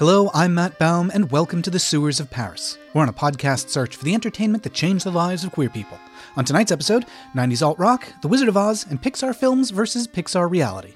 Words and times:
Hello, 0.00 0.30
I'm 0.32 0.54
Matt 0.54 0.78
Baum, 0.78 1.10
and 1.12 1.30
welcome 1.30 1.60
to 1.60 1.68
the 1.68 1.78
Sewers 1.78 2.20
of 2.20 2.30
Paris. 2.30 2.78
We're 2.94 3.02
on 3.02 3.10
a 3.10 3.12
podcast 3.12 3.68
search 3.68 3.96
for 3.96 4.04
the 4.06 4.14
entertainment 4.14 4.62
that 4.62 4.72
changed 4.72 5.04
the 5.04 5.10
lives 5.10 5.44
of 5.44 5.52
queer 5.52 5.68
people. 5.68 5.98
On 6.38 6.44
tonight's 6.46 6.72
episode, 6.72 7.04
90s 7.36 7.60
alt 7.62 7.78
rock, 7.78 8.10
The 8.22 8.28
Wizard 8.28 8.48
of 8.48 8.56
Oz, 8.56 8.86
and 8.88 9.02
Pixar 9.02 9.36
films 9.36 9.68
versus 9.68 10.08
Pixar 10.08 10.50
reality. 10.50 10.94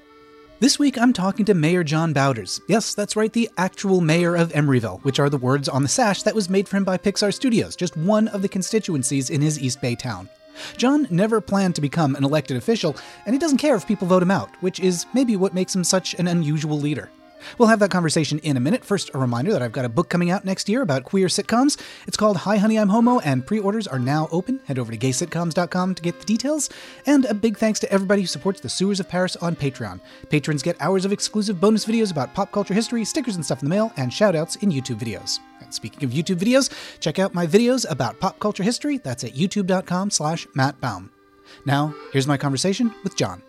This 0.59 0.79
week, 0.79 0.97
I'm 0.97 1.13
talking 1.13 1.45
to 1.45 1.53
Mayor 1.53 1.83
John 1.83 2.13
Bauters. 2.13 2.59
Yes, 2.67 2.95
that's 2.95 3.15
right, 3.15 3.31
the 3.31 3.47
actual 3.59 4.01
mayor 4.01 4.35
of 4.35 4.51
Emeryville, 4.53 5.03
which 5.03 5.19
are 5.19 5.29
the 5.29 5.37
words 5.37 5.69
on 5.69 5.83
the 5.83 5.87
sash 5.87 6.23
that 6.23 6.33
was 6.33 6.49
made 6.49 6.67
for 6.67 6.77
him 6.77 6.83
by 6.83 6.97
Pixar 6.97 7.31
Studios, 7.31 7.75
just 7.75 7.95
one 7.95 8.27
of 8.29 8.41
the 8.41 8.49
constituencies 8.49 9.29
in 9.29 9.39
his 9.39 9.61
East 9.61 9.81
Bay 9.81 9.93
town. 9.93 10.27
John 10.77 11.05
never 11.11 11.41
planned 11.41 11.75
to 11.75 11.81
become 11.81 12.15
an 12.15 12.23
elected 12.23 12.57
official, 12.57 12.95
and 13.27 13.35
he 13.35 13.39
doesn't 13.39 13.59
care 13.59 13.75
if 13.75 13.85
people 13.85 14.07
vote 14.07 14.23
him 14.23 14.31
out, 14.31 14.49
which 14.61 14.79
is 14.79 15.05
maybe 15.13 15.35
what 15.35 15.53
makes 15.53 15.75
him 15.75 15.83
such 15.83 16.15
an 16.15 16.27
unusual 16.27 16.79
leader. 16.79 17.11
We'll 17.57 17.69
have 17.69 17.79
that 17.79 17.91
conversation 17.91 18.39
in 18.39 18.57
a 18.57 18.59
minute. 18.59 18.83
First, 18.83 19.11
a 19.13 19.17
reminder 19.17 19.51
that 19.51 19.61
I've 19.61 19.71
got 19.71 19.85
a 19.85 19.89
book 19.89 20.09
coming 20.09 20.31
out 20.31 20.45
next 20.45 20.67
year 20.69 20.81
about 20.81 21.03
queer 21.03 21.27
sitcoms. 21.27 21.79
It's 22.07 22.17
called 22.17 22.37
Hi 22.37 22.57
Honey 22.57 22.77
I'm 22.77 22.89
Homo, 22.89 23.19
and 23.19 23.45
pre 23.45 23.59
orders 23.59 23.87
are 23.87 23.99
now 23.99 24.27
open. 24.31 24.59
Head 24.65 24.79
over 24.79 24.91
to 24.91 24.97
gaysitcoms.com 24.97 25.95
to 25.95 26.01
get 26.01 26.19
the 26.19 26.25
details. 26.25 26.69
And 27.05 27.25
a 27.25 27.33
big 27.33 27.57
thanks 27.57 27.79
to 27.81 27.91
everybody 27.91 28.21
who 28.21 28.27
supports 28.27 28.59
the 28.59 28.69
Sewers 28.69 28.99
of 28.99 29.09
Paris 29.09 29.35
on 29.37 29.55
Patreon. 29.55 29.99
Patrons 30.29 30.63
get 30.63 30.75
hours 30.79 31.05
of 31.05 31.11
exclusive 31.11 31.59
bonus 31.59 31.85
videos 31.85 32.11
about 32.11 32.33
pop 32.33 32.51
culture 32.51 32.73
history, 32.73 33.05
stickers 33.05 33.35
and 33.35 33.45
stuff 33.45 33.61
in 33.61 33.69
the 33.69 33.75
mail, 33.75 33.91
and 33.97 34.11
shoutouts 34.11 34.61
in 34.61 34.71
YouTube 34.71 34.99
videos. 34.99 35.39
And 35.61 35.73
speaking 35.73 36.03
of 36.03 36.11
YouTube 36.11 36.37
videos, 36.37 36.69
check 36.99 37.19
out 37.19 37.33
my 37.33 37.47
videos 37.47 37.89
about 37.89 38.19
pop 38.19 38.39
culture 38.39 38.63
history. 38.63 38.97
That's 38.97 39.23
at 39.23 39.33
youtube.com 39.33 40.11
slash 40.11 40.45
mattbaum. 40.47 41.09
Now, 41.65 41.93
here's 42.11 42.27
my 42.27 42.37
conversation 42.37 42.93
with 43.03 43.15
John. 43.15 43.41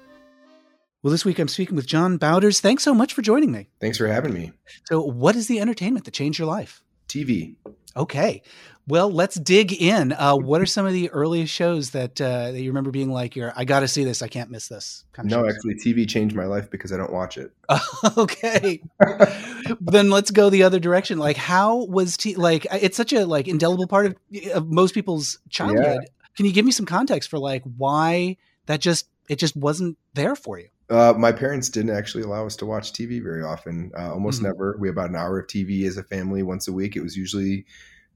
Well, 1.06 1.12
this 1.12 1.24
week 1.24 1.38
I'm 1.38 1.46
speaking 1.46 1.76
with 1.76 1.86
John 1.86 2.18
Bauters. 2.18 2.58
Thanks 2.58 2.82
so 2.82 2.92
much 2.92 3.14
for 3.14 3.22
joining 3.22 3.52
me. 3.52 3.68
Thanks 3.80 3.96
for 3.96 4.08
having 4.08 4.34
me. 4.34 4.50
So, 4.86 5.00
what 5.00 5.36
is 5.36 5.46
the 5.46 5.60
entertainment 5.60 6.04
that 6.06 6.10
changed 6.10 6.36
your 6.36 6.48
life? 6.48 6.82
TV. 7.06 7.54
Okay. 7.96 8.42
Well, 8.88 9.08
let's 9.12 9.36
dig 9.36 9.72
in. 9.72 10.12
Uh, 10.12 10.34
what 10.34 10.60
are 10.60 10.66
some 10.66 10.84
of 10.84 10.92
the 10.92 11.08
earliest 11.10 11.54
shows 11.54 11.90
that 11.90 12.20
uh, 12.20 12.50
that 12.50 12.60
you 12.60 12.70
remember 12.70 12.90
being 12.90 13.12
like, 13.12 13.36
"You're, 13.36 13.52
I 13.54 13.64
got 13.64 13.80
to 13.80 13.88
see 13.88 14.02
this. 14.02 14.20
I 14.20 14.26
can't 14.26 14.50
miss 14.50 14.66
this." 14.66 15.04
Kind 15.12 15.30
of 15.30 15.38
no, 15.38 15.46
shows? 15.46 15.54
actually, 15.54 15.74
TV 15.76 16.08
changed 16.08 16.34
my 16.34 16.46
life 16.46 16.72
because 16.72 16.92
I 16.92 16.96
don't 16.96 17.12
watch 17.12 17.38
it. 17.38 17.52
okay. 18.18 18.82
then 19.80 20.10
let's 20.10 20.32
go 20.32 20.50
the 20.50 20.64
other 20.64 20.80
direction. 20.80 21.18
Like, 21.18 21.36
how 21.36 21.84
was 21.84 22.16
t- 22.16 22.34
like? 22.34 22.66
It's 22.72 22.96
such 22.96 23.12
a 23.12 23.26
like 23.26 23.46
indelible 23.46 23.86
part 23.86 24.06
of, 24.06 24.16
of 24.52 24.66
most 24.66 24.92
people's 24.92 25.38
childhood. 25.50 26.00
Yeah. 26.02 26.28
Can 26.36 26.46
you 26.46 26.52
give 26.52 26.64
me 26.64 26.72
some 26.72 26.84
context 26.84 27.30
for 27.30 27.38
like 27.38 27.62
why 27.76 28.38
that 28.66 28.80
just 28.80 29.06
it 29.28 29.36
just 29.36 29.54
wasn't 29.54 29.98
there 30.12 30.34
for 30.34 30.58
you? 30.58 30.66
Uh, 30.88 31.14
my 31.16 31.32
parents 31.32 31.68
didn't 31.68 31.96
actually 31.96 32.22
allow 32.22 32.46
us 32.46 32.56
to 32.56 32.66
watch 32.66 32.92
TV 32.92 33.22
very 33.22 33.42
often. 33.42 33.90
Uh, 33.98 34.12
almost 34.12 34.38
mm-hmm. 34.38 34.48
never. 34.48 34.76
We 34.78 34.88
had 34.88 34.94
about 34.94 35.10
an 35.10 35.16
hour 35.16 35.40
of 35.40 35.46
TV 35.48 35.86
as 35.86 35.96
a 35.96 36.02
family 36.02 36.42
once 36.42 36.68
a 36.68 36.72
week. 36.72 36.94
It 36.96 37.02
was 37.02 37.16
usually 37.16 37.66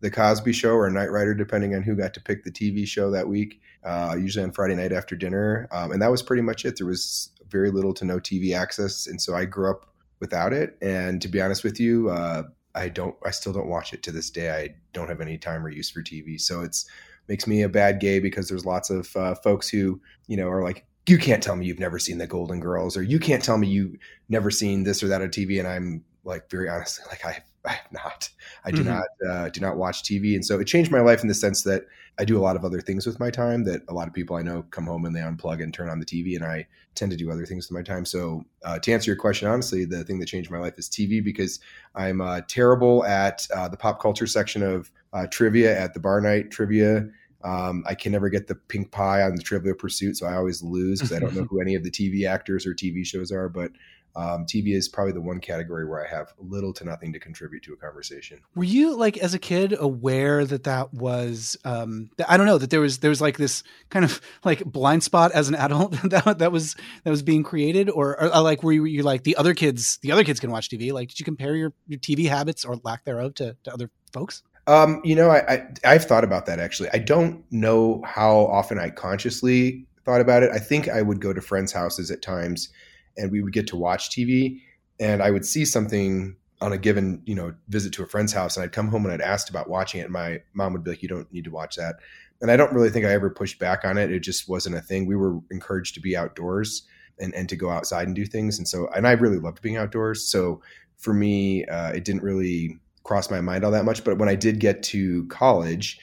the 0.01 0.11
Cosby 0.11 0.53
Show 0.53 0.75
or 0.75 0.89
Knight 0.91 1.11
Rider, 1.11 1.35
depending 1.35 1.75
on 1.75 1.83
who 1.83 1.97
got 1.97 2.15
to 2.15 2.21
pick 2.21 2.45
the 2.45 2.51
TV 2.51 2.87
show 2.87 3.11
that 3.11 3.29
week. 3.29 3.61
Uh, 3.85 4.17
usually 4.19 4.45
on 4.45 4.53
Friday 4.53 4.75
night 4.75 4.93
after 4.93 5.17
dinner, 5.17 5.69
um, 5.73 5.91
and 5.91 6.03
that 6.03 6.11
was 6.11 6.23
pretty 6.23 6.43
much 6.43 6.65
it. 6.65 6.77
There 6.77 6.87
was 6.87 7.31
very 7.49 7.71
little 7.71 7.95
to 7.95 8.05
no 8.05 8.19
TV 8.19 8.55
access, 8.55 9.07
and 9.07 9.21
so 9.21 9.35
I 9.35 9.47
grew 9.47 9.71
up 9.71 9.87
without 10.21 10.53
it. 10.53 10.77
And 10.83 11.21
to 11.23 11.29
be 11.29 11.41
honest 11.41 11.65
with 11.65 11.81
you, 11.81 12.11
uh, 12.11 12.45
I 12.75 12.89
don't. 12.89 13.17
I 13.25 13.31
still 13.31 13.53
don't 13.53 13.69
watch 13.69 13.93
it 13.93 14.03
to 14.05 14.13
this 14.13 14.31
day. 14.31 14.51
I 14.51 14.75
don't 14.93 15.09
have 15.09 15.21
any 15.21 15.39
time 15.39 15.65
or 15.65 15.71
use 15.71 15.91
for 15.91 16.03
TV, 16.03 16.41
so 16.41 16.61
it's 16.61 16.87
makes 17.29 17.47
me 17.47 17.63
a 17.63 17.69
bad 17.69 18.01
gay 18.01 18.19
because 18.19 18.49
there's 18.49 18.67
lots 18.67 18.91
of 18.91 19.15
uh, 19.17 19.35
folks 19.37 19.69
who 19.69 20.01
you 20.27 20.37
know 20.37 20.49
are 20.49 20.63
like 20.63 20.85
you 21.11 21.19
can't 21.19 21.43
tell 21.43 21.57
me 21.57 21.67
you've 21.67 21.81
never 21.81 21.99
seen 21.99 22.19
the 22.19 22.27
Golden 22.27 22.61
Girls, 22.61 22.97
or 22.97 23.03
you 23.03 23.19
can't 23.19 23.43
tell 23.43 23.59
me 23.59 23.67
you 23.67 23.99
never 24.29 24.51
seen 24.51 24.85
this 24.85 25.03
or 25.03 25.09
that 25.09 25.21
on 25.21 25.29
TV. 25.29 25.59
And 25.59 25.69
I'm 25.69 26.05
like, 26.25 26.49
very 26.51 26.69
honestly, 26.69 27.05
like 27.09 27.25
I, 27.27 27.43
I 27.65 27.73
have 27.73 27.93
not. 27.93 28.31
I 28.65 28.71
do 28.71 28.83
mm-hmm. 28.83 28.89
not 28.89 29.05
uh, 29.29 29.49
do 29.51 29.61
not 29.61 29.77
watch 29.77 30.03
TV, 30.03 30.35
and 30.35 30.45
so 30.45 30.59
it 30.61 30.67
changed 30.67 30.91
my 30.91 31.01
life 31.01 31.23
in 31.23 31.29
the 31.29 31.35
sense 31.35 31.63
that 31.65 31.87
I 32.19 32.25
do 32.25 32.39
a 32.39 32.41
lot 32.41 32.57
of 32.57 32.65
other 32.65 32.81
things 32.81 33.07
with 33.07 33.21
my 33.21 33.31
time. 33.31 33.65
That 33.65 33.83
a 33.89 33.95
lot 33.95 34.09
of 34.09 34.15
people 34.15 34.37
I 34.37 34.43
know 34.43 34.63
come 34.71 34.87
home 34.87 35.05
and 35.05 35.15
they 35.15 35.21
unplug 35.21 35.63
and 35.63 35.75
turn 35.75 35.91
on 35.91 35.99
the 35.99 36.07
TV, 36.07 36.37
and 36.37 36.45
I 36.45 36.67
tend 36.95 37.11
to 37.11 37.17
do 37.17 37.31
other 37.31 37.47
things 37.47 37.69
with 37.69 37.77
my 37.77 37.83
time. 37.83 38.05
So 38.05 38.45
uh, 38.65 38.79
to 38.79 38.93
answer 38.93 39.11
your 39.11 39.17
question, 39.17 39.49
honestly, 39.49 39.85
the 39.85 40.05
thing 40.05 40.19
that 40.21 40.27
changed 40.27 40.51
my 40.51 40.59
life 40.59 40.79
is 40.79 40.89
TV 40.89 41.23
because 41.23 41.61
I'm 41.95 42.21
uh, 42.21 42.43
terrible 42.49 43.05
at 43.05 43.47
uh, 43.55 43.69
the 43.69 43.77
pop 43.77 44.01
culture 44.01 44.27
section 44.27 44.63
of 44.63 44.91
uh, 45.13 45.27
trivia 45.27 45.79
at 45.79 45.95
the 45.95 46.01
bar 46.01 46.21
night 46.21 46.51
trivia. 46.51 47.09
Um, 47.43 47.85
I 47.87 47.95
can 47.95 48.13
never 48.13 48.29
get 48.29 48.49
the 48.49 48.55
pink 48.55 48.91
pie 48.91 49.23
on 49.23 49.35
the 49.35 49.43
Trivial 49.43 49.75
Pursuit, 49.75 50.17
so 50.17 50.27
I 50.27 50.35
always 50.35 50.63
lose 50.63 51.01
because 51.01 51.17
I 51.17 51.21
don't 51.21 51.35
know 51.35 51.45
who 51.51 51.61
any 51.61 51.75
of 51.75 51.83
the 51.83 51.91
TV 51.91 52.29
actors 52.29 52.67
or 52.67 52.75
TV 52.75 53.05
shows 53.05 53.33
are. 53.33 53.49
But 53.49 53.73
um, 54.17 54.45
TV 54.45 54.75
is 54.75 54.89
probably 54.89 55.13
the 55.13 55.21
one 55.21 55.41
category 55.41 55.87
where 55.87 56.05
I 56.05 56.11
have 56.11 56.35
little 56.39 56.73
to 56.75 56.85
nothing 56.85 57.13
to 57.13 57.21
contribute 57.21 57.63
to 57.65 57.73
a 57.73 57.77
conversation. 57.77 58.41
Were 58.55 58.65
you 58.65 58.97
like 58.97 59.17
as 59.19 59.35
a 59.35 59.39
kid 59.39 59.75
aware 59.79 60.45
that 60.45 60.65
that 60.65 60.93
was 60.93 61.57
um, 61.65 62.11
I 62.29 62.37
don't 62.37 62.47
know 62.47 62.59
that 62.59 62.71
there 62.71 62.81
was 62.81 62.99
there 62.99 63.11
was 63.11 63.21
like 63.21 63.37
this 63.37 63.63
kind 63.89 64.05
of 64.05 64.21
like 64.45 64.65
blind 64.65 65.03
spot 65.05 65.33
as 65.33 65.49
an 65.49 65.55
adult 65.55 65.93
that 66.11 66.39
that 66.39 66.53
was 66.53 66.75
that 67.05 67.11
was 67.11 67.23
being 67.23 67.43
created, 67.43 67.89
or, 67.89 68.21
or 68.21 68.41
like 68.41 68.63
were 68.63 68.73
you, 68.73 68.83
were 68.83 68.89
you 68.89 69.03
like 69.03 69.23
the 69.23 69.37
other 69.37 69.55
kids 69.55 69.99
the 70.03 70.13
other 70.13 70.25
kids 70.25 70.41
can 70.41 70.51
watch 70.51 70.69
TV? 70.69 70.93
Like 70.93 71.09
did 71.09 71.21
you 71.21 71.25
compare 71.25 71.55
your, 71.55 71.73
your 71.87 72.01
TV 72.01 72.29
habits 72.29 72.65
or 72.65 72.77
lack 72.83 73.05
thereof 73.05 73.35
to, 73.37 73.57
to 73.65 73.73
other 73.73 73.91
folks? 74.13 74.43
Um, 74.71 75.01
you 75.03 75.17
know, 75.17 75.31
I, 75.31 75.67
I 75.85 75.93
have 75.95 76.05
thought 76.05 76.23
about 76.23 76.47
that 76.47 76.61
actually. 76.61 76.91
I 76.93 76.99
don't 76.99 77.45
know 77.51 78.03
how 78.07 78.47
often 78.47 78.79
I 78.79 78.91
consciously 78.91 79.85
thought 80.05 80.21
about 80.21 80.45
it. 80.45 80.53
I 80.53 80.61
think 80.61 80.89
I 80.89 81.03
would 81.03 81.21
go 81.21 81.33
to 81.33 81.41
friends' 81.41 81.73
houses 81.73 82.09
at 82.13 82.23
times, 82.23 82.69
and 83.17 83.33
we 83.33 83.43
would 83.43 83.53
get 83.53 83.67
to 83.69 83.77
watch 83.77 84.11
TV, 84.11 84.61
and 85.01 85.25
I 85.25 85.33
would 85.33 85.45
see 85.45 85.65
something 85.65 86.37
on 86.61 86.73
a 86.73 86.79
given 86.79 87.21
you 87.27 87.35
know 87.35 87.53
visit 87.69 87.93
to 87.95 88.05
a 88.05 88.07
friend's 88.07 88.33
house, 88.33 88.57
and 88.57 88.63
I'd 88.63 88.71
come 88.71 88.87
home 88.87 89.05
and 89.05 89.13
I'd 89.13 89.21
asked 89.21 89.51
about 89.51 89.69
watching 89.69 90.03
it, 90.03 90.05
and 90.05 90.13
my 90.13 90.41
mom 90.53 90.73
would 90.73 90.85
be 90.85 90.91
like, 90.91 91.03
"You 91.03 91.09
don't 91.09 91.33
need 91.33 91.47
to 91.47 91.51
watch 91.51 91.75
that." 91.75 91.97
And 92.41 92.49
I 92.49 92.57
don't 92.57 92.73
really 92.73 92.91
think 92.91 93.05
I 93.05 93.13
ever 93.13 93.29
pushed 93.29 93.59
back 93.59 93.85
on 93.85 93.99
it. 93.99 94.13
It 94.13 94.21
just 94.21 94.49
wasn't 94.49 94.77
a 94.77 94.81
thing. 94.81 95.05
We 95.05 95.17
were 95.17 95.41
encouraged 95.51 95.95
to 95.95 96.01
be 96.01 96.17
outdoors 96.17 96.85
and, 97.19 97.35
and 97.35 97.49
to 97.49 97.57
go 97.57 97.71
outside 97.71 98.07
and 98.07 98.15
do 98.15 98.25
things. 98.25 98.57
And 98.57 98.69
so, 98.69 98.87
and 98.95 99.05
I 99.05 99.13
really 99.13 99.39
loved 99.39 99.63
being 99.63 99.77
outdoors. 99.77 100.25
So 100.25 100.63
for 100.97 101.13
me, 101.13 101.67
uh, 101.67 101.91
it 101.91 102.05
didn't 102.05 102.23
really 102.23 102.79
cross 103.05 103.31
my 103.31 103.41
mind 103.41 103.65
all 103.65 103.71
that 103.71 103.85
much. 103.85 104.05
But 104.05 104.19
when 104.19 104.29
I 104.29 104.35
did 104.35 104.61
get 104.61 104.83
to 104.85 105.27
college, 105.27 105.99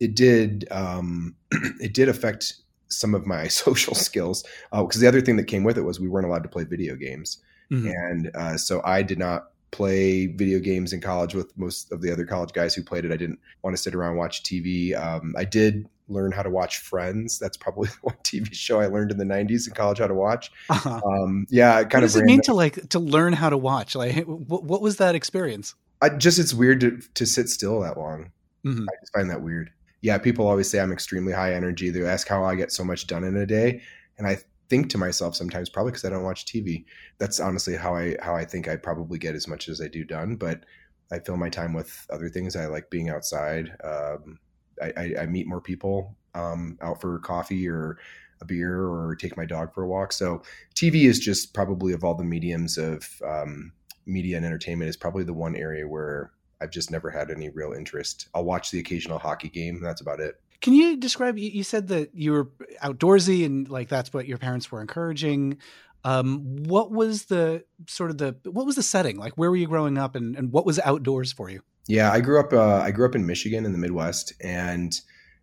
it 0.00 0.14
did 0.14 0.66
um, 0.70 1.34
it 1.80 1.94
did 1.94 2.08
affect 2.08 2.54
some 2.88 3.14
of 3.14 3.26
my 3.26 3.48
social 3.48 3.94
skills 3.94 4.44
because 4.70 4.96
uh, 4.96 5.00
the 5.00 5.08
other 5.08 5.20
thing 5.20 5.36
that 5.36 5.44
came 5.44 5.64
with 5.64 5.78
it 5.78 5.82
was 5.82 6.00
we 6.00 6.08
weren't 6.08 6.26
allowed 6.26 6.42
to 6.42 6.48
play 6.48 6.64
video 6.64 6.96
games, 6.96 7.38
mm-hmm. 7.70 7.88
and 7.88 8.30
uh, 8.34 8.56
so 8.56 8.80
I 8.84 9.02
did 9.02 9.18
not 9.18 9.48
play 9.70 10.26
video 10.26 10.58
games 10.58 10.92
in 10.92 11.00
college 11.00 11.34
with 11.34 11.56
most 11.56 11.90
of 11.92 12.02
the 12.02 12.12
other 12.12 12.26
college 12.26 12.52
guys 12.52 12.74
who 12.74 12.82
played 12.82 13.06
it. 13.06 13.12
I 13.12 13.16
didn't 13.16 13.38
want 13.62 13.74
to 13.74 13.82
sit 13.82 13.94
around 13.94 14.10
and 14.10 14.18
watch 14.18 14.42
TV. 14.42 14.94
Um, 14.94 15.34
I 15.36 15.44
did 15.44 15.88
learn 16.08 16.30
how 16.30 16.42
to 16.42 16.50
watch 16.50 16.78
Friends. 16.78 17.38
That's 17.38 17.56
probably 17.56 17.88
the 17.88 17.96
one 18.02 18.16
TV 18.22 18.52
show 18.52 18.80
I 18.80 18.86
learned 18.86 19.10
in 19.10 19.18
the 19.18 19.24
'90s 19.24 19.66
in 19.66 19.74
college 19.74 19.98
how 19.98 20.06
to 20.06 20.14
watch. 20.14 20.52
Uh-huh. 20.68 21.00
Um, 21.04 21.46
yeah, 21.50 21.82
kind 21.84 21.84
what 21.84 21.94
of. 21.94 21.94
What 21.94 22.00
does 22.02 22.16
it 22.16 22.24
mean 22.24 22.40
to 22.42 22.54
like 22.54 22.88
to 22.90 22.98
learn 22.98 23.32
how 23.32 23.50
to 23.50 23.56
watch? 23.56 23.94
Like, 23.94 24.24
what, 24.24 24.64
what 24.64 24.82
was 24.82 24.98
that 24.98 25.14
experience? 25.14 25.74
I 26.02 26.10
just 26.10 26.38
it's 26.38 26.52
weird 26.52 26.80
to 26.80 27.00
to 27.14 27.24
sit 27.24 27.48
still 27.48 27.80
that 27.80 27.96
long. 27.96 28.32
Mm-hmm. 28.66 28.82
I 28.82 28.92
just 29.00 29.12
find 29.14 29.30
that 29.30 29.42
weird. 29.42 29.70
Yeah, 30.02 30.18
people 30.18 30.46
always 30.46 30.68
say 30.68 30.80
I'm 30.80 30.92
extremely 30.92 31.32
high 31.32 31.54
energy. 31.54 31.90
They 31.90 32.04
ask 32.04 32.26
how 32.26 32.44
I 32.44 32.56
get 32.56 32.72
so 32.72 32.84
much 32.84 33.06
done 33.06 33.24
in 33.24 33.36
a 33.36 33.46
day, 33.46 33.80
and 34.18 34.26
I 34.26 34.38
think 34.68 34.90
to 34.90 34.98
myself 34.98 35.36
sometimes 35.36 35.68
probably 35.68 35.92
because 35.92 36.04
I 36.04 36.10
don't 36.10 36.24
watch 36.24 36.44
TV. 36.44 36.84
That's 37.18 37.40
honestly 37.40 37.76
how 37.76 37.94
I 37.94 38.16
how 38.20 38.34
I 38.34 38.44
think 38.44 38.68
I 38.68 38.76
probably 38.76 39.18
get 39.18 39.36
as 39.36 39.46
much 39.46 39.68
as 39.68 39.80
I 39.80 39.88
do 39.88 40.04
done. 40.04 40.36
But 40.36 40.64
I 41.12 41.20
fill 41.20 41.36
my 41.36 41.48
time 41.48 41.72
with 41.72 42.06
other 42.10 42.28
things. 42.28 42.56
I 42.56 42.66
like 42.66 42.90
being 42.90 43.10
outside. 43.10 43.76
Um, 43.84 44.40
I, 44.82 44.92
I, 44.96 45.14
I, 45.20 45.26
meet 45.26 45.46
more 45.46 45.60
people 45.60 46.16
um, 46.34 46.78
out 46.80 47.02
for 47.02 47.18
coffee 47.18 47.68
or 47.68 47.98
a 48.40 48.46
beer 48.46 48.80
or 48.80 49.14
take 49.14 49.36
my 49.36 49.44
dog 49.44 49.74
for 49.74 49.82
a 49.82 49.86
walk. 49.88 50.12
So 50.12 50.42
TV 50.74 51.04
is 51.04 51.18
just 51.18 51.52
probably 51.52 51.92
of 51.92 52.02
all 52.02 52.14
the 52.14 52.24
mediums 52.24 52.78
of 52.78 53.06
um, 53.24 53.72
media 54.06 54.36
and 54.36 54.46
entertainment 54.46 54.88
is 54.88 54.96
probably 54.96 55.24
the 55.24 55.34
one 55.34 55.56
area 55.56 55.86
where 55.86 56.32
I've 56.60 56.70
just 56.70 56.90
never 56.90 57.10
had 57.10 57.30
any 57.30 57.48
real 57.48 57.72
interest. 57.72 58.28
I'll 58.34 58.44
watch 58.44 58.70
the 58.70 58.78
occasional 58.78 59.18
hockey 59.18 59.48
game. 59.48 59.80
that's 59.80 60.00
about 60.00 60.20
it. 60.20 60.40
Can 60.60 60.74
you 60.74 60.96
describe? 60.96 61.36
You 61.38 61.64
said 61.64 61.88
that 61.88 62.14
you 62.14 62.32
were 62.32 62.44
outdoorsy 62.84 63.44
and 63.44 63.68
like 63.68 63.88
that's 63.88 64.12
what 64.12 64.28
your 64.28 64.38
parents 64.38 64.70
were 64.70 64.80
encouraging. 64.80 65.58
Um, 66.04 66.56
what 66.64 66.92
was 66.92 67.24
the 67.24 67.64
sort 67.88 68.10
of 68.10 68.18
the 68.18 68.36
what 68.44 68.64
was 68.64 68.76
the 68.76 68.82
setting 68.82 69.16
like? 69.16 69.32
Where 69.34 69.50
were 69.50 69.56
you 69.56 69.66
growing 69.66 69.98
up, 69.98 70.14
and, 70.14 70.36
and 70.36 70.52
what 70.52 70.64
was 70.64 70.78
outdoors 70.80 71.32
for 71.32 71.50
you? 71.50 71.62
Yeah, 71.88 72.12
I 72.12 72.20
grew 72.20 72.38
up. 72.38 72.52
Uh, 72.52 72.76
I 72.76 72.92
grew 72.92 73.06
up 73.06 73.16
in 73.16 73.26
Michigan 73.26 73.66
in 73.66 73.72
the 73.72 73.78
Midwest, 73.78 74.32
and 74.40 74.98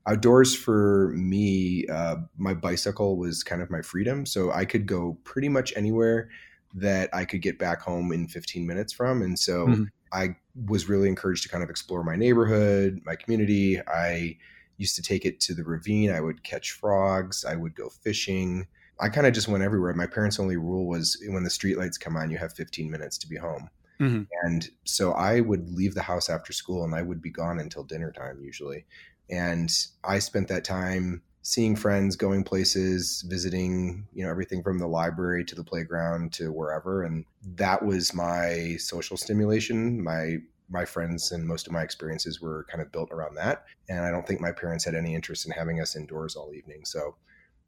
outdoors 0.08 0.56
for 0.56 1.14
me, 1.16 1.86
uh, 1.88 2.18
my 2.38 2.54
bicycle 2.54 3.18
was 3.18 3.44
kind 3.44 3.62
of 3.62 3.70
my 3.70 3.82
freedom. 3.82 4.26
So 4.26 4.52
I 4.52 4.64
could 4.64 4.86
go 4.86 5.18
pretty 5.26 5.50
much 5.50 5.74
anywhere 5.76 6.30
that 6.76 7.10
I 7.14 7.26
could 7.26 7.42
get 7.42 7.58
back 7.58 7.82
home 7.82 8.12
in 8.12 8.28
15 8.28 8.66
minutes 8.66 8.94
from. 8.94 9.22
And 9.22 9.38
so 9.38 9.68
mm-hmm. 9.68 9.84
I 10.14 10.36
was 10.68 10.90
really 10.90 11.08
encouraged 11.08 11.44
to 11.44 11.50
kind 11.50 11.64
of 11.64 11.70
explore 11.70 12.04
my 12.04 12.16
neighborhood, 12.16 13.02
my 13.06 13.16
community. 13.16 13.80
I 13.88 14.38
used 14.78 14.96
to 14.96 15.02
take 15.02 15.26
it 15.26 15.40
to 15.42 15.54
the 15.54 15.64
ravine. 15.64 16.12
I 16.12 16.22
would 16.22 16.44
catch 16.44 16.72
frogs. 16.72 17.46
I 17.46 17.56
would 17.56 17.76
go 17.76 17.90
fishing. 17.90 18.68
I 19.00 19.10
kind 19.10 19.28
of 19.28 19.34
just 19.34 19.48
went 19.48 19.64
everywhere. 19.64 19.94
My 19.94 20.08
parents' 20.08 20.40
only 20.40 20.58
rule 20.58 20.88
was 20.88 21.22
when 21.28 21.44
the 21.44 21.50
streetlights 21.50 22.00
come 22.00 22.18
on, 22.18 22.30
you 22.30 22.38
have 22.38 22.54
15 22.54 22.90
minutes 22.90 23.18
to 23.20 23.28
be 23.28 23.38
home. 23.38 23.70
Mm-hmm. 24.00 24.24
And 24.44 24.70
so 24.86 25.12
I 25.12 25.42
would 25.42 25.70
leave 25.70 25.94
the 25.94 26.02
house 26.02 26.30
after 26.30 26.54
school 26.54 26.84
and 26.84 26.96
I 26.96 27.02
would 27.02 27.22
be 27.22 27.32
gone 27.32 27.60
until 27.60 27.84
dinner 27.84 28.12
time 28.12 28.40
usually. 28.42 28.86
And 29.30 29.72
I 30.04 30.20
spent 30.20 30.48
that 30.48 30.64
time 30.64 31.22
seeing 31.42 31.76
friends, 31.76 32.16
going 32.16 32.44
places, 32.44 33.24
visiting, 33.28 34.06
you 34.14 34.24
know, 34.24 34.30
everything 34.30 34.62
from 34.62 34.78
the 34.78 34.88
library 34.88 35.46
to 35.46 35.56
the 35.56 35.64
playground 35.64 36.34
to 36.34 36.52
wherever. 36.52 37.04
And 37.04 37.26
that 37.56 37.84
was 37.84 38.14
my 38.14 38.76
social 38.78 39.18
stimulation. 39.18 40.04
My 40.04 40.38
my 40.72 40.86
friends 40.86 41.32
and 41.32 41.48
most 41.48 41.66
of 41.66 41.74
my 41.74 41.82
experiences 41.82 42.42
were 42.42 42.66
kind 42.70 42.82
of 42.82 42.92
built 42.92 43.10
around 43.12 43.34
that. 43.36 43.66
And 43.90 44.02
I 44.06 44.12
don't 44.12 44.28
think 44.28 44.40
my 44.40 44.52
parents 44.52 44.86
had 44.86 44.94
any 44.94 45.16
interest 45.16 45.48
in 45.48 45.52
having 45.52 45.82
us 45.82 45.96
indoors 45.96 46.36
all 46.36 46.54
evening. 46.54 46.86
So 46.86 47.16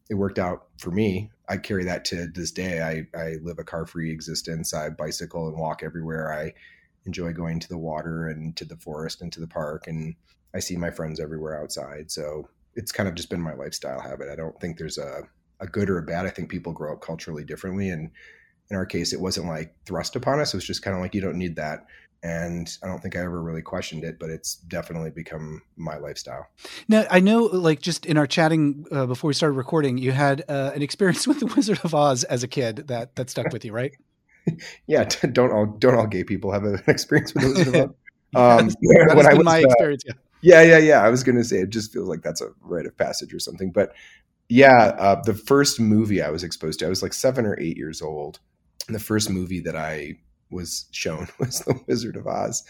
it 0.09 0.15
worked 0.15 0.37
out 0.37 0.67
for 0.77 0.91
me. 0.91 1.31
I 1.49 1.57
carry 1.57 1.83
that 1.85 2.05
to 2.05 2.27
this 2.27 2.51
day. 2.51 2.81
I, 2.81 3.17
I 3.19 3.37
live 3.41 3.57
a 3.57 3.63
car 3.63 3.87
free 3.87 4.11
existence. 4.11 4.73
I 4.73 4.89
bicycle 4.89 5.47
and 5.47 5.57
walk 5.57 5.81
everywhere. 5.81 6.31
I 6.31 6.53
enjoy 7.05 7.33
going 7.33 7.59
to 7.59 7.69
the 7.69 7.77
water 7.77 8.27
and 8.27 8.55
to 8.57 8.65
the 8.65 8.77
forest 8.77 9.21
and 9.21 9.31
to 9.33 9.39
the 9.39 9.47
park. 9.47 9.87
And 9.87 10.15
I 10.53 10.59
see 10.59 10.77
my 10.77 10.91
friends 10.91 11.19
everywhere 11.19 11.59
outside. 11.59 12.11
So 12.11 12.49
it's 12.75 12.91
kind 12.91 13.09
of 13.09 13.15
just 13.15 13.29
been 13.29 13.41
my 13.41 13.53
lifestyle 13.53 13.99
habit. 13.99 14.29
I 14.29 14.35
don't 14.35 14.59
think 14.59 14.77
there's 14.77 14.97
a, 14.97 15.23
a 15.59 15.67
good 15.67 15.89
or 15.89 15.97
a 15.97 16.03
bad. 16.03 16.25
I 16.25 16.29
think 16.29 16.49
people 16.49 16.73
grow 16.73 16.93
up 16.93 17.01
culturally 17.01 17.43
differently. 17.43 17.89
And 17.89 18.11
in 18.69 18.75
our 18.77 18.85
case, 18.85 19.13
it 19.13 19.19
wasn't 19.19 19.47
like 19.47 19.75
thrust 19.85 20.15
upon 20.15 20.39
us. 20.39 20.53
It 20.53 20.57
was 20.57 20.65
just 20.65 20.81
kind 20.81 20.95
of 20.95 21.01
like, 21.01 21.13
you 21.13 21.21
don't 21.21 21.37
need 21.37 21.55
that. 21.57 21.85
And 22.23 22.69
I 22.83 22.87
don't 22.87 23.01
think 23.01 23.15
I 23.15 23.19
ever 23.19 23.41
really 23.41 23.63
questioned 23.63 24.03
it, 24.03 24.19
but 24.19 24.29
it's 24.29 24.55
definitely 24.55 25.09
become 25.09 25.63
my 25.75 25.97
lifestyle. 25.97 26.47
Now, 26.87 27.05
I 27.09 27.19
know, 27.19 27.45
like, 27.45 27.81
just 27.81 28.05
in 28.05 28.15
our 28.15 28.27
chatting 28.27 28.85
uh, 28.91 29.07
before 29.07 29.29
we 29.29 29.33
started 29.33 29.55
recording, 29.55 29.97
you 29.97 30.11
had 30.11 30.43
uh, 30.47 30.71
an 30.75 30.83
experience 30.83 31.27
with 31.27 31.39
the 31.39 31.47
Wizard 31.47 31.79
of 31.83 31.95
Oz 31.95 32.23
as 32.25 32.43
a 32.43 32.47
kid 32.47 32.87
that 32.87 33.15
that 33.15 33.31
stuck 33.31 33.51
with 33.51 33.65
you, 33.65 33.71
right? 33.71 33.93
yeah, 34.87 35.03
don't 35.03 35.51
all 35.51 35.65
don't 35.65 35.95
all 35.95 36.05
gay 36.05 36.23
people 36.23 36.51
have 36.51 36.63
an 36.63 36.81
experience 36.87 37.33
with 37.33 37.43
the 37.43 37.49
Wizard 37.49 37.67
of 37.67 37.75
Oz? 37.75 37.95
Um, 38.33 38.67
that 38.67 39.13
when 39.15 39.25
I 39.25 39.33
was, 39.33 39.43
my 39.43 39.57
uh, 39.57 39.65
experience. 39.65 40.03
Yeah. 40.05 40.13
Yeah, 40.41 40.61
yeah, 40.63 40.77
yeah. 40.79 41.01
I 41.03 41.09
was 41.09 41.23
going 41.23 41.37
to 41.37 41.43
say 41.43 41.57
it 41.57 41.69
just 41.69 41.93
feels 41.93 42.07
like 42.09 42.21
that's 42.23 42.41
a 42.41 42.49
rite 42.61 42.85
of 42.85 42.97
passage 42.97 43.33
or 43.33 43.39
something. 43.39 43.71
But 43.71 43.93
yeah, 44.49 44.95
uh, 44.97 45.21
the 45.23 45.33
first 45.33 45.79
movie 45.79 46.21
I 46.21 46.29
was 46.29 46.43
exposed 46.43 46.79
to, 46.79 46.85
I 46.85 46.89
was 46.89 47.03
like 47.03 47.13
seven 47.13 47.45
or 47.45 47.59
eight 47.59 47.77
years 47.77 48.01
old. 48.01 48.39
And 48.87 48.95
the 48.95 48.99
first 48.99 49.29
movie 49.29 49.59
that 49.61 49.75
I 49.75 50.15
was 50.49 50.85
shown 50.91 51.27
was 51.39 51.59
The 51.59 51.79
Wizard 51.87 52.15
of 52.15 52.27
Oz. 52.27 52.63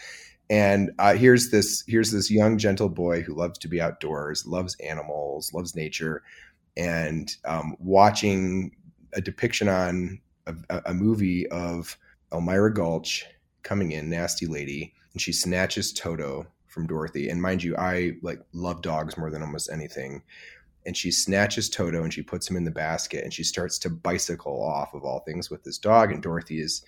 And 0.50 0.90
uh, 0.98 1.14
here's 1.14 1.50
this 1.50 1.82
here's 1.86 2.10
this 2.10 2.30
young 2.30 2.58
gentle 2.58 2.90
boy 2.90 3.22
who 3.22 3.34
loves 3.34 3.58
to 3.60 3.68
be 3.68 3.80
outdoors, 3.80 4.44
loves 4.46 4.76
animals, 4.84 5.50
loves 5.54 5.74
nature, 5.74 6.22
and 6.76 7.34
um, 7.46 7.74
watching 7.78 8.72
a 9.14 9.20
depiction 9.22 9.68
on 9.68 10.20
a, 10.46 10.82
a 10.86 10.94
movie 10.94 11.48
of 11.48 11.96
Elmira 12.32 12.74
Gulch 12.74 13.24
coming 13.62 13.92
in, 13.92 14.10
nasty 14.10 14.46
lady, 14.46 14.92
and 15.14 15.22
she 15.22 15.32
snatches 15.32 15.92
Toto 15.92 16.46
from 16.72 16.86
Dorothy. 16.86 17.28
And 17.28 17.40
mind 17.40 17.62
you, 17.62 17.76
I 17.76 18.14
like 18.22 18.40
love 18.52 18.82
dogs 18.82 19.16
more 19.18 19.30
than 19.30 19.42
almost 19.42 19.70
anything. 19.70 20.22
And 20.84 20.96
she 20.96 21.12
snatches 21.12 21.68
Toto 21.68 22.02
and 22.02 22.12
she 22.12 22.22
puts 22.22 22.48
him 22.48 22.56
in 22.56 22.64
the 22.64 22.70
basket 22.70 23.22
and 23.22 23.32
she 23.32 23.44
starts 23.44 23.78
to 23.80 23.90
bicycle 23.90 24.60
off 24.60 24.94
of 24.94 25.04
all 25.04 25.20
things 25.20 25.50
with 25.50 25.62
this 25.62 25.78
dog. 25.78 26.10
And 26.10 26.22
Dorothy 26.22 26.60
is 26.60 26.82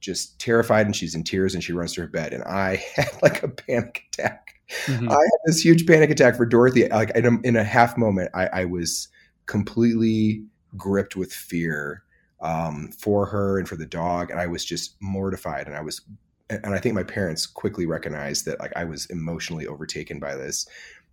just 0.00 0.38
terrified 0.40 0.86
and 0.86 0.96
she's 0.96 1.14
in 1.14 1.22
tears 1.22 1.54
and 1.54 1.62
she 1.62 1.72
runs 1.72 1.92
to 1.92 2.00
her 2.00 2.08
bed. 2.08 2.32
And 2.32 2.42
I 2.44 2.82
had 2.96 3.10
like 3.22 3.42
a 3.42 3.48
panic 3.48 4.04
attack. 4.12 4.54
Mm-hmm. 4.86 5.10
I 5.10 5.14
had 5.14 5.40
this 5.44 5.64
huge 5.64 5.86
panic 5.86 6.10
attack 6.10 6.36
for 6.36 6.46
Dorothy. 6.46 6.88
Like 6.88 7.10
in 7.10 7.26
a, 7.26 7.40
in 7.42 7.56
a 7.56 7.62
half 7.62 7.96
moment, 7.96 8.30
I, 8.34 8.46
I, 8.46 8.64
was 8.64 9.08
completely 9.44 10.44
gripped 10.76 11.14
with 11.14 11.32
fear 11.32 12.02
um, 12.40 12.90
for 12.98 13.26
her 13.26 13.58
and 13.60 13.68
for 13.68 13.76
the 13.76 13.86
dog. 13.86 14.30
And 14.30 14.40
I 14.40 14.48
was 14.48 14.64
just 14.64 14.96
mortified 15.00 15.68
and 15.68 15.76
I 15.76 15.82
was 15.82 16.00
and 16.48 16.74
I 16.74 16.78
think 16.78 16.94
my 16.94 17.02
parents 17.02 17.46
quickly 17.46 17.86
recognized 17.86 18.44
that 18.46 18.60
like 18.60 18.72
I 18.76 18.84
was 18.84 19.06
emotionally 19.06 19.66
overtaken 19.66 20.20
by 20.20 20.34
this. 20.36 20.66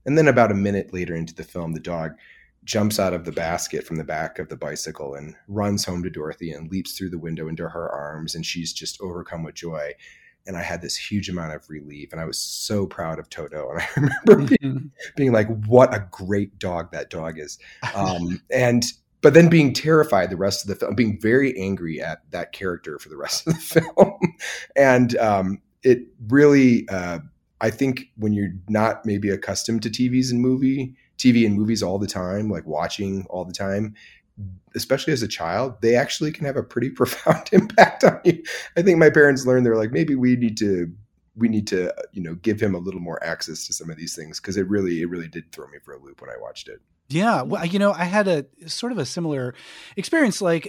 And 0.05 0.17
then 0.17 0.27
about 0.27 0.51
a 0.51 0.55
minute 0.55 0.93
later 0.93 1.15
into 1.15 1.33
the 1.33 1.43
film, 1.43 1.73
the 1.73 1.79
dog 1.79 2.11
jumps 2.65 2.99
out 2.99 3.13
of 3.13 3.25
the 3.25 3.31
basket 3.31 3.85
from 3.85 3.97
the 3.97 4.03
back 4.03 4.39
of 4.39 4.49
the 4.49 4.55
bicycle 4.55 5.15
and 5.15 5.35
runs 5.47 5.83
home 5.83 6.03
to 6.03 6.09
Dorothy 6.09 6.51
and 6.51 6.71
leaps 6.71 6.97
through 6.97 7.09
the 7.09 7.17
window 7.17 7.47
into 7.47 7.67
her 7.67 7.89
arms 7.89 8.35
and 8.35 8.45
she's 8.45 8.71
just 8.71 9.01
overcome 9.01 9.43
with 9.43 9.55
joy. 9.55 9.91
And 10.45 10.57
I 10.57 10.61
had 10.61 10.81
this 10.81 10.95
huge 10.95 11.29
amount 11.29 11.53
of 11.53 11.69
relief 11.69 12.11
and 12.11 12.21
I 12.21 12.25
was 12.25 12.37
so 12.37 12.85
proud 12.85 13.17
of 13.17 13.29
Toto. 13.29 13.69
And 13.69 13.81
I 13.81 13.87
remember 13.95 14.55
being, 14.57 14.73
mm-hmm. 14.73 14.87
being 15.15 15.31
like, 15.31 15.47
what 15.65 15.93
a 15.93 16.07
great 16.11 16.59
dog 16.59 16.91
that 16.91 17.09
dog 17.09 17.39
is. 17.39 17.57
Um, 17.95 18.41
and 18.49 18.83
but 19.23 19.33
then 19.33 19.47
being 19.47 19.73
terrified 19.73 20.29
the 20.29 20.37
rest 20.37 20.63
of 20.63 20.67
the 20.67 20.75
film, 20.75 20.93
being 20.93 21.19
very 21.19 21.57
angry 21.57 22.01
at 22.01 22.29
that 22.31 22.51
character 22.51 22.99
for 22.99 23.09
the 23.09 23.17
rest 23.17 23.47
of 23.47 23.53
the 23.53 23.81
film, 23.97 24.19
and 24.75 25.17
um, 25.17 25.61
it 25.81 26.01
really, 26.27 26.87
uh, 26.89 27.19
I 27.61 27.71
think, 27.71 28.11
when 28.17 28.33
you're 28.33 28.53
not 28.67 29.05
maybe 29.05 29.29
accustomed 29.29 29.81
to 29.83 29.89
TVs 29.89 30.29
and 30.29 30.41
movie 30.41 30.95
TV 31.17 31.45
and 31.45 31.55
movies 31.55 31.81
all 31.81 31.97
the 31.97 32.07
time, 32.07 32.49
like 32.49 32.65
watching 32.67 33.25
all 33.29 33.45
the 33.45 33.53
time, 33.53 33.95
especially 34.75 35.13
as 35.13 35.23
a 35.23 35.27
child, 35.27 35.81
they 35.81 35.95
actually 35.95 36.31
can 36.31 36.45
have 36.45 36.57
a 36.57 36.63
pretty 36.63 36.89
profound 36.91 37.49
impact 37.53 38.03
on 38.03 38.19
you. 38.25 38.43
I 38.75 38.81
think 38.81 38.99
my 38.99 39.09
parents 39.09 39.45
learned 39.45 39.65
they're 39.65 39.77
like 39.77 39.91
maybe 39.91 40.15
we 40.15 40.35
need 40.35 40.57
to 40.57 40.91
we 41.35 41.47
need 41.47 41.65
to 41.67 41.93
you 42.11 42.21
know 42.21 42.35
give 42.35 42.61
him 42.61 42.75
a 42.75 42.79
little 42.79 42.99
more 42.99 43.23
access 43.23 43.65
to 43.67 43.73
some 43.73 43.89
of 43.89 43.97
these 43.97 44.15
things 44.15 44.39
because 44.39 44.57
it 44.57 44.67
really 44.67 45.01
it 45.01 45.09
really 45.09 45.29
did 45.29 45.51
throw 45.51 45.67
me 45.67 45.79
for 45.83 45.93
a 45.93 45.99
loop 45.99 46.21
when 46.21 46.29
I 46.29 46.37
watched 46.39 46.67
it. 46.67 46.81
Yeah, 47.13 47.43
well, 47.43 47.65
you 47.65 47.79
know, 47.79 47.91
I 47.91 48.05
had 48.05 48.27
a 48.27 48.45
sort 48.67 48.91
of 48.91 48.97
a 48.97 49.05
similar 49.05 49.53
experience. 49.95 50.41
Like 50.41 50.63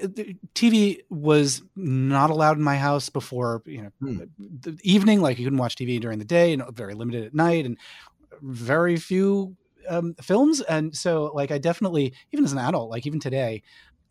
TV 0.54 1.00
was 1.08 1.62
not 1.74 2.30
allowed 2.30 2.58
in 2.58 2.62
my 2.62 2.76
house 2.76 3.08
before, 3.08 3.62
you 3.66 3.82
know, 3.82 3.90
hmm. 4.00 4.18
the 4.38 4.78
evening. 4.82 5.20
Like 5.20 5.38
you 5.38 5.44
couldn't 5.44 5.58
watch 5.58 5.76
TV 5.76 6.00
during 6.00 6.18
the 6.18 6.24
day, 6.24 6.52
and 6.52 6.62
very 6.74 6.94
limited 6.94 7.24
at 7.24 7.34
night, 7.34 7.64
and 7.64 7.78
very 8.42 8.96
few 8.96 9.56
um, 9.88 10.14
films. 10.20 10.60
And 10.60 10.94
so, 10.94 11.30
like, 11.34 11.50
I 11.50 11.58
definitely, 11.58 12.14
even 12.32 12.44
as 12.44 12.52
an 12.52 12.58
adult, 12.58 12.90
like 12.90 13.06
even 13.06 13.20
today, 13.20 13.62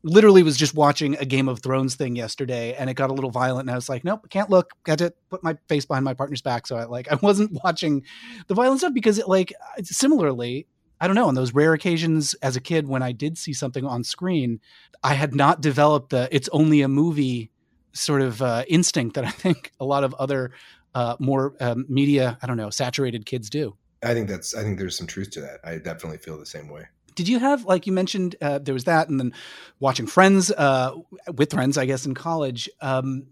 literally 0.03 0.43
was 0.43 0.57
just 0.57 0.75
watching 0.75 1.15
a 1.17 1.25
Game 1.25 1.47
of 1.47 1.61
Thrones 1.61 1.95
thing 1.95 2.15
yesterday, 2.15 2.73
and 2.73 2.89
it 2.89 2.95
got 2.95 3.09
a 3.09 3.13
little 3.13 3.31
violent, 3.31 3.67
and 3.67 3.71
I 3.71 3.75
was 3.75 3.89
like, 3.89 4.03
nope, 4.03 4.27
can't 4.29 4.49
look. 4.49 4.71
Got 4.83 4.99
to 4.99 5.13
put 5.29 5.43
my 5.43 5.57
face 5.67 5.85
behind 5.85 6.03
my 6.03 6.13
partner's 6.13 6.41
back. 6.41 6.67
So 6.67 6.75
I 6.75 6.85
like 6.85 7.07
I 7.11 7.15
wasn't 7.15 7.57
watching 7.63 8.03
the 8.47 8.53
violent 8.53 8.79
stuff 8.79 8.93
because 8.93 9.17
it 9.17 9.27
like 9.27 9.53
similarly 9.83 10.67
I 11.03 11.07
don't 11.07 11.17
know, 11.17 11.27
on 11.27 11.35
those 11.35 11.53
rare 11.53 11.73
occasions 11.73 12.33
as 12.35 12.55
a 12.55 12.61
kid 12.61 12.87
when 12.87 13.03
I 13.03 13.11
did 13.11 13.37
see 13.37 13.51
something 13.51 13.85
on 13.85 14.05
screen, 14.05 14.61
I 15.03 15.15
had 15.15 15.35
not 15.35 15.59
developed 15.59 16.11
the 16.11 16.29
it's 16.31 16.47
only 16.53 16.81
a 16.81 16.87
movie 16.87 17.51
sort 17.91 18.21
of 18.21 18.41
uh, 18.41 18.63
instinct 18.69 19.15
that 19.15 19.25
I 19.25 19.29
think 19.29 19.73
a 19.81 19.85
lot 19.85 20.05
of 20.05 20.13
other 20.13 20.51
uh, 20.95 21.17
more 21.19 21.55
um, 21.59 21.85
media, 21.89 22.37
I 22.41 22.47
don't 22.47 22.55
know, 22.55 22.69
saturated 22.69 23.25
kids 23.25 23.49
do. 23.49 23.75
I 24.01 24.13
think 24.13 24.29
that's, 24.29 24.55
I 24.55 24.63
think 24.63 24.79
there's 24.79 24.97
some 24.97 25.05
truth 25.05 25.31
to 25.31 25.41
that. 25.41 25.59
I 25.65 25.77
definitely 25.77 26.19
feel 26.19 26.39
the 26.39 26.45
same 26.45 26.69
way. 26.69 26.87
Did 27.15 27.27
you 27.27 27.37
have, 27.39 27.65
like 27.65 27.85
you 27.85 27.91
mentioned, 27.91 28.37
uh, 28.41 28.59
there 28.59 28.73
was 28.73 28.85
that, 28.85 29.09
and 29.09 29.19
then 29.19 29.33
watching 29.81 30.07
Friends 30.07 30.51
uh, 30.51 30.93
with 31.35 31.51
friends, 31.51 31.77
I 31.77 31.85
guess, 31.85 32.05
in 32.05 32.13
college. 32.13 32.69
Um, 32.79 33.27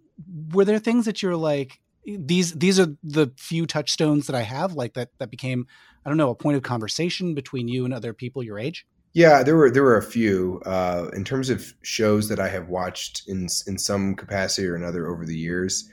were 0.52 0.66
there 0.66 0.78
things 0.78 1.06
that 1.06 1.24
you're 1.24 1.38
like, 1.38 1.80
these 2.06 2.54
these 2.54 2.80
are 2.80 2.88
the 3.04 3.32
few 3.38 3.66
touchstones 3.66 4.28
that 4.28 4.36
I 4.36 4.42
have, 4.42 4.74
like 4.74 4.96
that 4.96 5.10
that 5.20 5.30
became 5.30 5.68
I 6.06 6.10
don't 6.10 6.18
know, 6.18 6.30
a 6.30 6.36
point 6.36 6.58
of 6.58 6.64
conversation 6.64 7.36
between 7.36 7.68
you 7.68 7.86
and 7.86 7.94
other 7.94 8.14
people 8.14 8.44
your 8.44 8.60
age? 8.60 8.86
Yeah, 9.14 9.44
there 9.44 9.58
were 9.58 9.70
there 9.70 9.84
were 9.84 9.98
a 9.98 10.04
few. 10.04 10.62
Uh, 10.66 11.10
in 11.14 11.26
terms 11.26 11.50
of 11.50 11.74
shows 11.82 12.30
that 12.30 12.40
I 12.40 12.48
have 12.48 12.70
watched 12.70 13.24
in 13.28 13.48
in 13.68 13.78
some 13.78 14.16
capacity 14.16 14.68
or 14.68 14.76
another 14.76 15.08
over 15.08 15.26
the 15.26 15.38
years, 15.38 15.90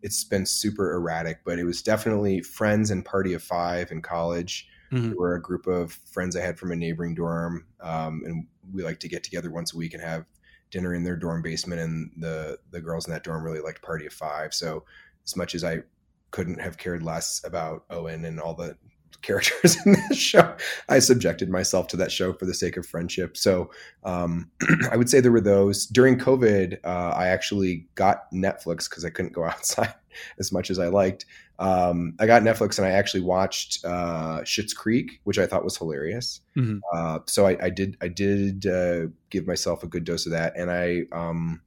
it's 0.00 0.24
been 0.24 0.46
super 0.46 0.94
erratic. 0.94 1.40
But 1.44 1.58
it 1.58 1.64
was 1.64 1.82
definitely 1.82 2.40
Friends 2.40 2.90
and 2.90 3.04
Party 3.04 3.34
of 3.34 3.42
Five 3.42 3.92
in 3.92 4.00
college. 4.00 4.68
Mm-hmm. 4.90 5.08
There 5.08 5.18
were 5.18 5.34
a 5.34 5.42
group 5.42 5.66
of 5.66 5.92
friends 5.92 6.34
I 6.34 6.40
had 6.40 6.58
from 6.58 6.72
a 6.72 6.76
neighboring 6.76 7.14
dorm, 7.14 7.66
um, 7.80 8.22
and 8.24 8.46
we 8.72 8.82
like 8.82 9.00
to 9.00 9.08
get 9.08 9.22
together 9.22 9.50
once 9.50 9.74
a 9.74 9.76
week 9.76 9.92
and 9.92 10.02
have 10.02 10.24
dinner 10.70 10.94
in 10.94 11.04
their 11.04 11.16
dorm 11.16 11.42
basement. 11.42 11.82
And 11.82 12.10
the 12.16 12.58
the 12.70 12.80
girls 12.80 13.06
in 13.06 13.12
that 13.12 13.24
dorm 13.24 13.44
really 13.44 13.60
liked 13.60 13.82
Party 13.82 14.06
of 14.06 14.14
Five. 14.14 14.54
So 14.54 14.84
as 15.26 15.36
much 15.36 15.54
as 15.54 15.62
I 15.62 15.82
couldn't 16.30 16.60
have 16.60 16.78
cared 16.78 17.02
less 17.02 17.42
about 17.44 17.84
Owen 17.90 18.24
and 18.24 18.40
all 18.40 18.54
the 18.54 18.78
characters 19.20 19.76
in 19.86 19.96
this 20.08 20.18
show. 20.18 20.54
I 20.88 20.98
subjected 20.98 21.50
myself 21.50 21.88
to 21.88 21.96
that 21.98 22.10
show 22.10 22.32
for 22.32 22.46
the 22.46 22.54
sake 22.54 22.76
of 22.76 22.86
friendship. 22.86 23.36
So 23.36 23.70
um, 24.04 24.50
I 24.90 24.96
would 24.96 25.10
say 25.10 25.20
there 25.20 25.32
were 25.32 25.40
those. 25.40 25.86
During 25.86 26.18
COVID, 26.18 26.78
uh, 26.84 27.14
I 27.16 27.28
actually 27.28 27.86
got 27.94 28.30
Netflix 28.32 28.88
because 28.88 29.04
I 29.04 29.10
couldn't 29.10 29.32
go 29.32 29.44
outside 29.46 29.94
as 30.38 30.52
much 30.52 30.70
as 30.70 30.78
I 30.78 30.88
liked. 30.88 31.26
Um, 31.58 32.14
I 32.18 32.26
got 32.26 32.42
Netflix 32.42 32.78
and 32.78 32.86
I 32.86 32.90
actually 32.90 33.20
watched 33.20 33.84
uh, 33.84 34.40
Schitt's 34.40 34.74
Creek, 34.74 35.20
which 35.24 35.38
I 35.38 35.46
thought 35.46 35.62
was 35.62 35.76
hilarious. 35.76 36.40
Mm-hmm. 36.56 36.78
Uh, 36.92 37.20
so 37.26 37.46
I, 37.46 37.56
I, 37.62 37.70
did 37.70 37.96
I 38.00 38.08
did 38.08 38.66
uh, 38.66 39.06
give 39.30 39.46
myself 39.46 39.84
a 39.84 39.86
good 39.86 40.04
dose 40.04 40.26
of 40.26 40.32
that, 40.32 40.56
and 40.56 40.70
I 40.70 41.04
um, 41.12 41.62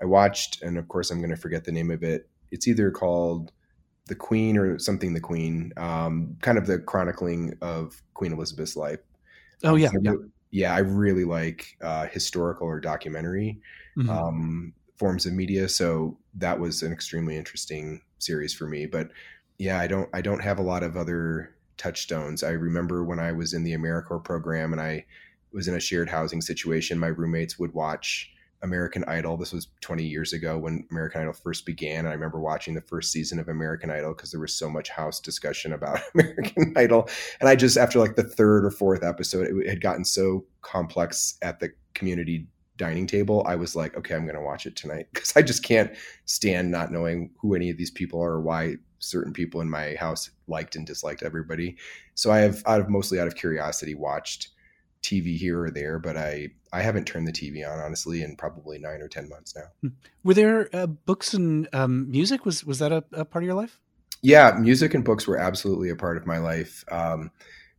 I 0.00 0.06
watched, 0.06 0.62
and 0.62 0.78
of 0.78 0.88
course 0.88 1.10
I'm 1.10 1.18
going 1.18 1.30
to 1.30 1.36
forget 1.36 1.64
the 1.64 1.72
name 1.72 1.90
of 1.90 2.02
it. 2.02 2.28
It's 2.50 2.66
either 2.68 2.90
called 2.90 3.52
the 4.06 4.14
Queen 4.14 4.56
or 4.56 4.78
something 4.78 5.14
the 5.14 5.20
Queen, 5.20 5.72
um, 5.76 6.36
kind 6.40 6.58
of 6.58 6.66
the 6.66 6.78
chronicling 6.78 7.56
of 7.60 8.02
Queen 8.14 8.32
Elizabeth's 8.32 8.76
life. 8.76 9.00
Oh 9.64 9.74
yeah, 9.74 9.90
yeah. 10.00 10.12
yeah, 10.50 10.74
I 10.74 10.78
really 10.78 11.24
like 11.24 11.76
uh, 11.80 12.06
historical 12.06 12.66
or 12.66 12.80
documentary. 12.80 13.60
Mm-hmm. 13.96 14.10
Um, 14.10 14.74
forms 14.96 15.26
of 15.26 15.32
media. 15.32 15.68
So 15.68 16.16
that 16.34 16.58
was 16.58 16.82
an 16.82 16.92
extremely 16.92 17.36
interesting 17.36 18.00
series 18.18 18.54
for 18.54 18.66
me. 18.66 18.86
But 18.86 19.10
yeah, 19.58 19.78
I 19.78 19.86
don't 19.86 20.08
I 20.12 20.20
don't 20.20 20.42
have 20.42 20.58
a 20.58 20.62
lot 20.62 20.82
of 20.82 20.96
other 20.96 21.54
touchstones. 21.76 22.42
I 22.42 22.50
remember 22.50 23.04
when 23.04 23.18
I 23.18 23.32
was 23.32 23.54
in 23.54 23.62
the 23.62 23.74
AmeriCorps 23.74 24.24
program 24.24 24.72
and 24.72 24.80
I 24.80 25.04
was 25.52 25.68
in 25.68 25.74
a 25.74 25.80
shared 25.80 26.08
housing 26.08 26.40
situation, 26.40 26.98
my 26.98 27.08
roommates 27.08 27.58
would 27.58 27.72
watch 27.74 28.30
American 28.62 29.04
Idol. 29.04 29.36
This 29.36 29.52
was 29.52 29.68
20 29.80 30.04
years 30.04 30.32
ago 30.32 30.58
when 30.58 30.86
American 30.90 31.22
Idol 31.22 31.32
first 31.32 31.66
began. 31.66 32.00
And 32.00 32.08
I 32.08 32.12
remember 32.12 32.40
watching 32.40 32.74
the 32.74 32.80
first 32.80 33.12
season 33.12 33.38
of 33.38 33.48
American 33.48 33.90
Idol 33.90 34.14
because 34.14 34.30
there 34.30 34.40
was 34.40 34.54
so 34.54 34.68
much 34.68 34.88
house 34.90 35.20
discussion 35.20 35.72
about 35.72 36.00
American 36.14 36.72
Idol. 36.76 37.08
And 37.40 37.48
I 37.48 37.56
just, 37.56 37.76
after 37.76 37.98
like 37.98 38.16
the 38.16 38.22
third 38.22 38.64
or 38.64 38.70
fourth 38.70 39.02
episode, 39.02 39.46
it 39.46 39.68
had 39.68 39.80
gotten 39.80 40.04
so 40.04 40.44
complex 40.62 41.38
at 41.42 41.60
the 41.60 41.70
community 41.94 42.46
dining 42.76 43.06
table. 43.06 43.42
I 43.46 43.56
was 43.56 43.74
like, 43.74 43.96
okay, 43.96 44.14
I'm 44.14 44.24
going 44.24 44.36
to 44.36 44.42
watch 44.42 44.66
it 44.66 44.76
tonight 44.76 45.08
because 45.12 45.32
I 45.36 45.42
just 45.42 45.62
can't 45.62 45.92
stand 46.24 46.70
not 46.70 46.92
knowing 46.92 47.30
who 47.40 47.54
any 47.54 47.70
of 47.70 47.76
these 47.76 47.90
people 47.90 48.22
are 48.22 48.32
or 48.32 48.40
why 48.40 48.76
certain 48.98 49.32
people 49.32 49.60
in 49.60 49.70
my 49.70 49.94
house 49.94 50.30
liked 50.48 50.76
and 50.76 50.86
disliked 50.86 51.22
everybody. 51.22 51.76
So 52.14 52.30
I 52.30 52.38
have, 52.38 52.62
out 52.66 52.80
of 52.80 52.88
mostly 52.88 53.20
out 53.20 53.26
of 53.26 53.36
curiosity, 53.36 53.94
watched 53.94 54.48
TV 55.02 55.36
here 55.36 55.62
or 55.62 55.70
there, 55.70 55.98
but 55.98 56.16
I 56.16 56.48
I 56.76 56.82
haven't 56.82 57.06
turned 57.06 57.26
the 57.26 57.32
TV 57.32 57.66
on 57.66 57.78
honestly 57.78 58.22
in 58.22 58.36
probably 58.36 58.78
nine 58.78 59.00
or 59.00 59.08
ten 59.08 59.30
months 59.30 59.56
now. 59.56 59.68
Hmm. 59.80 59.88
Were 60.22 60.34
there 60.34 60.68
uh, 60.74 60.86
books 60.86 61.32
and 61.32 61.66
um, 61.72 62.10
music? 62.10 62.44
Was 62.44 62.64
was 62.64 62.80
that 62.80 62.92
a, 62.92 63.02
a, 63.12 63.24
part 63.24 63.44
of 63.44 63.46
your 63.46 63.54
life? 63.54 63.78
Yeah, 64.20 64.52
music 64.60 64.92
and 64.92 65.02
books 65.02 65.26
were 65.26 65.38
absolutely 65.38 65.88
a 65.88 65.96
part 65.96 66.18
of 66.18 66.26
my 66.26 66.36
life. 66.36 66.84
Um, 66.90 67.30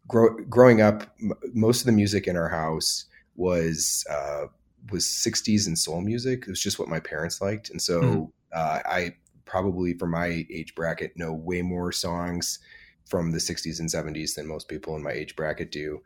grow, 0.07 0.35
growing 0.49 0.81
up, 0.81 1.03
m- 1.21 1.33
most 1.53 1.81
of 1.81 1.85
the 1.85 1.91
music 1.91 2.25
in 2.25 2.35
our 2.35 2.49
house 2.49 3.05
was 3.35 4.03
uh, 4.09 4.45
was 4.91 5.05
'60s 5.05 5.67
and 5.67 5.77
soul 5.77 6.01
music. 6.01 6.43
It 6.43 6.49
was 6.49 6.61
just 6.61 6.79
what 6.79 6.87
my 6.87 6.99
parents 6.99 7.39
liked, 7.39 7.69
and 7.69 7.79
so 7.79 8.01
mm. 8.01 8.31
uh, 8.51 8.79
I 8.83 9.15
probably 9.45 9.93
for 9.93 10.07
my 10.07 10.43
age 10.49 10.73
bracket 10.73 11.15
know 11.15 11.33
way 11.33 11.61
more 11.61 11.91
songs 11.91 12.59
from 13.05 13.31
the 13.31 13.37
60s 13.37 13.79
and 13.79 13.89
70s 13.89 14.35
than 14.35 14.45
most 14.45 14.67
people 14.67 14.95
in 14.95 15.03
my 15.03 15.11
age 15.11 15.35
bracket 15.35 15.71
do. 15.71 16.01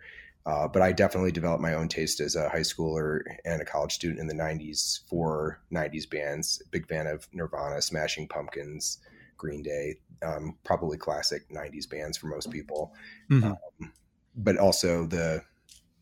Uh, 0.46 0.68
but 0.68 0.82
I 0.82 0.92
definitely 0.92 1.32
developed 1.32 1.62
my 1.62 1.76
own 1.76 1.88
taste 1.88 2.20
as 2.20 2.36
a 2.36 2.50
high 2.50 2.62
schooler 2.62 3.22
and 3.46 3.62
a 3.62 3.66
college 3.66 3.94
student 3.94 4.20
in 4.20 4.28
the 4.28 4.34
90s 4.34 5.08
for 5.08 5.62
90s 5.72 6.10
bands. 6.10 6.62
Big 6.72 6.88
fan 6.88 7.08
of 7.08 7.28
Nirvana, 7.32 7.82
Smashing 7.82 8.28
Pumpkins, 8.28 9.00
Green 9.38 9.62
Day, 9.62 9.98
um, 10.24 10.58
probably 10.64 10.98
classic 10.98 11.48
90s 11.50 11.90
bands 11.90 12.18
for 12.18 12.28
most 12.28 12.50
people. 12.50 12.94
Mm-hmm. 13.30 13.52
Um, 13.52 13.94
but 14.36 14.58
also 14.58 15.06
the 15.06 15.44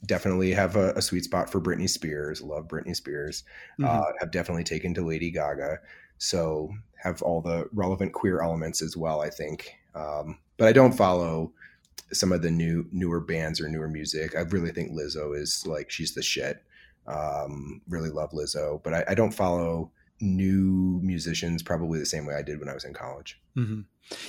definitely 0.05 0.51
have 0.51 0.75
a, 0.75 0.93
a, 0.93 1.01
sweet 1.01 1.25
spot 1.25 1.49
for 1.49 1.59
Britney 1.59 1.89
Spears. 1.89 2.41
Love 2.41 2.67
Britney 2.67 2.95
Spears. 2.95 3.43
Mm-hmm. 3.79 3.85
Uh, 3.85 4.11
have 4.19 4.31
definitely 4.31 4.63
taken 4.63 4.93
to 4.93 5.05
Lady 5.05 5.31
Gaga. 5.31 5.79
So 6.17 6.69
have 6.95 7.21
all 7.21 7.41
the 7.41 7.67
relevant 7.73 8.13
queer 8.13 8.41
elements 8.41 8.81
as 8.81 8.95
well, 8.95 9.21
I 9.21 9.29
think. 9.29 9.73
Um, 9.95 10.37
but 10.57 10.67
I 10.67 10.71
don't 10.71 10.93
follow 10.93 11.51
some 12.11 12.31
of 12.31 12.41
the 12.41 12.51
new 12.51 12.87
newer 12.91 13.19
bands 13.19 13.61
or 13.61 13.67
newer 13.69 13.87
music. 13.87 14.35
I 14.35 14.41
really 14.41 14.71
think 14.71 14.91
Lizzo 14.91 15.37
is 15.39 15.65
like 15.65 15.89
she's 15.89 16.13
the 16.13 16.21
shit. 16.21 16.63
Um, 17.07 17.81
really 17.87 18.09
love 18.09 18.31
Lizzo, 18.31 18.83
but 18.83 18.93
I, 18.93 19.03
I, 19.09 19.13
don't 19.15 19.31
follow 19.31 19.91
new 20.21 20.99
musicians 21.01 21.63
probably 21.63 21.97
the 21.97 22.05
same 22.05 22.27
way 22.27 22.35
I 22.35 22.43
did 22.43 22.59
when 22.59 22.69
I 22.69 22.73
was 22.73 22.85
in 22.85 22.93
college. 22.93 23.41
Mm-hmm. 23.57 23.81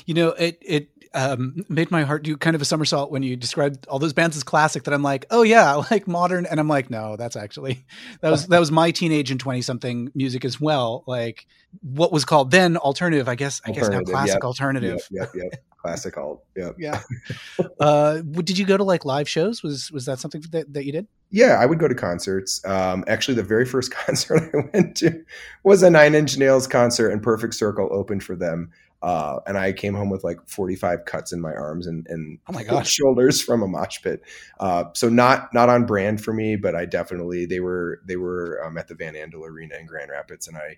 You 0.06 0.14
know, 0.14 0.28
it 0.30 0.58
it 0.60 0.88
um, 1.12 1.64
made 1.68 1.90
my 1.90 2.02
heart 2.02 2.22
do 2.22 2.36
kind 2.36 2.54
of 2.54 2.62
a 2.62 2.64
somersault 2.64 3.10
when 3.10 3.22
you 3.22 3.36
described 3.36 3.86
all 3.88 3.98
those 3.98 4.12
bands 4.12 4.36
as 4.36 4.42
classic. 4.42 4.84
That 4.84 4.94
I'm 4.94 5.02
like, 5.02 5.26
oh 5.30 5.42
yeah, 5.42 5.74
I 5.74 5.76
like 5.90 6.06
modern, 6.06 6.46
and 6.46 6.60
I'm 6.60 6.68
like, 6.68 6.90
no, 6.90 7.16
that's 7.16 7.36
actually 7.36 7.84
that 8.20 8.30
was 8.30 8.46
that 8.48 8.58
was 8.58 8.70
my 8.70 8.90
teenage 8.90 9.30
and 9.30 9.40
twenty 9.40 9.62
something 9.62 10.10
music 10.14 10.44
as 10.44 10.60
well. 10.60 11.04
Like 11.06 11.46
what 11.82 12.12
was 12.12 12.24
called 12.24 12.50
then 12.50 12.76
alternative, 12.76 13.28
I 13.28 13.34
guess. 13.34 13.60
I 13.64 13.70
guess 13.72 13.88
now 13.88 14.00
classic 14.00 14.34
yep. 14.34 14.44
alternative. 14.44 15.00
Yep, 15.10 15.30
yep, 15.34 15.50
yep 15.52 15.64
classic 15.80 16.16
alt. 16.16 16.44
Yeah. 16.56 16.70
Yeah. 16.78 17.00
uh, 17.80 18.18
did 18.18 18.58
you 18.58 18.66
go 18.66 18.76
to 18.76 18.84
like 18.84 19.04
live 19.04 19.28
shows? 19.28 19.62
Was 19.62 19.90
was 19.90 20.06
that 20.06 20.18
something 20.18 20.42
that, 20.50 20.72
that 20.74 20.84
you 20.84 20.92
did? 20.92 21.06
Yeah, 21.30 21.58
I 21.60 21.66
would 21.66 21.78
go 21.78 21.88
to 21.88 21.94
concerts. 21.94 22.64
Um, 22.64 23.04
actually, 23.06 23.34
the 23.34 23.42
very 23.42 23.64
first 23.64 23.90
concert 23.90 24.50
I 24.54 24.68
went 24.72 24.96
to 24.98 25.24
was 25.62 25.82
a 25.82 25.90
Nine 25.90 26.14
Inch 26.14 26.36
Nails 26.36 26.66
concert, 26.66 27.10
and 27.10 27.22
Perfect 27.22 27.54
Circle 27.54 27.88
opened 27.92 28.22
for 28.22 28.36
them. 28.36 28.70
Uh, 29.02 29.40
and 29.46 29.56
I 29.56 29.72
came 29.72 29.94
home 29.94 30.10
with 30.10 30.24
like 30.24 30.46
45 30.46 31.06
cuts 31.06 31.32
in 31.32 31.40
my 31.40 31.52
arms 31.52 31.86
and, 31.86 32.06
and 32.08 32.38
oh 32.48 32.52
my 32.52 32.64
gosh. 32.64 32.90
shoulders 32.90 33.40
from 33.40 33.62
a 33.62 33.66
mosh 33.66 34.02
pit. 34.02 34.22
Uh, 34.58 34.84
so 34.94 35.08
not 35.08 35.54
not 35.54 35.70
on 35.70 35.86
brand 35.86 36.22
for 36.22 36.34
me, 36.34 36.56
but 36.56 36.74
I 36.76 36.84
definitely 36.84 37.46
they 37.46 37.60
were 37.60 38.00
they 38.06 38.16
were 38.16 38.62
um, 38.64 38.76
at 38.76 38.88
the 38.88 38.94
Van 38.94 39.14
Andel 39.14 39.46
Arena 39.46 39.76
in 39.76 39.86
Grand 39.86 40.10
Rapids, 40.10 40.48
and 40.48 40.56
I 40.56 40.76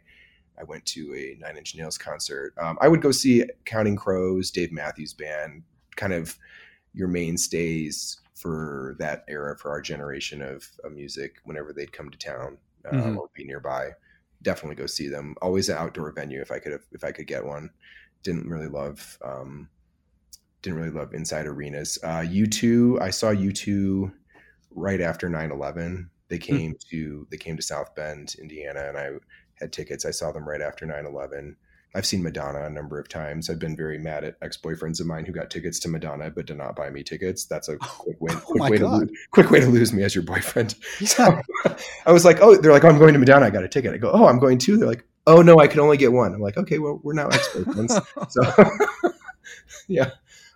I 0.59 0.65
went 0.65 0.87
to 0.87 1.15
a 1.15 1.37
Nine 1.41 1.57
Inch 1.57 1.75
Nails 1.75 1.99
concert. 1.99 2.55
Um, 2.59 2.79
I 2.81 2.89
would 2.89 3.03
go 3.03 3.11
see 3.11 3.45
Counting 3.65 3.97
Crows, 3.97 4.51
Dave 4.51 4.71
Matthews 4.71 5.15
Band, 5.15 5.65
kind 5.97 6.13
of 6.13 6.39
your 6.95 7.09
mainstays 7.09 8.21
for 8.35 8.97
that 8.99 9.25
era 9.29 9.57
for 9.57 9.71
our 9.71 9.81
generation 9.81 10.43
of, 10.43 10.69
of 10.85 10.93
music. 10.93 11.37
Whenever 11.45 11.73
they'd 11.73 11.93
come 11.93 12.11
to 12.11 12.19
town 12.19 12.59
uh, 12.85 12.95
mm-hmm. 12.95 13.19
or 13.19 13.31
be 13.35 13.45
nearby, 13.45 13.91
definitely 14.43 14.77
go 14.77 14.87
see 14.87 15.09
them. 15.09 15.35
Always 15.41 15.69
an 15.69 15.79
outdoor 15.79 16.13
venue 16.13 16.41
if 16.41 16.51
I 16.51 16.59
could 16.59 16.79
if 16.93 17.05
I 17.05 17.13
could 17.13 17.27
get 17.27 17.45
one. 17.45 17.71
Didn't 18.23 18.49
really 18.49 18.69
love 18.69 19.19
um, 19.25 19.69
didn't 20.63 20.79
really 20.79 20.91
love 20.91 21.13
inside 21.13 21.47
arenas. 21.47 21.99
Uh, 22.03 22.21
U2, 22.21 23.03
I 23.03 23.11
saw 23.11 23.33
U2 23.33 24.13
right 24.71 25.01
after 25.01 25.29
9-11. 25.29 26.09
They 26.29 26.37
hmm. 26.37 26.43
came 26.43 26.71
mm-hmm. 26.73 26.97
to 26.97 27.27
they 27.31 27.37
came 27.37 27.57
to 27.57 27.63
South 27.63 27.95
Bend, 27.95 28.37
Indiana, 28.41 28.85
and 28.89 28.97
I 28.97 29.11
had 29.61 29.73
tickets. 29.73 30.05
I 30.05 30.13
saw 30.13 30.33
them 30.33 30.49
right 30.49 30.63
after 30.63 30.87
9 30.87 31.05
11. 31.05 31.57
I've 31.95 32.07
seen 32.07 32.23
Madonna 32.23 32.65
a 32.65 32.71
number 32.71 32.99
of 32.99 33.09
times. 33.09 33.51
I've 33.51 33.59
been 33.59 33.77
very 33.77 33.99
mad 33.99 34.25
at 34.25 34.37
ex 34.41 34.57
boyfriends 34.57 34.99
of 34.99 35.07
mine 35.07 35.27
who 35.27 35.33
got 35.33 35.51
tickets 35.51 35.79
to 35.81 35.89
Madonna 35.89 36.31
but 36.31 36.47
did 36.47 36.57
not 36.57 36.75
buy 36.75 36.89
me 36.89 37.03
tickets. 37.03 37.45
That's 37.45 37.69
a 37.69 37.77
quick 37.81 38.19
way, 38.21 38.33
oh 38.35 38.41
quick, 38.41 38.71
way 38.71 38.79
to 38.79 38.89
lose, 38.89 39.11
quick 39.31 39.51
way 39.51 39.61
to 39.61 39.67
lose 39.67 39.93
me 39.93 40.03
as 40.03 40.15
your 40.15 40.25
boyfriend. 40.25 40.75
Yeah. 41.01 41.07
So 41.07 41.41
I 42.07 42.13
was 42.13 42.25
like, 42.25 42.39
oh, 42.41 42.57
they're 42.57 42.73
like, 42.73 42.85
oh, 42.85 42.89
I'm 42.89 42.99
going 42.99 43.13
to 43.13 43.19
Madonna. 43.19 43.47
I 43.47 43.51
got 43.51 43.65
a 43.65 43.69
ticket. 43.69 43.93
I 43.93 43.99
go, 43.99 44.11
oh, 44.11 44.27
I'm 44.27 44.39
going 44.39 44.59
too. 44.59 44.79
They're 44.79 44.89
like, 44.89 45.05
oh 45.27 45.43
no, 45.43 45.59
I 45.59 45.67
can 45.67 45.81
only 45.81 45.97
get 45.97 46.13
one. 46.13 46.35
I'm 46.35 46.41
like, 46.41 46.57
okay, 46.57 46.79
well, 46.79 47.01
we're 47.03 47.15
now 47.15 47.29
experts. 47.29 47.99
so 48.29 48.43
yeah, 49.89 50.11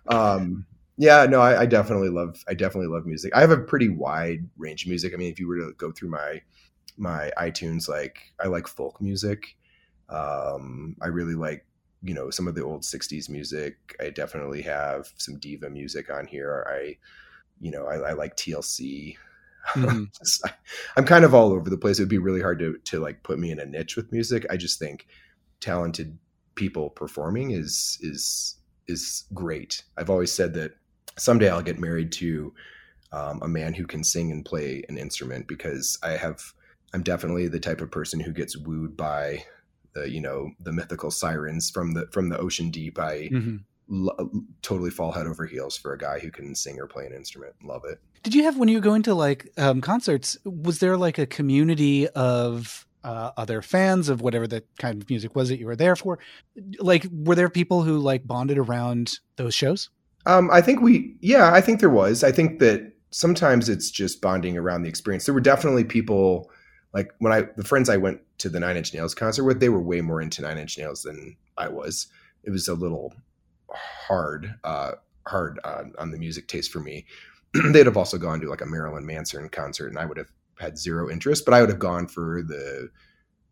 um, 0.07 0.65
yeah, 0.97 1.25
no, 1.25 1.41
I, 1.41 1.61
I 1.61 1.65
definitely 1.65 2.09
love. 2.09 2.43
I 2.47 2.53
definitely 2.53 2.87
love 2.87 3.05
music. 3.05 3.35
I 3.35 3.41
have 3.41 3.51
a 3.51 3.57
pretty 3.57 3.89
wide 3.89 4.47
range 4.57 4.83
of 4.83 4.89
music. 4.89 5.13
I 5.13 5.17
mean, 5.17 5.31
if 5.31 5.39
you 5.39 5.47
were 5.47 5.57
to 5.57 5.73
go 5.77 5.91
through 5.91 6.09
my 6.09 6.41
my 6.97 7.31
iTunes 7.37 7.87
like 7.87 8.33
I 8.39 8.47
like 8.47 8.67
folk 8.67 8.99
music. 9.01 9.55
Um, 10.09 10.95
I 11.01 11.07
really 11.07 11.35
like 11.35 11.65
you 12.03 12.13
know 12.13 12.29
some 12.29 12.47
of 12.47 12.55
the 12.55 12.63
old 12.63 12.83
60s 12.83 13.29
music. 13.29 13.95
I 13.99 14.09
definitely 14.09 14.61
have 14.63 15.11
some 15.17 15.37
diva 15.39 15.69
music 15.69 16.09
on 16.09 16.27
here. 16.27 16.65
I 16.69 16.97
you 17.59 17.71
know 17.71 17.85
I, 17.87 18.09
I 18.09 18.13
like 18.13 18.35
TLC. 18.35 19.17
Mm-hmm. 19.69 20.03
I'm 20.97 21.05
kind 21.05 21.25
of 21.25 21.33
all 21.33 21.51
over 21.51 21.69
the 21.69 21.77
place. 21.77 21.99
It 21.99 22.03
would 22.03 22.09
be 22.09 22.17
really 22.17 22.41
hard 22.41 22.59
to 22.59 22.77
to 22.85 22.99
like 22.99 23.23
put 23.23 23.39
me 23.39 23.51
in 23.51 23.59
a 23.59 23.65
niche 23.65 23.95
with 23.95 24.11
music. 24.11 24.45
I 24.49 24.57
just 24.57 24.79
think 24.79 25.07
talented 25.59 26.17
people 26.55 26.89
performing 26.89 27.51
is 27.51 27.97
is 28.01 28.55
is 28.87 29.25
great. 29.33 29.83
I've 29.97 30.09
always 30.09 30.31
said 30.31 30.53
that 30.55 30.71
someday 31.17 31.49
I'll 31.49 31.61
get 31.61 31.79
married 31.79 32.11
to 32.13 32.53
um, 33.11 33.39
a 33.41 33.47
man 33.47 33.73
who 33.73 33.85
can 33.85 34.03
sing 34.03 34.31
and 34.31 34.45
play 34.45 34.83
an 34.89 34.97
instrument 34.97 35.47
because 35.47 35.97
I 36.03 36.11
have 36.11 36.53
I'm 36.93 37.03
definitely 37.03 37.47
the 37.47 37.59
type 37.59 37.81
of 37.81 37.91
person 37.91 38.19
who 38.19 38.31
gets 38.31 38.57
wooed 38.57 38.97
by 38.97 39.43
the 39.93 40.09
you 40.09 40.21
know 40.21 40.51
the 40.59 40.71
mythical 40.71 41.11
sirens 41.11 41.69
from 41.69 41.93
the 41.93 42.07
from 42.11 42.29
the 42.29 42.37
ocean 42.37 42.69
deep. 42.69 42.99
I 42.99 43.29
mm-hmm. 43.31 43.57
Lo- 43.87 44.31
totally 44.61 44.89
fall 44.89 45.11
head 45.11 45.27
over 45.27 45.45
heels 45.45 45.77
for 45.77 45.93
a 45.93 45.97
guy 45.97 46.19
who 46.19 46.31
can 46.31 46.55
sing 46.55 46.79
or 46.79 46.87
play 46.87 47.05
an 47.05 47.13
instrument. 47.13 47.53
Love 47.63 47.83
it. 47.85 47.99
Did 48.23 48.35
you 48.35 48.43
have 48.43 48.57
when 48.57 48.69
you 48.69 48.79
go 48.81 48.93
into 48.93 49.13
like 49.13 49.51
um, 49.57 49.81
concerts? 49.81 50.37
Was 50.43 50.79
there 50.79 50.97
like 50.97 51.17
a 51.17 51.25
community 51.25 52.07
of 52.09 52.85
uh, 53.03 53.31
other 53.37 53.61
fans 53.61 54.09
of 54.09 54.21
whatever 54.21 54.47
the 54.47 54.63
kind 54.79 55.01
of 55.01 55.09
music 55.09 55.35
was 55.35 55.49
that 55.49 55.59
you 55.59 55.65
were 55.65 55.75
there 55.75 55.95
for? 55.95 56.19
Like, 56.79 57.05
were 57.11 57.35
there 57.35 57.49
people 57.49 57.83
who 57.83 57.99
like 57.99 58.27
bonded 58.27 58.57
around 58.57 59.19
those 59.37 59.55
shows? 59.55 59.89
Um, 60.25 60.49
I 60.51 60.61
think 60.61 60.81
we, 60.81 61.15
yeah, 61.21 61.53
I 61.53 61.61
think 61.61 61.79
there 61.79 61.89
was. 61.89 62.23
I 62.23 62.33
think 62.33 62.59
that 62.59 62.91
sometimes 63.11 63.69
it's 63.69 63.89
just 63.89 64.21
bonding 64.21 64.57
around 64.57 64.83
the 64.83 64.89
experience. 64.89 65.25
There 65.25 65.33
were 65.33 65.39
definitely 65.39 65.85
people 65.85 66.51
like 66.93 67.13
when 67.19 67.31
I 67.31 67.43
the 67.55 67.63
friends 67.63 67.89
I 67.89 67.97
went 67.97 68.21
to 68.39 68.49
the 68.49 68.59
Nine 68.59 68.77
Inch 68.77 68.93
Nails 68.93 69.15
concert 69.15 69.43
with, 69.43 69.59
they 69.59 69.69
were 69.69 69.81
way 69.81 70.01
more 70.01 70.21
into 70.21 70.41
Nine 70.41 70.57
Inch 70.57 70.77
Nails 70.77 71.03
than 71.03 71.37
I 71.57 71.69
was. 71.69 72.07
It 72.43 72.49
was 72.49 72.67
a 72.67 72.73
little 72.73 73.13
hard, 73.71 74.55
uh, 74.63 74.93
hard 75.27 75.59
on 75.63 76.11
the 76.11 76.17
music 76.17 76.47
taste 76.47 76.71
for 76.71 76.79
me. 76.79 77.05
They'd 77.71 77.85
have 77.85 77.97
also 77.97 78.17
gone 78.17 78.39
to 78.41 78.49
like 78.49 78.61
a 78.61 78.65
Marilyn 78.65 79.05
Manson 79.05 79.49
concert, 79.49 79.87
and 79.87 79.99
I 79.99 80.05
would 80.05 80.17
have 80.17 80.31
had 80.59 80.77
zero 80.77 81.09
interest. 81.09 81.45
But 81.45 81.53
I 81.53 81.61
would 81.61 81.69
have 81.69 81.79
gone 81.79 82.07
for 82.07 82.41
the 82.41 82.89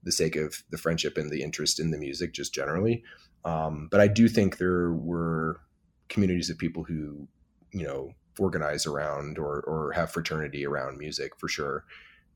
the 0.04 0.12
sake 0.12 0.36
of 0.36 0.64
the 0.70 0.78
friendship 0.78 1.18
and 1.18 1.32
the 1.32 1.42
interest 1.42 1.80
in 1.80 1.90
the 1.92 1.98
music, 1.98 2.34
just 2.34 2.54
generally. 2.54 3.04
Um, 3.44 3.88
but 3.90 4.02
I 4.02 4.08
do 4.08 4.28
think 4.28 4.58
there 4.58 4.92
were 4.92 5.62
communities 6.10 6.52
of 6.52 6.60
people 6.60 6.84
who, 6.84 7.28
you 7.72 7.84
know, 7.84 8.12
organize 8.38 8.86
around 8.86 9.40
or 9.40 9.62
or 9.62 9.92
have 9.94 10.12
fraternity 10.12 10.66
around 10.66 10.98
music 10.98 11.36
for 11.38 11.48
sure 11.48 11.86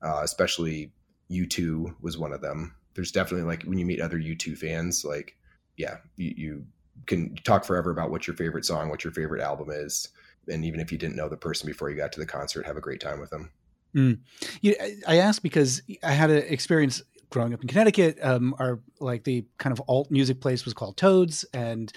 uh, 0.02 0.20
especially 0.22 0.92
U2 1.30 1.94
was 2.00 2.18
one 2.18 2.32
of 2.32 2.40
them. 2.40 2.74
there's 2.94 3.12
definitely 3.12 3.46
like 3.46 3.62
when 3.62 3.78
you 3.78 3.86
meet 3.86 4.00
other 4.00 4.18
U2 4.18 4.58
fans, 4.58 5.04
like 5.04 5.36
yeah, 5.76 5.98
you, 6.16 6.34
you 6.36 6.66
can 7.06 7.34
talk 7.44 7.64
forever 7.64 7.90
about 7.90 8.10
what 8.10 8.26
your 8.26 8.36
favorite 8.36 8.64
song, 8.64 8.88
what 8.88 9.04
your 9.04 9.12
favorite 9.12 9.42
album 9.42 9.68
is, 9.70 10.08
and 10.48 10.64
even 10.64 10.80
if 10.80 10.92
you 10.92 10.98
didn't 10.98 11.16
know 11.16 11.28
the 11.28 11.36
person 11.36 11.66
before 11.66 11.90
you 11.90 11.96
got 11.96 12.12
to 12.12 12.20
the 12.20 12.26
concert, 12.26 12.66
have 12.66 12.76
a 12.76 12.80
great 12.80 13.00
time 13.00 13.20
with 13.20 13.30
them. 13.30 13.50
Mm. 13.94 14.18
You, 14.60 14.74
I 15.06 15.16
asked 15.16 15.42
because 15.42 15.82
I 16.02 16.12
had 16.12 16.30
an 16.30 16.44
experience 16.48 17.02
growing 17.30 17.54
up 17.54 17.62
in 17.62 17.68
Connecticut. 17.68 18.18
Um, 18.22 18.54
our 18.58 18.80
like 19.00 19.24
the 19.24 19.46
kind 19.58 19.72
of 19.72 19.82
alt 19.88 20.10
music 20.10 20.40
place 20.40 20.64
was 20.64 20.74
called 20.74 20.96
Toads, 20.96 21.44
and 21.52 21.92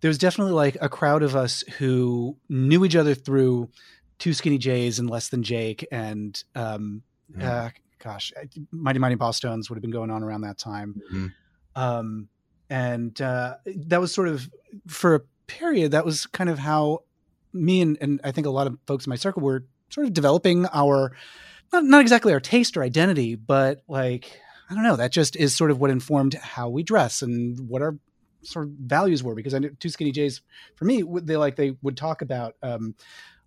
there 0.00 0.08
was 0.08 0.18
definitely 0.18 0.54
like 0.54 0.76
a 0.80 0.88
crowd 0.88 1.22
of 1.22 1.36
us 1.36 1.62
who 1.78 2.36
knew 2.48 2.84
each 2.84 2.96
other 2.96 3.14
through 3.14 3.70
Two 4.18 4.34
Skinny 4.34 4.58
J's 4.58 4.98
and 4.98 5.08
Less 5.08 5.28
Than 5.28 5.42
Jake, 5.42 5.86
and 5.90 6.42
um, 6.54 7.02
mm. 7.34 7.42
uh, 7.42 7.70
gosh, 7.98 8.32
Mighty 8.70 8.98
Mighty 8.98 9.16
Bosstones 9.16 9.68
would 9.68 9.76
have 9.76 9.82
been 9.82 9.90
going 9.90 10.10
on 10.10 10.22
around 10.22 10.42
that 10.42 10.58
time. 10.58 11.00
Mm-hmm. 11.12 11.26
Um, 11.76 12.28
and 12.70 13.20
uh, 13.20 13.56
that 13.66 14.00
was 14.00 14.14
sort 14.14 14.28
of 14.28 14.48
for 14.86 15.16
a 15.16 15.20
period. 15.46 15.90
That 15.90 16.04
was 16.04 16.26
kind 16.26 16.48
of 16.48 16.58
how 16.58 17.00
me 17.52 17.82
and, 17.82 17.98
and 18.00 18.20
I 18.22 18.30
think 18.30 18.46
a 18.46 18.50
lot 18.50 18.68
of 18.68 18.78
folks 18.86 19.06
in 19.06 19.10
my 19.10 19.16
circle 19.16 19.42
were 19.42 19.64
sort 19.90 20.06
of 20.06 20.14
developing 20.14 20.66
our 20.72 21.12
not, 21.72 21.84
not 21.84 22.00
exactly 22.00 22.32
our 22.32 22.40
taste 22.40 22.76
or 22.76 22.82
identity, 22.82 23.34
but 23.34 23.82
like 23.88 24.40
I 24.70 24.74
don't 24.74 24.84
know. 24.84 24.96
That 24.96 25.12
just 25.12 25.34
is 25.34 25.54
sort 25.54 25.72
of 25.72 25.80
what 25.80 25.90
informed 25.90 26.34
how 26.34 26.68
we 26.68 26.84
dress 26.84 27.22
and 27.22 27.68
what 27.68 27.82
our 27.82 27.96
sort 28.42 28.66
of 28.66 28.72
values 28.72 29.22
were. 29.22 29.34
Because 29.34 29.52
I 29.52 29.58
knew 29.58 29.70
two 29.70 29.88
Skinny 29.88 30.12
J's 30.12 30.40
for 30.76 30.84
me, 30.84 31.02
they 31.22 31.36
like 31.36 31.56
they 31.56 31.76
would 31.82 31.96
talk 31.96 32.22
about 32.22 32.54
um, 32.62 32.94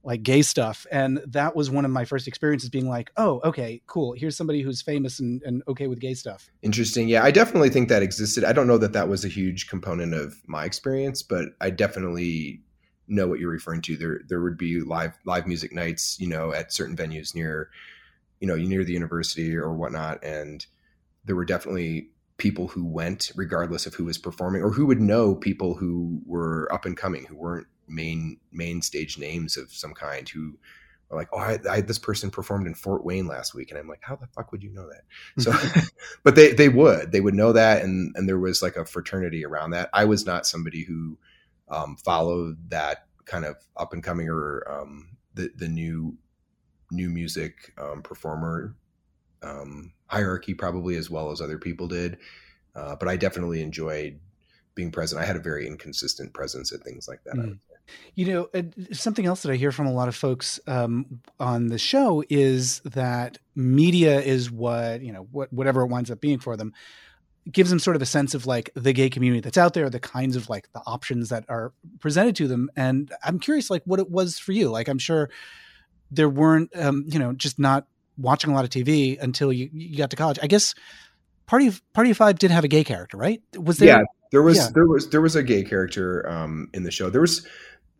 like 0.03 0.21
gay 0.21 0.41
stuff, 0.41 0.85
and 0.91 1.21
that 1.27 1.55
was 1.55 1.69
one 1.69 1.85
of 1.85 1.91
my 1.91 2.03
first 2.03 2.27
experiences 2.27 2.69
being 2.69 2.89
like, 2.89 3.11
oh, 3.15 3.39
okay, 3.43 3.81
cool. 3.87 4.13
Here's 4.13 4.35
somebody 4.35 4.61
who's 4.61 4.81
famous 4.81 5.19
and, 5.19 5.41
and 5.43 5.63
okay 5.67 5.87
with 5.87 5.99
gay 5.99 6.13
stuff. 6.13 6.49
Interesting. 6.61 7.07
Yeah, 7.07 7.23
I 7.23 7.31
definitely 7.31 7.69
think 7.69 7.89
that 7.89 8.03
existed. 8.03 8.43
I 8.43 8.51
don't 8.51 8.67
know 8.67 8.77
that 8.77 8.93
that 8.93 9.07
was 9.07 9.23
a 9.23 9.29
huge 9.29 9.69
component 9.69 10.13
of 10.13 10.35
my 10.45 10.65
experience, 10.65 11.23
but 11.23 11.49
I 11.61 11.69
definitely 11.69 12.61
know 13.07 13.27
what 13.27 13.39
you're 13.39 13.49
referring 13.49 13.81
to. 13.83 13.95
There 13.95 14.21
there 14.27 14.41
would 14.41 14.57
be 14.57 14.81
live 14.81 15.17
live 15.25 15.47
music 15.47 15.73
nights, 15.73 16.19
you 16.19 16.27
know, 16.27 16.53
at 16.53 16.73
certain 16.73 16.97
venues 16.97 17.33
near, 17.33 17.69
you 18.39 18.47
know, 18.47 18.55
near 18.55 18.83
the 18.83 18.93
university 18.93 19.55
or 19.55 19.73
whatnot, 19.73 20.23
and 20.23 20.65
there 21.23 21.35
were 21.35 21.45
definitely 21.45 22.09
people 22.37 22.67
who 22.67 22.83
went 22.83 23.31
regardless 23.35 23.85
of 23.85 23.93
who 23.93 24.05
was 24.05 24.17
performing 24.17 24.61
or 24.61 24.71
who 24.71 24.85
would 24.85 24.99
know 24.99 25.35
people 25.35 25.75
who 25.75 26.21
were 26.25 26.67
up 26.73 26.83
and 26.85 26.97
coming 26.97 27.25
who 27.25 27.35
weren't 27.35 27.67
main 27.93 28.37
main 28.51 28.81
stage 28.81 29.17
names 29.17 29.57
of 29.57 29.71
some 29.71 29.93
kind 29.93 30.27
who 30.29 30.57
are 31.11 31.17
like 31.17 31.29
oh 31.33 31.37
I, 31.37 31.59
I 31.69 31.81
this 31.81 31.99
person 31.99 32.31
performed 32.31 32.67
in 32.67 32.75
Fort 32.75 33.05
Wayne 33.05 33.27
last 33.27 33.53
week 33.53 33.69
and 33.69 33.79
I'm 33.79 33.87
like 33.87 34.01
how 34.01 34.15
the 34.15 34.27
fuck 34.27 34.51
would 34.51 34.63
you 34.63 34.71
know 34.71 34.89
that 34.89 35.43
so 35.43 35.53
but 36.23 36.35
they 36.35 36.53
they 36.53 36.69
would 36.69 37.11
they 37.11 37.21
would 37.21 37.35
know 37.35 37.51
that 37.53 37.83
and 37.83 38.13
and 38.15 38.27
there 38.27 38.39
was 38.39 38.61
like 38.61 38.75
a 38.75 38.85
fraternity 38.85 39.45
around 39.45 39.71
that 39.71 39.89
I 39.93 40.05
was 40.05 40.25
not 40.25 40.47
somebody 40.47 40.83
who 40.83 41.17
um, 41.69 41.95
followed 41.97 42.69
that 42.69 43.07
kind 43.25 43.45
of 43.45 43.55
up 43.77 43.93
and 43.93 44.03
coming 44.03 44.29
or 44.29 44.63
um, 44.69 45.17
the 45.33 45.51
the 45.55 45.67
new 45.67 46.17
new 46.91 47.09
music 47.09 47.73
um, 47.77 48.01
performer 48.01 48.75
um, 49.41 49.93
hierarchy 50.07 50.53
probably 50.53 50.95
as 50.95 51.09
well 51.09 51.31
as 51.31 51.41
other 51.41 51.57
people 51.57 51.87
did. 51.87 52.17
Uh, 52.75 52.95
but 52.95 53.07
I 53.07 53.17
definitely 53.17 53.61
enjoyed 53.61 54.19
being 54.75 54.91
present. 54.91 55.21
I 55.21 55.25
had 55.25 55.35
a 55.35 55.41
very 55.41 55.67
inconsistent 55.67 56.33
presence 56.33 56.71
at 56.71 56.81
things 56.81 57.07
like 57.07 57.23
that. 57.25 57.35
Mm. 57.35 57.59
You 58.15 58.25
know, 58.53 58.63
something 58.91 59.25
else 59.25 59.41
that 59.43 59.51
I 59.51 59.55
hear 59.55 59.71
from 59.71 59.87
a 59.87 59.91
lot 59.91 60.07
of 60.07 60.15
folks 60.15 60.59
um, 60.67 61.21
on 61.39 61.67
the 61.67 61.77
show 61.77 62.23
is 62.29 62.79
that 62.81 63.37
media 63.55 64.21
is 64.21 64.49
what 64.49 65.01
you 65.01 65.11
know, 65.11 65.27
what 65.31 65.51
whatever 65.51 65.81
it 65.81 65.87
winds 65.87 66.09
up 66.09 66.21
being 66.21 66.39
for 66.39 66.55
them, 66.55 66.73
gives 67.51 67.69
them 67.69 67.79
sort 67.79 67.95
of 67.95 68.01
a 68.01 68.05
sense 68.05 68.33
of 68.33 68.45
like 68.45 68.69
the 68.75 68.93
gay 68.93 69.09
community 69.09 69.41
that's 69.41 69.57
out 69.57 69.73
there, 69.73 69.89
the 69.89 69.99
kinds 69.99 70.35
of 70.35 70.49
like 70.49 70.71
the 70.73 70.81
options 70.85 71.29
that 71.29 71.45
are 71.49 71.73
presented 71.99 72.35
to 72.37 72.47
them. 72.47 72.69
And 72.75 73.11
I'm 73.23 73.39
curious, 73.39 73.69
like, 73.69 73.83
what 73.85 73.99
it 73.99 74.09
was 74.09 74.39
for 74.39 74.53
you. 74.53 74.69
Like, 74.69 74.87
I'm 74.87 74.99
sure 74.99 75.29
there 76.11 76.29
weren't, 76.29 76.69
um, 76.75 77.05
you 77.07 77.19
know, 77.19 77.33
just 77.33 77.59
not 77.59 77.87
watching 78.17 78.51
a 78.51 78.53
lot 78.53 78.63
of 78.63 78.69
TV 78.69 79.19
until 79.21 79.51
you, 79.51 79.69
you 79.73 79.97
got 79.97 80.09
to 80.11 80.15
college. 80.15 80.39
I 80.41 80.47
guess 80.47 80.73
Party 81.45 81.67
of 81.67 81.81
Party 81.93 82.11
of 82.11 82.17
Five 82.17 82.39
did 82.39 82.51
have 82.51 82.63
a 82.63 82.67
gay 82.67 82.83
character, 82.83 83.17
right? 83.17 83.41
Was 83.57 83.77
there? 83.77 83.89
Yeah, 83.89 84.03
there 84.31 84.41
was 84.41 84.57
yeah. 84.57 84.69
there 84.73 84.87
was 84.87 85.09
there 85.09 85.21
was 85.21 85.35
a 85.35 85.43
gay 85.43 85.63
character 85.63 86.27
um, 86.29 86.69
in 86.73 86.83
the 86.83 86.91
show. 86.91 87.09
There 87.09 87.21
was 87.21 87.45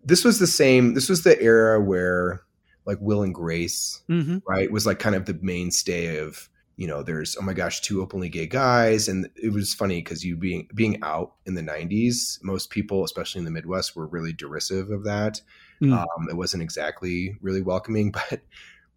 this 0.06 0.24
was 0.24 0.40
the 0.40 0.48
same. 0.48 0.94
This 0.94 1.10
was 1.10 1.24
the 1.24 1.42
era 1.42 1.82
where 1.82 2.42
like 2.86 2.98
Will 3.02 3.24
and 3.24 3.34
Grace, 3.34 4.02
mm-hmm. 4.10 4.40
right, 4.48 4.72
was 4.72 4.86
like 4.86 5.00
kind 5.00 5.16
of 5.16 5.26
the 5.26 5.38
mainstay 5.42 6.18
of 6.18 6.50
you 6.76 6.88
know. 6.88 7.04
There's 7.04 7.38
oh 7.38 7.44
my 7.44 7.54
gosh, 7.54 7.82
two 7.82 8.02
openly 8.02 8.30
gay 8.30 8.48
guys, 8.48 9.08
and 9.08 9.30
it 9.36 9.54
was 9.54 9.74
funny 9.74 10.02
because 10.02 10.24
you 10.24 10.36
being 10.36 10.68
being 10.76 11.02
out 11.04 11.36
in 11.46 11.56
the 11.56 11.62
'90s, 11.62 12.44
most 12.44 12.70
people, 12.70 13.04
especially 13.04 13.40
in 13.40 13.46
the 13.46 13.52
Midwest, 13.52 13.96
were 13.96 14.08
really 14.08 14.34
derisive 14.34 14.90
of 14.90 15.04
that. 15.06 15.42
Mm. 15.82 15.94
Um, 15.94 16.30
it 16.30 16.38
wasn't 16.38 16.64
exactly 16.64 17.36
really 17.42 17.62
welcoming, 17.62 18.12
but 18.30 18.42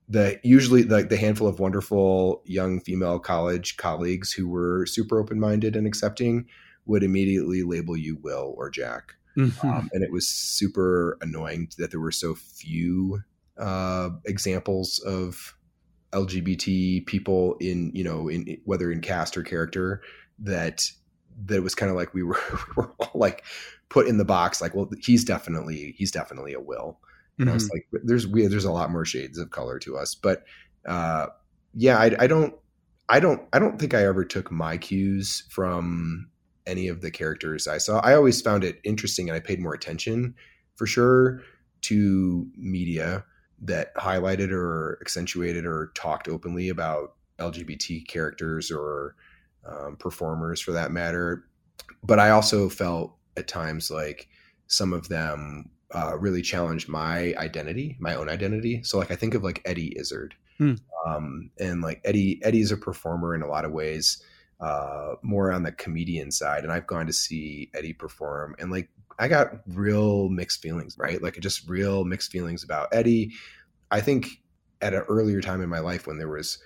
the 0.08 0.38
usually 0.42 0.84
like 0.84 1.08
the 1.08 1.16
handful 1.16 1.48
of 1.48 1.58
wonderful 1.58 2.42
young 2.44 2.80
female 2.80 3.18
college 3.18 3.76
colleagues 3.76 4.32
who 4.32 4.48
were 4.48 4.86
super 4.86 5.18
open 5.18 5.40
minded 5.40 5.74
and 5.74 5.86
accepting 5.86 6.46
would 6.86 7.02
immediately 7.02 7.62
label 7.62 7.96
you 7.96 8.16
Will 8.22 8.54
or 8.56 8.70
Jack. 8.70 9.16
Mm-hmm. 9.36 9.68
Um, 9.68 9.90
and 9.92 10.02
it 10.02 10.10
was 10.10 10.26
super 10.26 11.18
annoying 11.20 11.68
that 11.78 11.90
there 11.90 12.00
were 12.00 12.12
so 12.12 12.34
few 12.34 13.20
uh, 13.58 14.10
examples 14.24 14.98
of 15.00 15.56
LGBT 16.12 17.04
people 17.06 17.56
in 17.60 17.90
you 17.94 18.04
know 18.04 18.28
in 18.28 18.58
whether 18.64 18.90
in 18.90 19.00
cast 19.00 19.36
or 19.36 19.42
character 19.42 20.00
that 20.38 20.90
that 21.44 21.62
was 21.62 21.74
kind 21.74 21.90
of 21.90 21.96
like 21.96 22.14
we 22.14 22.22
were 22.22 22.40
we 22.52 22.82
were 22.82 22.92
all 22.98 23.10
like 23.14 23.44
put 23.88 24.06
in 24.06 24.16
the 24.16 24.24
box 24.24 24.60
like 24.60 24.74
well 24.74 24.90
he's 25.00 25.24
definitely 25.24 25.94
he's 25.98 26.10
definitely 26.10 26.54
a 26.54 26.60
Will 26.60 26.98
and 27.38 27.46
mm-hmm. 27.46 27.50
I 27.50 27.54
was 27.54 27.64
mm-hmm. 27.64 27.96
like, 27.96 28.02
there's 28.04 28.26
we 28.26 28.46
there's 28.46 28.64
a 28.64 28.72
lot 28.72 28.90
more 28.90 29.04
shades 29.04 29.38
of 29.38 29.50
color 29.50 29.78
to 29.80 29.96
us, 29.96 30.14
but 30.14 30.44
uh, 30.86 31.26
yeah, 31.74 31.98
I, 31.98 32.10
I 32.18 32.26
don't, 32.26 32.54
I 33.08 33.20
don't, 33.20 33.42
I 33.52 33.58
don't 33.58 33.78
think 33.78 33.92
I 33.92 34.06
ever 34.06 34.24
took 34.24 34.50
my 34.50 34.78
cues 34.78 35.44
from 35.50 36.28
any 36.66 36.88
of 36.88 37.00
the 37.00 37.10
characters 37.10 37.66
I 37.68 37.78
saw. 37.78 38.00
I 38.00 38.14
always 38.14 38.40
found 38.40 38.64
it 38.64 38.80
interesting, 38.84 39.28
and 39.28 39.36
I 39.36 39.40
paid 39.40 39.60
more 39.60 39.74
attention 39.74 40.34
for 40.74 40.86
sure 40.86 41.42
to 41.82 42.46
media 42.56 43.24
that 43.62 43.94
highlighted 43.94 44.50
or 44.50 44.98
accentuated 45.00 45.64
or 45.64 45.92
talked 45.94 46.28
openly 46.28 46.68
about 46.68 47.14
LGBT 47.38 48.06
characters 48.06 48.70
or 48.70 49.16
um, 49.66 49.96
performers 49.96 50.60
for 50.60 50.72
that 50.72 50.90
matter. 50.90 51.44
But 52.02 52.18
I 52.18 52.30
also 52.30 52.68
felt 52.68 53.16
at 53.36 53.48
times 53.48 53.90
like 53.90 54.28
some 54.66 54.92
of 54.92 55.08
them 55.08 55.70
uh, 55.94 56.16
really 56.18 56.42
challenged 56.42 56.88
my 56.88 57.34
identity, 57.36 57.96
my 57.98 58.14
own 58.14 58.28
identity. 58.28 58.82
So 58.82 58.98
like 58.98 59.10
I 59.10 59.16
think 59.16 59.34
of 59.34 59.42
like 59.42 59.62
Eddie 59.64 59.96
Izzard, 59.98 60.34
hmm. 60.58 60.74
um, 61.06 61.50
and 61.58 61.80
like 61.80 62.00
Eddie 62.04 62.40
Eddie's 62.42 62.72
a 62.72 62.76
performer 62.76 63.34
in 63.34 63.42
a 63.42 63.48
lot 63.48 63.64
of 63.64 63.72
ways, 63.72 64.22
uh, 64.60 65.14
more 65.22 65.52
on 65.52 65.62
the 65.62 65.72
comedian 65.72 66.30
side. 66.30 66.64
And 66.64 66.72
I've 66.72 66.86
gone 66.86 67.06
to 67.06 67.12
see 67.12 67.70
Eddie 67.74 67.92
perform, 67.92 68.56
and 68.58 68.70
like 68.70 68.88
I 69.18 69.28
got 69.28 69.60
real 69.66 70.28
mixed 70.28 70.62
feelings, 70.62 70.96
right? 70.98 71.22
Like 71.22 71.38
just 71.40 71.68
real 71.68 72.04
mixed 72.04 72.30
feelings 72.30 72.62
about 72.64 72.88
Eddie. 72.92 73.32
I 73.90 74.00
think 74.00 74.28
at 74.82 74.94
an 74.94 75.04
earlier 75.08 75.40
time 75.40 75.62
in 75.62 75.68
my 75.68 75.78
life 75.78 76.06
when 76.06 76.18
there 76.18 76.28
was 76.28 76.58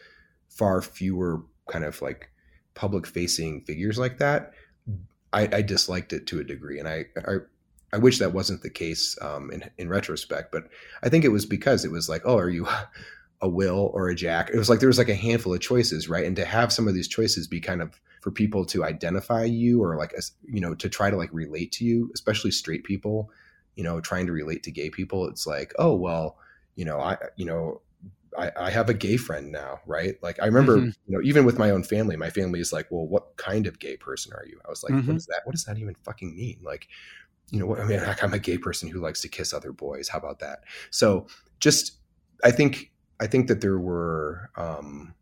far 0.48 0.83
fewer 0.83 1.42
kind 1.68 1.85
of 1.85 2.00
like 2.03 2.31
public 2.74 3.07
facing 3.07 3.62
figures 3.62 3.98
like 3.98 4.18
that, 4.18 4.53
I, 5.33 5.48
I 5.53 5.62
disliked 5.62 6.12
it 6.12 6.26
to 6.29 6.40
a 6.40 6.44
degree, 6.44 6.79
and 6.79 6.88
I, 6.88 7.07
I 7.16 7.37
I 7.92 7.98
wish 7.98 8.18
that 8.18 8.33
wasn't 8.33 8.62
the 8.62 8.70
case 8.70 9.16
um, 9.20 9.50
in 9.50 9.68
in 9.79 9.88
retrospect, 9.88 10.53
but 10.53 10.64
I 11.03 11.09
think 11.09 11.24
it 11.24 11.29
was 11.29 11.46
because 11.46 11.85
it 11.85 11.90
was 11.90 12.09
like, 12.09 12.22
oh, 12.24 12.38
are 12.38 12.50
you 12.50 12.66
a 13.40 13.48
Will 13.48 13.90
or 13.94 14.09
a 14.09 14.14
Jack? 14.14 14.50
It 14.50 14.59
was 14.59 14.68
like 14.68 14.81
there 14.81 14.88
was 14.88 14.98
like 14.98 15.09
a 15.09 15.14
handful 15.14 15.55
of 15.55 15.61
choices, 15.61 16.09
right? 16.09 16.24
And 16.24 16.37
to 16.37 16.44
have 16.44 16.72
some 16.72 16.88
of 16.88 16.94
these 16.94 17.09
choices 17.09 17.46
be 17.46 17.61
kind 17.61 17.83
of 17.83 18.00
for 18.20 18.31
people 18.31 18.64
to 18.66 18.85
identify 18.85 19.44
you 19.44 19.83
or 19.83 19.96
like 19.96 20.14
you 20.44 20.61
know 20.61 20.74
to 20.74 20.88
try 20.88 21.11
to 21.11 21.16
like 21.16 21.31
relate 21.33 21.72
to 21.72 21.85
you, 21.85 22.11
especially 22.14 22.50
straight 22.50 22.85
people, 22.85 23.31
you 23.76 23.85
know, 23.85 24.00
trying 24.00 24.26
to 24.26 24.33
relate 24.33 24.62
to 24.64 24.70
gay 24.70 24.90
people. 24.90 25.26
It's 25.29 25.46
like, 25.46 25.72
oh 25.79 25.94
well, 25.94 26.37
you 26.76 26.85
know, 26.85 27.00
I 27.00 27.16
you 27.37 27.46
know. 27.46 27.81
I, 28.38 28.53
I 28.57 28.70
have 28.70 28.88
a 28.88 28.94
gay 28.94 29.16
friend 29.16 29.50
now, 29.50 29.81
right? 29.87 30.14
Like 30.22 30.40
I 30.40 30.46
remember, 30.46 30.76
mm-hmm. 30.76 30.90
you 31.09 31.16
know, 31.16 31.20
even 31.20 31.44
with 31.44 31.59
my 31.59 31.70
own 31.70 31.83
family, 31.83 32.16
my 32.16 32.31
family 32.31 32.61
is 32.61 32.72
like, 32.72 32.87
"Well, 32.88 33.05
what 33.05 33.37
kind 33.37 33.66
of 33.66 33.81
gay 33.81 33.96
person 33.96 34.33
are 34.35 34.46
you?" 34.46 34.61
I 34.64 34.70
was 34.70 34.85
like, 34.85 34.92
mm-hmm. 34.92 35.09
"What 35.09 35.16
is 35.16 35.26
that? 35.26 35.40
What 35.42 35.50
does 35.50 35.64
that 35.64 35.79
even 35.79 35.96
fucking 35.96 36.37
mean?" 36.37 36.61
Like, 36.62 36.87
you 37.50 37.59
know, 37.59 37.76
I 37.76 37.85
mean, 37.85 38.00
I'm 38.22 38.33
a 38.33 38.38
gay 38.38 38.59
person 38.59 38.88
who 38.88 39.00
likes 39.00 39.20
to 39.22 39.29
kiss 39.29 39.53
other 39.53 39.72
boys. 39.72 40.09
How 40.09 40.18
about 40.18 40.38
that? 40.38 40.61
So 40.90 41.26
just, 41.59 41.98
I 42.44 42.50
think, 42.53 42.89
I 43.20 43.26
think 43.26 43.48
that 43.48 43.61
there 43.61 43.78
were, 43.78 44.50
um, 44.56 45.14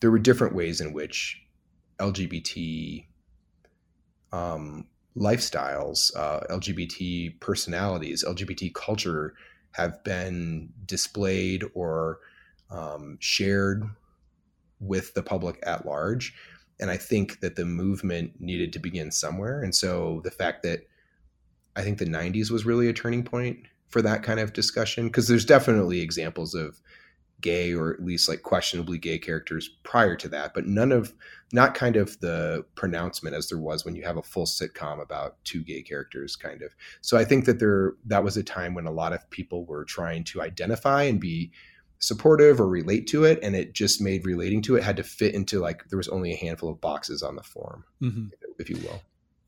there 0.00 0.10
were 0.10 0.18
different 0.18 0.54
ways 0.54 0.80
in 0.80 0.92
which 0.92 1.40
LGBT 1.98 3.06
um, 4.32 4.86
lifestyles, 5.16 6.14
uh, 6.16 6.40
LGBT 6.50 7.40
personalities, 7.40 8.24
LGBT 8.24 8.74
culture 8.74 9.34
have 9.72 10.02
been 10.04 10.70
displayed 10.86 11.64
or 11.74 12.18
um, 12.70 13.16
shared 13.20 13.84
with 14.80 15.14
the 15.14 15.22
public 15.22 15.58
at 15.62 15.86
large. 15.86 16.34
and 16.80 16.90
I 16.90 16.96
think 16.96 17.40
that 17.40 17.56
the 17.56 17.64
movement 17.64 18.40
needed 18.40 18.72
to 18.74 18.78
begin 18.78 19.10
somewhere. 19.10 19.62
And 19.62 19.74
so 19.74 20.20
the 20.22 20.30
fact 20.30 20.62
that 20.62 20.86
I 21.74 21.82
think 21.82 21.98
the 21.98 22.04
90s 22.06 22.52
was 22.52 22.64
really 22.64 22.88
a 22.88 22.92
turning 22.92 23.24
point 23.24 23.66
for 23.88 24.02
that 24.02 24.22
kind 24.22 24.40
of 24.40 24.52
discussion 24.52 25.06
because 25.06 25.28
there's 25.28 25.44
definitely 25.44 26.00
examples 26.00 26.54
of 26.54 26.80
gay 27.40 27.72
or 27.72 27.92
at 27.92 28.04
least 28.04 28.28
like 28.28 28.42
questionably 28.42 28.98
gay 28.98 29.18
characters 29.18 29.70
prior 29.84 30.16
to 30.16 30.28
that, 30.28 30.54
but 30.54 30.66
none 30.66 30.92
of 30.92 31.14
not 31.52 31.74
kind 31.74 31.96
of 31.96 32.18
the 32.20 32.64
pronouncement 32.74 33.34
as 33.34 33.48
there 33.48 33.58
was 33.58 33.84
when 33.84 33.94
you 33.94 34.02
have 34.02 34.16
a 34.16 34.22
full 34.22 34.44
sitcom 34.44 35.00
about 35.00 35.36
two 35.44 35.62
gay 35.62 35.82
characters 35.82 36.36
kind 36.36 36.62
of. 36.62 36.74
So 37.00 37.16
I 37.16 37.24
think 37.24 37.44
that 37.44 37.58
there 37.58 37.94
that 38.06 38.24
was 38.24 38.36
a 38.36 38.42
time 38.42 38.74
when 38.74 38.86
a 38.86 38.92
lot 38.92 39.12
of 39.12 39.28
people 39.30 39.64
were 39.64 39.84
trying 39.84 40.24
to 40.24 40.42
identify 40.42 41.04
and 41.04 41.20
be 41.20 41.52
supportive 42.00 42.60
or 42.60 42.68
relate 42.68 43.06
to 43.08 43.24
it 43.24 43.40
and 43.42 43.56
it 43.56 43.72
just 43.72 44.00
made 44.00 44.24
relating 44.24 44.62
to 44.62 44.76
it 44.76 44.84
had 44.84 44.96
to 44.96 45.02
fit 45.02 45.34
into 45.34 45.58
like 45.58 45.82
there 45.88 45.96
was 45.96 46.08
only 46.08 46.32
a 46.32 46.36
handful 46.36 46.70
of 46.70 46.80
boxes 46.80 47.24
on 47.24 47.34
the 47.34 47.42
form 47.42 47.84
mm-hmm. 48.00 48.26
if 48.60 48.70
you 48.70 48.76
will 48.76 49.02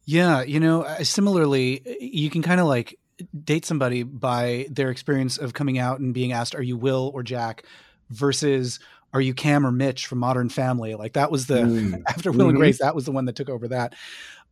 yeah 0.04 0.42
you 0.42 0.58
know 0.58 0.84
similarly 1.04 1.80
you 2.00 2.28
can 2.28 2.42
kind 2.42 2.58
of 2.58 2.66
like 2.66 2.98
date 3.44 3.64
somebody 3.64 4.02
by 4.02 4.66
their 4.70 4.90
experience 4.90 5.38
of 5.38 5.54
coming 5.54 5.78
out 5.78 6.00
and 6.00 6.14
being 6.14 6.32
asked 6.32 6.54
are 6.54 6.62
you 6.62 6.76
will 6.76 7.10
or 7.14 7.22
jack 7.22 7.64
versus 8.10 8.80
are 9.12 9.20
you 9.20 9.34
cam 9.34 9.66
or 9.66 9.72
mitch 9.72 10.06
from 10.06 10.18
modern 10.18 10.48
family 10.48 10.94
like 10.94 11.14
that 11.14 11.30
was 11.30 11.46
the 11.46 11.54
mm. 11.54 12.02
after 12.08 12.30
will 12.30 12.40
mm-hmm. 12.40 12.50
and 12.50 12.58
grace 12.58 12.78
that 12.78 12.94
was 12.94 13.04
the 13.04 13.12
one 13.12 13.24
that 13.24 13.36
took 13.36 13.48
over 13.48 13.68
that 13.68 13.94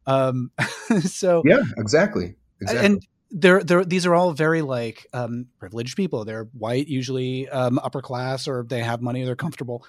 um 0.07 0.50
so 1.00 1.42
yeah 1.44 1.62
exactly 1.76 2.35
exactly 2.61 2.87
and 2.87 3.07
they're, 3.31 3.62
they're 3.62 3.85
these 3.85 4.07
are 4.07 4.14
all 4.14 4.33
very 4.33 4.62
like 4.62 5.07
um, 5.12 5.46
privileged 5.59 5.96
people. 5.96 6.24
They're 6.24 6.44
white, 6.54 6.88
usually 6.88 7.48
um, 7.48 7.78
upper 7.78 8.00
class, 8.00 8.48
or 8.48 8.64
they 8.66 8.83
have 8.83 9.02
money, 9.02 9.24
they're 9.24 9.37
comfortable, 9.37 9.85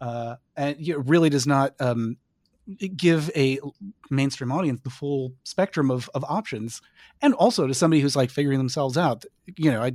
uh, 0.00 0.36
and 0.56 0.76
it 0.80 0.98
really 1.06 1.30
does 1.30 1.46
not 1.46 1.74
um, 1.80 2.16
give 2.96 3.30
a 3.36 3.58
mainstream 4.10 4.52
audience 4.52 4.80
the 4.82 4.90
full 4.90 5.32
spectrum 5.44 5.90
of, 5.90 6.10
of 6.14 6.24
options. 6.24 6.80
And 7.22 7.34
also 7.34 7.66
to 7.66 7.74
somebody 7.74 8.00
who's 8.00 8.16
like 8.16 8.30
figuring 8.30 8.58
themselves 8.58 8.96
out, 8.96 9.24
you 9.56 9.70
know, 9.70 9.82
I, 9.82 9.92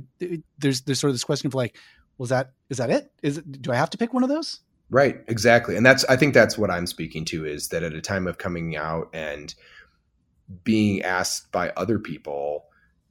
there's 0.58 0.82
there's 0.82 1.00
sort 1.00 1.10
of 1.10 1.14
this 1.14 1.24
question 1.24 1.48
of 1.48 1.54
like, 1.54 1.76
was 2.18 2.30
that 2.30 2.52
is 2.70 2.78
that 2.78 2.90
it? 2.90 3.10
Is 3.22 3.38
it, 3.38 3.62
do 3.62 3.72
I 3.72 3.76
have 3.76 3.90
to 3.90 3.98
pick 3.98 4.12
one 4.12 4.22
of 4.22 4.28
those? 4.28 4.60
Right, 4.88 5.20
exactly, 5.26 5.76
and 5.76 5.84
that's 5.84 6.04
I 6.04 6.16
think 6.16 6.32
that's 6.32 6.56
what 6.56 6.70
I'm 6.70 6.86
speaking 6.86 7.24
to 7.26 7.44
is 7.44 7.68
that 7.68 7.82
at 7.82 7.92
a 7.92 8.00
time 8.00 8.26
of 8.26 8.38
coming 8.38 8.76
out 8.76 9.08
and 9.12 9.52
being 10.62 11.02
asked 11.02 11.50
by 11.50 11.70
other 11.70 11.98
people 11.98 12.66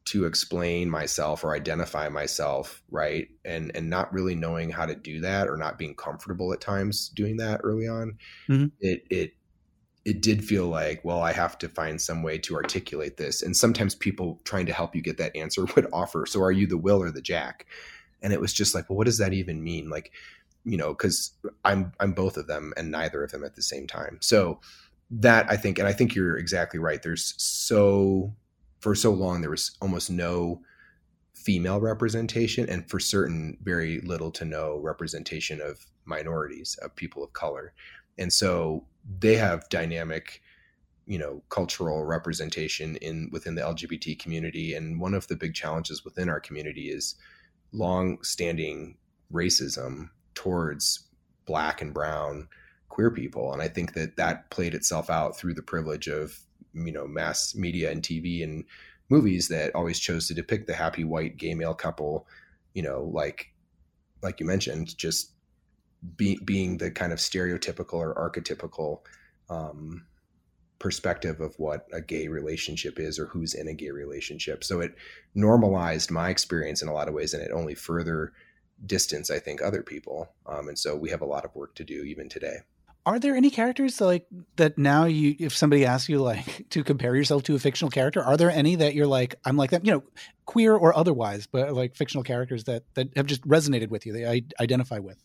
to 0.05 0.25
explain 0.25 0.89
myself 0.89 1.43
or 1.43 1.55
identify 1.55 2.07
myself 2.09 2.81
right 2.91 3.27
and 3.43 3.71
and 3.75 3.89
not 3.89 4.13
really 4.13 4.35
knowing 4.35 4.69
how 4.69 4.85
to 4.85 4.95
do 4.95 5.19
that 5.19 5.47
or 5.47 5.57
not 5.57 5.77
being 5.77 5.95
comfortable 5.95 6.53
at 6.53 6.61
times 6.61 7.09
doing 7.09 7.37
that 7.37 7.59
early 7.63 7.87
on 7.87 8.17
mm-hmm. 8.47 8.67
it 8.79 9.03
it 9.09 9.31
it 10.05 10.21
did 10.21 10.45
feel 10.45 10.67
like 10.67 11.03
well 11.03 11.19
i 11.19 11.33
have 11.33 11.57
to 11.57 11.67
find 11.67 11.99
some 11.99 12.21
way 12.23 12.37
to 12.37 12.55
articulate 12.55 13.17
this. 13.17 13.41
And 13.41 13.57
sometimes 13.57 13.95
people 13.95 14.39
trying 14.43 14.67
to 14.67 14.73
help 14.73 14.95
you 14.95 15.01
get 15.01 15.17
that 15.17 15.35
answer 15.35 15.65
would 15.75 15.87
offer 15.91 16.25
so 16.25 16.41
are 16.41 16.51
you 16.51 16.67
the 16.67 16.77
will 16.77 17.01
or 17.01 17.11
the 17.11 17.21
jack? 17.21 17.65
And 18.21 18.31
it 18.31 18.39
was 18.39 18.53
just 18.53 18.73
like 18.73 18.89
well 18.89 18.97
what 18.97 19.05
does 19.05 19.17
that 19.17 19.33
even 19.33 19.63
mean? 19.63 19.89
Like 19.89 20.11
you 20.63 20.77
know 20.77 20.89
because 20.89 21.31
i'm 21.63 21.91
i'm 21.99 22.11
both 22.11 22.37
of 22.37 22.47
them 22.47 22.73
and 22.75 22.89
neither 22.89 23.23
of 23.23 23.31
them 23.31 23.43
at 23.43 23.55
the 23.55 23.61
same 23.61 23.87
time. 23.87 24.19
So 24.21 24.61
that 25.11 25.45
i 25.49 25.57
think 25.57 25.79
and 25.79 25.87
i 25.87 25.93
think 25.93 26.15
you're 26.15 26.37
exactly 26.37 26.79
right. 26.79 27.01
There's 27.01 27.33
so 27.37 28.33
for 28.79 28.93
so 28.95 29.11
long 29.11 29.41
there 29.41 29.49
was 29.49 29.75
almost 29.81 30.11
no 30.11 30.61
female 31.33 31.79
representation 31.79 32.67
and 32.69 32.89
for 32.89 32.99
certain 32.99 33.57
very 33.61 33.99
little 34.01 34.31
to 34.31 34.45
no 34.45 34.77
representation 34.77 35.61
of 35.61 35.85
minorities 36.05 36.77
of 36.81 36.95
people 36.95 37.23
of 37.23 37.33
color 37.33 37.73
and 38.17 38.31
so 38.31 38.85
they 39.19 39.35
have 39.35 39.67
dynamic 39.69 40.41
you 41.05 41.19
know 41.19 41.41
cultural 41.49 42.03
representation 42.03 42.95
in 42.97 43.29
within 43.31 43.55
the 43.55 43.61
lgbt 43.61 44.17
community. 44.19 44.73
And 44.73 44.99
one 44.99 45.13
of 45.13 45.27
the 45.27 45.35
big 45.35 45.53
challenges 45.53 46.03
within 46.03 46.29
our 46.29 46.39
community 46.39 46.89
is 46.89 47.15
long 47.71 48.21
standing 48.23 48.97
racism 49.31 50.09
towards 50.33 51.07
black 51.45 51.81
and 51.81 51.93
brown 51.93 52.47
queer 52.89 53.11
people. 53.11 53.53
And 53.53 53.61
i 53.61 53.67
think 53.67 53.93
that 53.93 54.17
that 54.17 54.49
played 54.49 54.73
itself 54.73 55.09
out 55.09 55.37
through 55.37 55.53
the 55.53 55.61
privilege 55.61 56.07
of 56.07 56.39
you 56.73 56.91
know 56.91 57.07
mass 57.07 57.55
media 57.55 57.91
and 57.91 58.01
TV 58.01 58.43
and 58.43 58.65
movies 59.09 59.47
that 59.49 59.73
always 59.75 59.99
chose 59.99 60.27
to 60.27 60.33
depict 60.33 60.67
the 60.67 60.73
happy 60.73 61.03
white 61.03 61.37
gay 61.37 61.53
male 61.53 61.73
couple, 61.73 62.27
you 62.73 62.81
know, 62.81 63.09
like 63.13 63.51
like 64.21 64.39
you 64.39 64.45
mentioned, 64.45 64.97
just 64.97 65.31
be, 66.17 66.39
being 66.43 66.77
the 66.77 66.91
kind 66.91 67.11
of 67.13 67.19
stereotypical 67.19 67.95
or 67.95 68.13
archetypical 68.15 68.99
um, 69.49 70.05
perspective 70.79 71.39
of 71.39 71.55
what 71.57 71.87
a 71.93 72.01
gay 72.01 72.27
relationship 72.27 72.99
is 72.99 73.17
or 73.17 73.27
who's 73.27 73.53
in 73.53 73.67
a 73.67 73.73
gay 73.73 73.91
relationship. 73.91 74.63
So 74.63 74.81
it 74.81 74.95
normalized 75.33 76.11
my 76.11 76.29
experience 76.29 76.81
in 76.81 76.87
a 76.87 76.93
lot 76.93 77.07
of 77.07 77.13
ways, 77.13 77.33
and 77.33 77.41
it 77.41 77.51
only 77.51 77.75
further 77.75 78.33
distance, 78.85 79.31
I 79.31 79.39
think, 79.39 79.61
other 79.61 79.81
people. 79.81 80.29
Um, 80.45 80.67
and 80.67 80.77
so 80.77 80.95
we 80.95 81.09
have 81.09 81.21
a 81.21 81.25
lot 81.25 81.45
of 81.45 81.55
work 81.55 81.75
to 81.75 81.83
do 81.83 82.03
even 82.03 82.29
today 82.29 82.57
are 83.05 83.19
there 83.19 83.35
any 83.35 83.51
characters 83.51 84.01
like 84.01 84.25
that 84.55 84.77
now 84.77 85.05
you 85.05 85.35
if 85.39 85.55
somebody 85.55 85.85
asks 85.85 86.09
you 86.09 86.19
like 86.19 86.65
to 86.69 86.83
compare 86.83 87.15
yourself 87.15 87.43
to 87.43 87.55
a 87.55 87.59
fictional 87.59 87.91
character 87.91 88.23
are 88.23 88.37
there 88.37 88.49
any 88.49 88.75
that 88.75 88.95
you're 88.95 89.07
like 89.07 89.35
i'm 89.45 89.57
like 89.57 89.69
that 89.69 89.85
you 89.85 89.91
know 89.91 90.03
queer 90.45 90.75
or 90.75 90.95
otherwise 90.97 91.47
but 91.47 91.73
like 91.73 91.95
fictional 91.95 92.23
characters 92.23 92.63
that 92.63 92.83
that 92.95 93.07
have 93.15 93.27
just 93.27 93.41
resonated 93.47 93.89
with 93.89 94.05
you 94.05 94.13
that 94.13 94.29
I 94.29 94.41
identify 94.59 94.99
with 94.99 95.21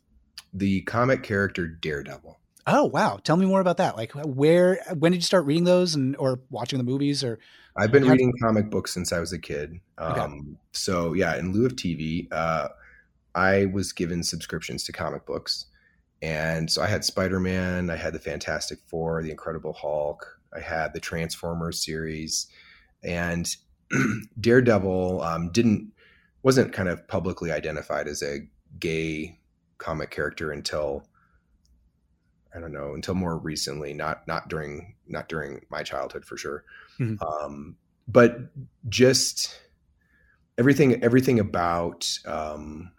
the 0.53 0.83
comic 0.83 1.23
character 1.23 1.67
daredevil. 1.67 2.39
Oh 2.67 2.85
wow. 2.85 3.19
Tell 3.23 3.37
me 3.37 3.47
more 3.47 3.61
about 3.61 3.79
that. 3.79 3.97
Like 3.97 4.13
where 4.13 4.81
when 4.99 5.13
did 5.13 5.19
you 5.19 5.23
start 5.23 5.47
reading 5.47 5.65
those 5.65 5.95
and 5.95 6.17
or 6.17 6.41
watching 6.51 6.79
the 6.79 6.85
movies 6.85 7.25
or 7.25 7.39
i've 7.77 7.93
been 7.93 8.07
reading 8.09 8.33
comic 8.43 8.69
books 8.69 8.93
since 8.93 9.13
i 9.13 9.21
was 9.21 9.33
a 9.33 9.39
kid. 9.39 9.81
Um, 9.99 10.13
okay. 10.13 10.39
so 10.73 11.13
yeah 11.15 11.37
in 11.37 11.53
lieu 11.53 11.67
of 11.67 11.77
tv 11.77 12.27
uh, 12.33 12.69
i 13.35 13.67
was 13.67 13.93
given 13.93 14.23
subscriptions 14.23 14.85
to 14.85 14.93
comic 14.93 15.27
books. 15.27 15.67
And 16.23 16.71
so 16.71 16.83
I 16.83 16.87
had 16.87 17.05
Spider 17.05 17.41
Man, 17.41 17.89
I 17.89 17.97
had 17.97 18.13
the 18.13 18.19
Fantastic 18.19 18.79
Four, 18.87 19.23
the 19.23 19.31
Incredible 19.31 19.73
Hulk, 19.73 20.39
I 20.55 20.61
had 20.61 20.93
the 20.93 21.01
Transformers 21.01 21.83
series, 21.83 22.47
and 23.03 23.49
Daredevil 24.41 25.23
um, 25.23 25.51
didn't 25.51 25.93
wasn't 26.43 26.73
kind 26.73 26.89
of 26.89 27.07
publicly 27.09 27.53
identified 27.53 28.07
as 28.07 28.23
a 28.23 28.41
gay 28.79 29.39
comic 29.81 30.11
character 30.11 30.53
until 30.53 31.05
I 32.55 32.61
don't 32.61 32.73
know 32.73 32.95
until 32.95 33.15
more 33.15 33.37
recently, 33.39 33.93
not 33.93 34.27
not 34.29 34.49
during 34.49 34.95
not 35.09 35.29
during 35.29 35.65
my 35.71 35.83
childhood 35.83 36.25
for 36.25 36.37
sure, 36.37 36.65
mm-hmm. 36.99 37.23
um, 37.23 37.77
but 38.07 38.39
just 38.89 39.61
everything 40.59 41.03
everything 41.03 41.41
about 41.41 42.09
um, 42.27 42.93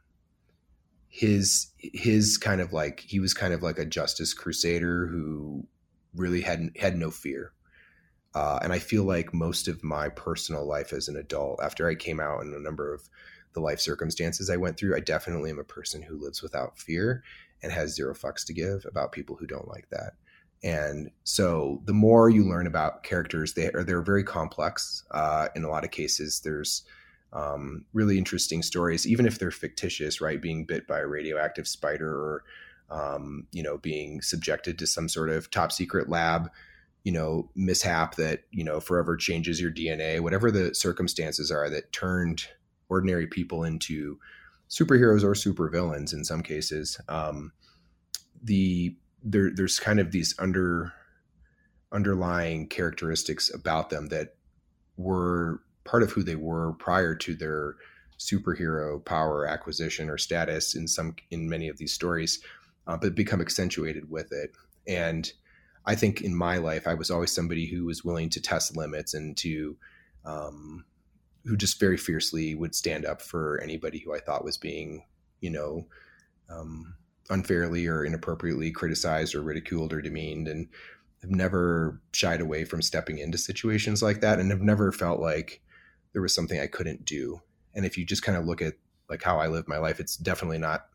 his 1.08 1.68
his 1.78 2.38
kind 2.38 2.62
of 2.62 2.74
like 2.74 3.02
he 3.02 3.20
was 3.20 3.34
kind 3.34 3.54
of 3.54 3.62
like 3.62 3.78
a 3.78 3.86
justice 3.86 4.34
crusader 4.34 5.08
who 5.08 5.66
really 6.16 6.42
had 6.42 6.72
had 6.80 6.98
no 6.98 7.12
fear. 7.12 7.54
Uh, 8.34 8.60
and 8.64 8.72
I 8.72 8.80
feel 8.80 9.04
like 9.04 9.34
most 9.34 9.68
of 9.68 9.84
my 9.84 10.08
personal 10.08 10.66
life 10.66 10.94
as 10.94 11.10
an 11.10 11.18
adult, 11.18 11.60
after 11.62 11.90
I 11.90 11.96
came 11.96 12.22
out 12.22 12.42
and 12.42 12.56
a 12.56 12.62
number 12.62 12.94
of 12.94 13.10
the 13.54 13.60
life 13.60 13.80
circumstances 13.80 14.50
I 14.50 14.58
went 14.58 14.78
through, 14.78 14.96
I 14.96 15.00
definitely 15.00 15.50
am 15.50 15.60
a 15.60 15.64
person 15.64 16.02
who 16.02 16.22
lives 16.22 16.42
without 16.42 16.78
fear 16.78 17.24
and 17.64 17.72
has 17.72 17.96
zero 17.96 18.14
fucks 18.14 18.46
to 18.46 18.54
give 18.54 18.86
about 18.86 19.12
people 19.12 19.36
who 19.36 19.48
don't 19.48 19.68
like 19.68 19.90
that. 19.90 20.14
And 20.64 21.10
so 21.24 21.82
the 21.86 21.94
more 21.94 22.30
you 22.30 22.44
learn 22.44 22.68
about 22.68 23.04
characters, 23.04 23.54
they 23.54 23.72
are 23.72 23.84
they're 23.84 24.02
very 24.02 24.24
complex. 24.24 25.04
Uh, 25.12 25.48
in 25.56 25.64
a 25.64 25.70
lot 25.70 25.84
of 25.84 25.92
cases, 25.92 26.42
there's 26.44 26.84
um, 27.34 27.86
really 27.94 28.18
interesting 28.18 28.62
stories, 28.62 29.08
even 29.08 29.26
if 29.26 29.40
they're 29.40 29.52
fictitious, 29.52 30.22
right? 30.22 30.42
Being 30.42 30.66
bit 30.66 30.88
by 30.88 31.00
a 31.00 31.08
radioactive 31.08 31.68
spider 31.68 32.10
or, 32.10 32.44
um, 32.90 33.48
you 33.52 33.64
know, 33.64 33.78
being 33.78 34.22
subjected 34.22 34.78
to 34.80 34.88
some 34.88 35.08
sort 35.08 35.30
of 35.30 35.50
top 35.50 35.72
secret 35.72 36.10
lab, 36.10 36.52
you 37.04 37.12
know, 37.12 37.50
mishap 37.56 38.16
that, 38.16 38.44
you 38.52 38.64
know, 38.64 38.80
forever 38.80 39.16
changes 39.16 39.62
your 39.62 39.72
DNA, 39.72 40.20
whatever 40.20 40.52
the 40.52 40.76
circumstances 40.76 41.50
are 41.50 41.70
that 41.70 41.92
turned 41.92 42.48
ordinary 42.92 43.26
people 43.26 43.64
into 43.64 44.20
superheroes 44.70 45.24
or 45.24 45.34
supervillains 45.34 46.14
in 46.14 46.24
some 46.24 46.44
cases. 46.44 47.00
Um, 47.08 47.54
the 48.44 48.96
there, 49.24 49.50
there's 49.54 49.80
kind 49.80 50.00
of 50.00 50.12
these 50.12 50.36
under 50.38 50.94
underlying 51.92 52.68
characteristics 52.68 53.54
about 53.54 53.90
them 53.90 54.08
that 54.08 54.36
were 54.98 55.62
part 55.84 56.04
of 56.04 56.12
who 56.12 56.24
they 56.24 56.36
were 56.36 56.74
prior 56.74 57.16
to 57.16 57.36
their 57.36 57.76
superhero 58.20 59.04
power 59.04 59.48
acquisition 59.48 60.10
or 60.10 60.18
status 60.18 60.76
in 60.76 60.88
some 60.88 61.16
in 61.32 61.50
many 61.50 61.70
of 61.70 61.78
these 61.78 61.94
stories, 61.94 62.40
uh, 62.88 62.98
but 62.98 63.16
become 63.16 63.42
accentuated 63.42 64.10
with 64.12 64.32
it. 64.32 64.52
And 64.88 65.32
I 65.86 65.96
think 65.96 66.22
in 66.22 66.36
my 66.36 66.58
life, 66.58 66.88
I 66.88 66.94
was 66.94 67.10
always 67.10 67.32
somebody 67.32 67.66
who 67.66 67.86
was 67.86 68.04
willing 68.04 68.30
to 68.32 68.42
test 68.42 68.76
limits 68.76 69.14
and 69.14 69.36
to 69.38 69.78
um, 70.26 70.86
who 71.46 71.58
just 71.58 71.80
very 71.80 71.98
fiercely 71.98 72.56
would 72.56 72.76
stand 72.76 73.06
up 73.06 73.22
for 73.22 73.60
anybody 73.64 74.00
who 74.00 74.14
I 74.14 74.20
thought 74.20 74.46
was 74.46 74.58
being, 74.58 75.06
you 75.40 75.50
know, 75.50 75.88
um, 76.50 76.96
unfairly 77.30 77.88
or 77.88 78.04
inappropriately 78.04 78.72
criticized 78.72 79.34
or 79.34 79.42
ridiculed 79.42 79.94
or 79.94 80.02
demeaned. 80.02 80.48
And 80.48 80.68
I've 81.24 81.32
never 81.32 82.02
shied 82.14 82.42
away 82.42 82.66
from 82.66 82.82
stepping 82.82 83.18
into 83.18 83.38
situations 83.38 84.02
like 84.02 84.22
that 84.22 84.40
and 84.40 84.52
have 84.52 84.62
never 84.62 84.92
felt 84.92 85.20
like 85.20 85.62
there 86.14 86.22
was 86.22 86.36
something 86.36 86.60
I 86.60 86.68
couldn't 86.68 87.06
do. 87.06 87.42
And 87.74 87.86
if 87.86 87.98
you 87.98 88.06
just 88.06 88.24
kind 88.24 88.38
of 88.38 88.46
look 88.46 88.62
at 88.62 88.74
like 89.10 89.24
how 89.24 89.40
I 89.40 89.48
live 89.48 89.68
my 89.68 89.78
life, 89.78 90.00
it's 90.00 90.18
definitely 90.18 90.58
not, 90.58 90.88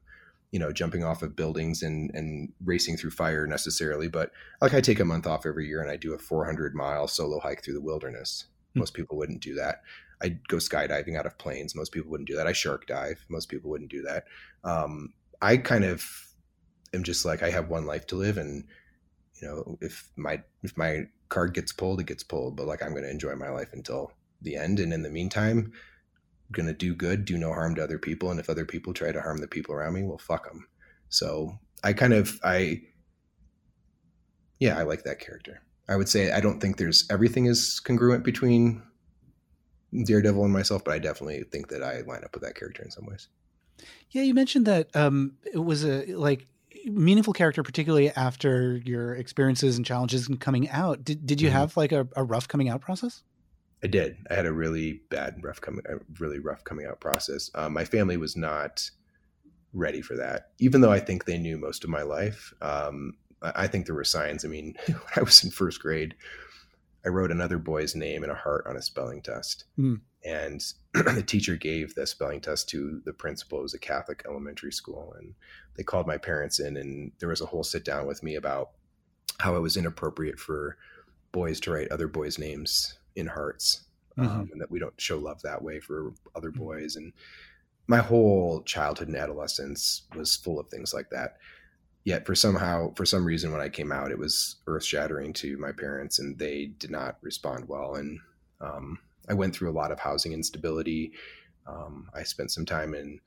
you 0.51 0.59
know, 0.59 0.73
jumping 0.73 1.05
off 1.05 1.23
of 1.23 1.37
buildings 1.37 1.83
and 1.83 2.11
and 2.15 2.53
racing 2.65 2.97
through 2.97 3.11
fire 3.11 3.47
necessarily, 3.47 4.09
but 4.09 4.31
like 4.61 4.75
I 4.75 4.81
take 4.81 5.01
a 5.01 5.05
month 5.05 5.27
off 5.27 5.47
every 5.47 5.67
year 5.67 5.81
and 5.81 5.91
I 5.91 5.97
do 5.97 6.15
a 6.15 6.19
400 6.19 6.75
mile 6.75 7.09
solo 7.09 7.41
hike 7.41 7.65
through 7.65 7.75
the 7.75 7.81
wilderness. 7.81 8.47
Mm-hmm. 8.71 8.81
Most 8.81 8.95
people 8.95 9.17
wouldn't 9.17 9.43
do 9.43 9.55
that. 9.55 9.83
I 10.23 10.39
go 10.49 10.57
skydiving 10.57 11.17
out 11.17 11.27
of 11.27 11.39
planes. 11.39 11.75
Most 11.75 11.93
people 11.93 12.11
wouldn't 12.11 12.29
do 12.29 12.37
that. 12.37 12.47
I 12.47 12.53
shark 12.53 12.87
dive. 12.87 13.25
Most 13.29 13.49
people 13.49 13.71
wouldn't 13.71 13.91
do 13.91 14.03
that. 14.03 14.25
Um, 14.65 15.13
I 15.43 15.59
kind 15.59 15.85
of 15.85 16.05
am 16.95 17.03
just 17.03 17.25
like 17.25 17.43
I 17.43 17.51
have 17.51 17.69
one 17.69 17.85
life 17.85 18.07
to 18.09 18.17
live, 18.17 18.39
and 18.39 18.65
you 19.41 19.49
know, 19.49 19.79
if 19.81 20.09
my 20.17 20.43
if 20.63 20.77
my 20.77 21.07
card 21.29 21.55
gets 21.55 21.73
pulled, 21.73 22.01
it 22.01 22.07
gets 22.07 22.23
pulled. 22.23 22.57
But 22.57 22.67
like 22.67 22.83
I'm 22.83 22.93
going 22.93 23.05
to 23.05 23.11
enjoy 23.11 23.35
my 23.35 23.51
life 23.51 23.71
until 23.73 24.13
the 24.43 24.57
end, 24.57 24.81
and 24.81 24.93
in 24.93 25.03
the 25.03 25.11
meantime, 25.11 25.73
I'm 26.49 26.53
going 26.53 26.67
to 26.67 26.73
do 26.73 26.95
good, 26.95 27.25
do 27.25 27.37
no 27.37 27.53
harm 27.53 27.75
to 27.75 27.85
other 27.85 27.99
people, 27.99 28.31
and 28.31 28.41
if 28.41 28.49
other 28.49 28.65
people 28.65 28.95
try 28.95 29.13
to 29.13 29.21
harm 29.21 29.39
the 29.39 29.49
people 29.49 29.75
around 29.75 29.95
me, 29.95 30.03
well, 30.03 30.19
fuck 30.19 30.47
them. 30.47 30.67
So 31.09 31.59
I 31.85 31.93
kind 31.93 32.15
of 32.15 32.41
I 32.43 32.83
yeah, 34.59 34.79
I 34.79 34.83
like 34.83 35.05
that 35.05 35.21
character. 35.21 35.61
I 35.89 35.97
would 35.97 36.09
say 36.09 36.33
I 36.33 36.41
don't 36.41 36.61
think 36.61 36.79
there's 36.79 37.07
everything 37.11 37.47
is 37.47 37.81
congruent 37.81 38.25
between 38.25 38.83
Daredevil 40.05 40.45
and 40.45 40.53
myself, 40.53 40.85
but 40.85 40.95
I 40.95 40.99
definitely 40.99 41.43
think 41.45 41.69
that 41.69 41.83
I 41.83 42.01
line 42.01 42.25
up 42.25 42.35
with 42.35 42.43
that 42.43 42.55
character 42.55 42.83
in 42.83 42.91
some 42.91 43.07
ways. 43.07 43.29
Yeah, 44.11 44.23
you 44.23 44.35
mentioned 44.35 44.67
that 44.67 44.95
um, 44.95 45.33
it 45.53 45.59
was 45.59 45.85
a 45.85 46.07
like 46.15 46.47
meaningful 46.87 47.33
character, 47.33 47.63
particularly 47.63 48.11
after 48.11 48.77
your 48.85 49.15
experiences 49.15 49.77
and 49.77 49.85
challenges 49.85 50.29
and 50.29 50.41
coming 50.41 50.69
out. 50.71 51.05
Did 51.05 51.27
did 51.27 51.41
you 51.41 51.49
mm-hmm. 51.49 51.59
have 51.59 51.77
like 51.77 51.93
a, 51.93 52.09
a, 52.17 52.25
rough 52.25 52.49
coming 52.49 52.69
out 52.69 52.81
process? 52.81 53.23
I 53.83 53.89
did. 53.89 54.17
I 54.31 54.35
had 54.35 54.47
a 54.47 54.53
really 54.53 55.03
bad 55.11 55.37
rough 55.43 55.61
coming, 55.61 55.85
really 56.19 56.39
rough 56.39 56.65
coming 56.65 56.87
out 56.87 57.01
process. 57.01 57.51
Um, 57.55 57.75
my 57.75 57.85
family 57.85 58.17
was 58.17 58.37
not 58.37 58.91
ready 59.73 60.01
for 60.01 60.17
that, 60.17 60.53
even 60.59 60.81
though 60.81 60.93
I 60.93 61.01
think 61.01 61.25
they 61.25 61.39
knew 61.39 61.59
most 61.59 61.85
of 61.85 61.91
my 61.91 62.03
life. 62.03 62.55
Um, 62.63 63.15
I 63.43 63.67
think 63.67 63.87
there 63.87 63.95
were 63.95 64.05
signs. 64.05 64.45
I 64.45 64.49
mean, 64.49 64.77
when 64.87 64.99
I 65.17 65.23
was 65.23 65.45
in 65.45 65.51
first 65.51 65.81
grade, 65.81 66.15
I 67.07 67.11
wrote 67.11 67.31
another 67.31 67.59
boy's 67.59 67.95
name 67.95 68.25
in 68.25 68.31
a 68.31 68.35
heart 68.35 68.67
on 68.67 68.77
a 68.77 68.83
spelling 68.83 69.23
test. 69.23 69.65
Mm. 69.79 70.01
And 70.25 70.61
the 70.93 71.23
teacher 71.25 71.57
gave 71.57 71.95
the 71.95 72.07
spelling 72.07 72.41
test 72.41 72.69
to 72.71 73.01
the 73.05 73.13
principal. 73.13 73.61
It 73.61 73.63
was 73.63 73.75
a 73.75 73.79
Catholic 73.79 74.25
elementary 74.27 74.73
school. 74.73 75.15
And 75.19 75.35
they 75.77 75.85
called 75.85 76.09
my 76.09 76.19
parents 76.19 76.59
in, 76.59 76.77
and 76.77 77.13
there 77.21 77.29
was 77.29 77.41
a 77.41 77.47
whole 77.47 77.63
sit 77.63 77.85
down 77.85 78.07
with 78.07 78.25
me 78.25 78.35
about 78.35 78.71
how 79.39 79.55
it 79.55 79.61
was 79.61 79.77
inappropriate 79.77 80.41
for 80.41 80.79
boys 81.31 81.61
to 81.61 81.71
write 81.71 81.93
other 81.93 82.09
boys' 82.09 82.39
names 82.39 82.99
in 83.15 83.27
hearts 83.29 83.85
um, 84.19 84.27
mm-hmm. 84.27 84.41
um, 84.41 84.49
and 84.51 84.61
that 84.61 84.71
we 84.71 84.81
don't 84.81 85.01
show 85.01 85.19
love 85.19 85.41
that 85.43 85.63
way 85.63 85.79
for 85.79 86.13
other 86.35 86.51
boys. 86.51 86.97
And 86.97 87.13
my 87.87 87.99
whole 87.99 88.63
childhood 88.63 89.09
and 89.09 89.17
adolescence 89.17 90.03
was 90.17 90.35
full 90.35 90.59
of 90.59 90.69
things 90.69 90.93
like 90.93 91.11
that 91.11 91.37
yet 92.07 92.25
for 92.25 92.37
somehow 92.37 92.95
for 92.95 93.05
some 93.05 93.27
reason 93.27 93.51
when 93.51 93.61
i 93.61 93.69
came 93.69 93.91
out 93.91 94.13
it 94.13 94.19
was 94.19 94.57
earth 94.69 94.85
shattering 94.85 95.33
to 95.33 95.59
my 95.59 95.73
parents 95.73 96.21
and 96.21 96.39
they 96.39 96.67
did 96.79 96.91
not 96.91 97.19
respond 97.21 97.69
well. 97.69 97.97
And 97.97 98.21
um, 98.63 98.99
i 99.29 99.35
went 99.35 99.55
through 99.55 99.71
a 99.71 99.79
lot 99.79 99.93
of 99.93 99.99
housing 99.99 100.33
instability. 100.33 101.13
Um, 101.67 102.09
i 102.15 102.23
spent 102.23 102.53
some 102.53 102.65
time 102.65 102.95
in 102.95 103.21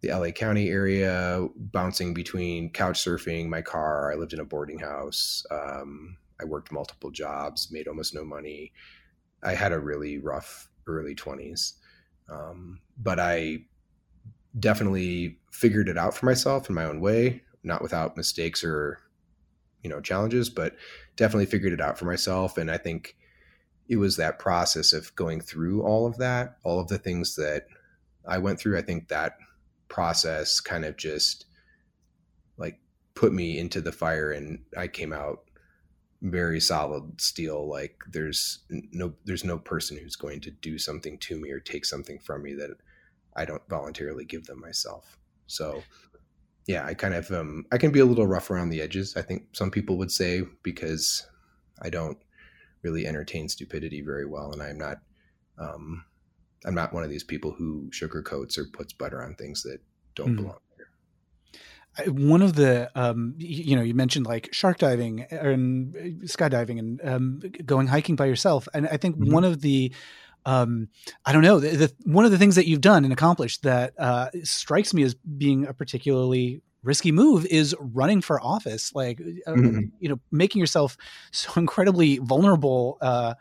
the 0.00 0.12
la 0.12 0.30
county 0.30 0.70
area 0.70 1.46
bouncing 1.56 2.14
between 2.14 2.70
couch 2.70 3.04
surfing 3.04 3.48
my 3.48 3.60
car 3.60 4.12
i 4.12 4.14
lived 4.14 4.32
in 4.32 4.40
a 4.40 4.44
boarding 4.44 4.78
house 4.78 5.44
um, 5.50 6.16
i 6.40 6.44
worked 6.44 6.72
multiple 6.72 7.10
jobs 7.10 7.70
made 7.70 7.88
almost 7.88 8.14
no 8.14 8.24
money. 8.24 8.72
I 9.42 9.54
had 9.54 9.72
a 9.72 9.80
really 9.80 10.18
rough 10.18 10.70
early 10.86 11.16
20s 11.16 11.72
um, 12.30 12.80
but 12.96 13.18
i 13.18 13.64
definitely 14.60 15.38
figured 15.50 15.88
it 15.88 15.98
out 15.98 16.14
for 16.14 16.26
myself 16.26 16.68
in 16.68 16.74
my 16.76 16.84
own 16.84 17.00
way 17.00 17.42
not 17.62 17.82
without 17.82 18.16
mistakes 18.16 18.64
or 18.64 18.98
you 19.82 19.90
know 19.90 20.00
challenges, 20.00 20.48
but 20.48 20.76
definitely 21.16 21.46
figured 21.46 21.72
it 21.72 21.80
out 21.80 21.98
for 21.98 22.04
myself. 22.04 22.56
And 22.56 22.70
I 22.70 22.78
think 22.78 23.16
it 23.88 23.96
was 23.96 24.16
that 24.16 24.38
process 24.38 24.92
of 24.92 25.14
going 25.16 25.40
through 25.40 25.82
all 25.82 26.06
of 26.06 26.18
that, 26.18 26.56
all 26.64 26.80
of 26.80 26.88
the 26.88 26.98
things 26.98 27.34
that 27.36 27.66
I 28.26 28.38
went 28.38 28.58
through. 28.58 28.78
I 28.78 28.82
think 28.82 29.08
that 29.08 29.36
process 29.88 30.60
kind 30.60 30.84
of 30.84 30.96
just 30.96 31.46
like 32.56 32.78
put 33.14 33.32
me 33.32 33.58
into 33.58 33.80
the 33.80 33.92
fire, 33.92 34.32
and 34.32 34.60
I 34.76 34.88
came 34.88 35.12
out 35.12 35.44
very 36.22 36.60
solid 36.60 37.20
steel 37.20 37.68
like 37.68 37.96
there's 38.08 38.60
no 38.70 39.12
there's 39.24 39.44
no 39.44 39.58
person 39.58 39.98
who's 39.98 40.14
going 40.14 40.40
to 40.40 40.52
do 40.52 40.78
something 40.78 41.18
to 41.18 41.36
me 41.36 41.50
or 41.50 41.58
take 41.58 41.84
something 41.84 42.18
from 42.20 42.44
me 42.44 42.54
that 42.54 42.70
I 43.34 43.44
don't 43.44 43.66
voluntarily 43.68 44.24
give 44.24 44.46
them 44.46 44.60
myself. 44.60 45.18
So 45.48 45.82
yeah, 46.66 46.84
I 46.86 46.94
kind 46.94 47.14
of 47.14 47.30
um, 47.30 47.64
I 47.72 47.78
can 47.78 47.90
be 47.90 48.00
a 48.00 48.04
little 48.04 48.26
rough 48.26 48.50
around 48.50 48.70
the 48.70 48.80
edges. 48.80 49.16
I 49.16 49.22
think 49.22 49.46
some 49.52 49.70
people 49.70 49.98
would 49.98 50.12
say 50.12 50.42
because 50.62 51.26
I 51.80 51.90
don't 51.90 52.18
really 52.82 53.06
entertain 53.06 53.48
stupidity 53.48 54.00
very 54.00 54.26
well, 54.26 54.52
and 54.52 54.62
I'm 54.62 54.78
not 54.78 54.98
um, 55.58 56.04
I'm 56.64 56.74
not 56.74 56.92
one 56.92 57.02
of 57.02 57.10
these 57.10 57.24
people 57.24 57.52
who 57.52 57.90
sugarcoats 57.90 58.58
or 58.58 58.64
puts 58.72 58.92
butter 58.92 59.22
on 59.22 59.34
things 59.34 59.62
that 59.62 59.78
don't 60.14 60.34
mm. 60.34 60.36
belong 60.36 60.58
there. 60.76 62.12
One 62.12 62.42
of 62.42 62.54
the, 62.54 62.90
um, 62.94 63.34
you 63.36 63.76
know, 63.76 63.82
you 63.82 63.92
mentioned 63.92 64.26
like 64.26 64.48
shark 64.52 64.78
diving 64.78 65.22
and 65.30 65.94
skydiving 66.22 66.78
and 66.78 67.00
um, 67.04 67.42
going 67.66 67.88
hiking 67.88 68.16
by 68.16 68.26
yourself, 68.26 68.68
and 68.72 68.88
I 68.88 68.96
think 68.96 69.16
mm-hmm. 69.16 69.32
one 69.32 69.44
of 69.44 69.60
the 69.60 69.92
um, 70.44 70.88
I 71.24 71.32
don't 71.32 71.42
know. 71.42 71.60
The, 71.60 71.70
the, 71.70 71.92
one 72.04 72.24
of 72.24 72.30
the 72.30 72.38
things 72.38 72.56
that 72.56 72.66
you've 72.66 72.80
done 72.80 73.04
and 73.04 73.12
accomplished 73.12 73.62
that 73.62 73.94
uh, 73.98 74.30
strikes 74.42 74.92
me 74.92 75.02
as 75.02 75.14
being 75.14 75.66
a 75.66 75.72
particularly 75.72 76.62
risky 76.82 77.12
move 77.12 77.46
is 77.46 77.76
running 77.78 78.20
for 78.20 78.40
office. 78.40 78.94
Like, 78.94 79.20
uh, 79.20 79.52
mm-hmm. 79.52 79.80
you 80.00 80.08
know, 80.08 80.20
making 80.30 80.60
yourself 80.60 80.96
so 81.30 81.52
incredibly 81.56 82.18
vulnerable 82.18 82.98
uh, 83.00 83.34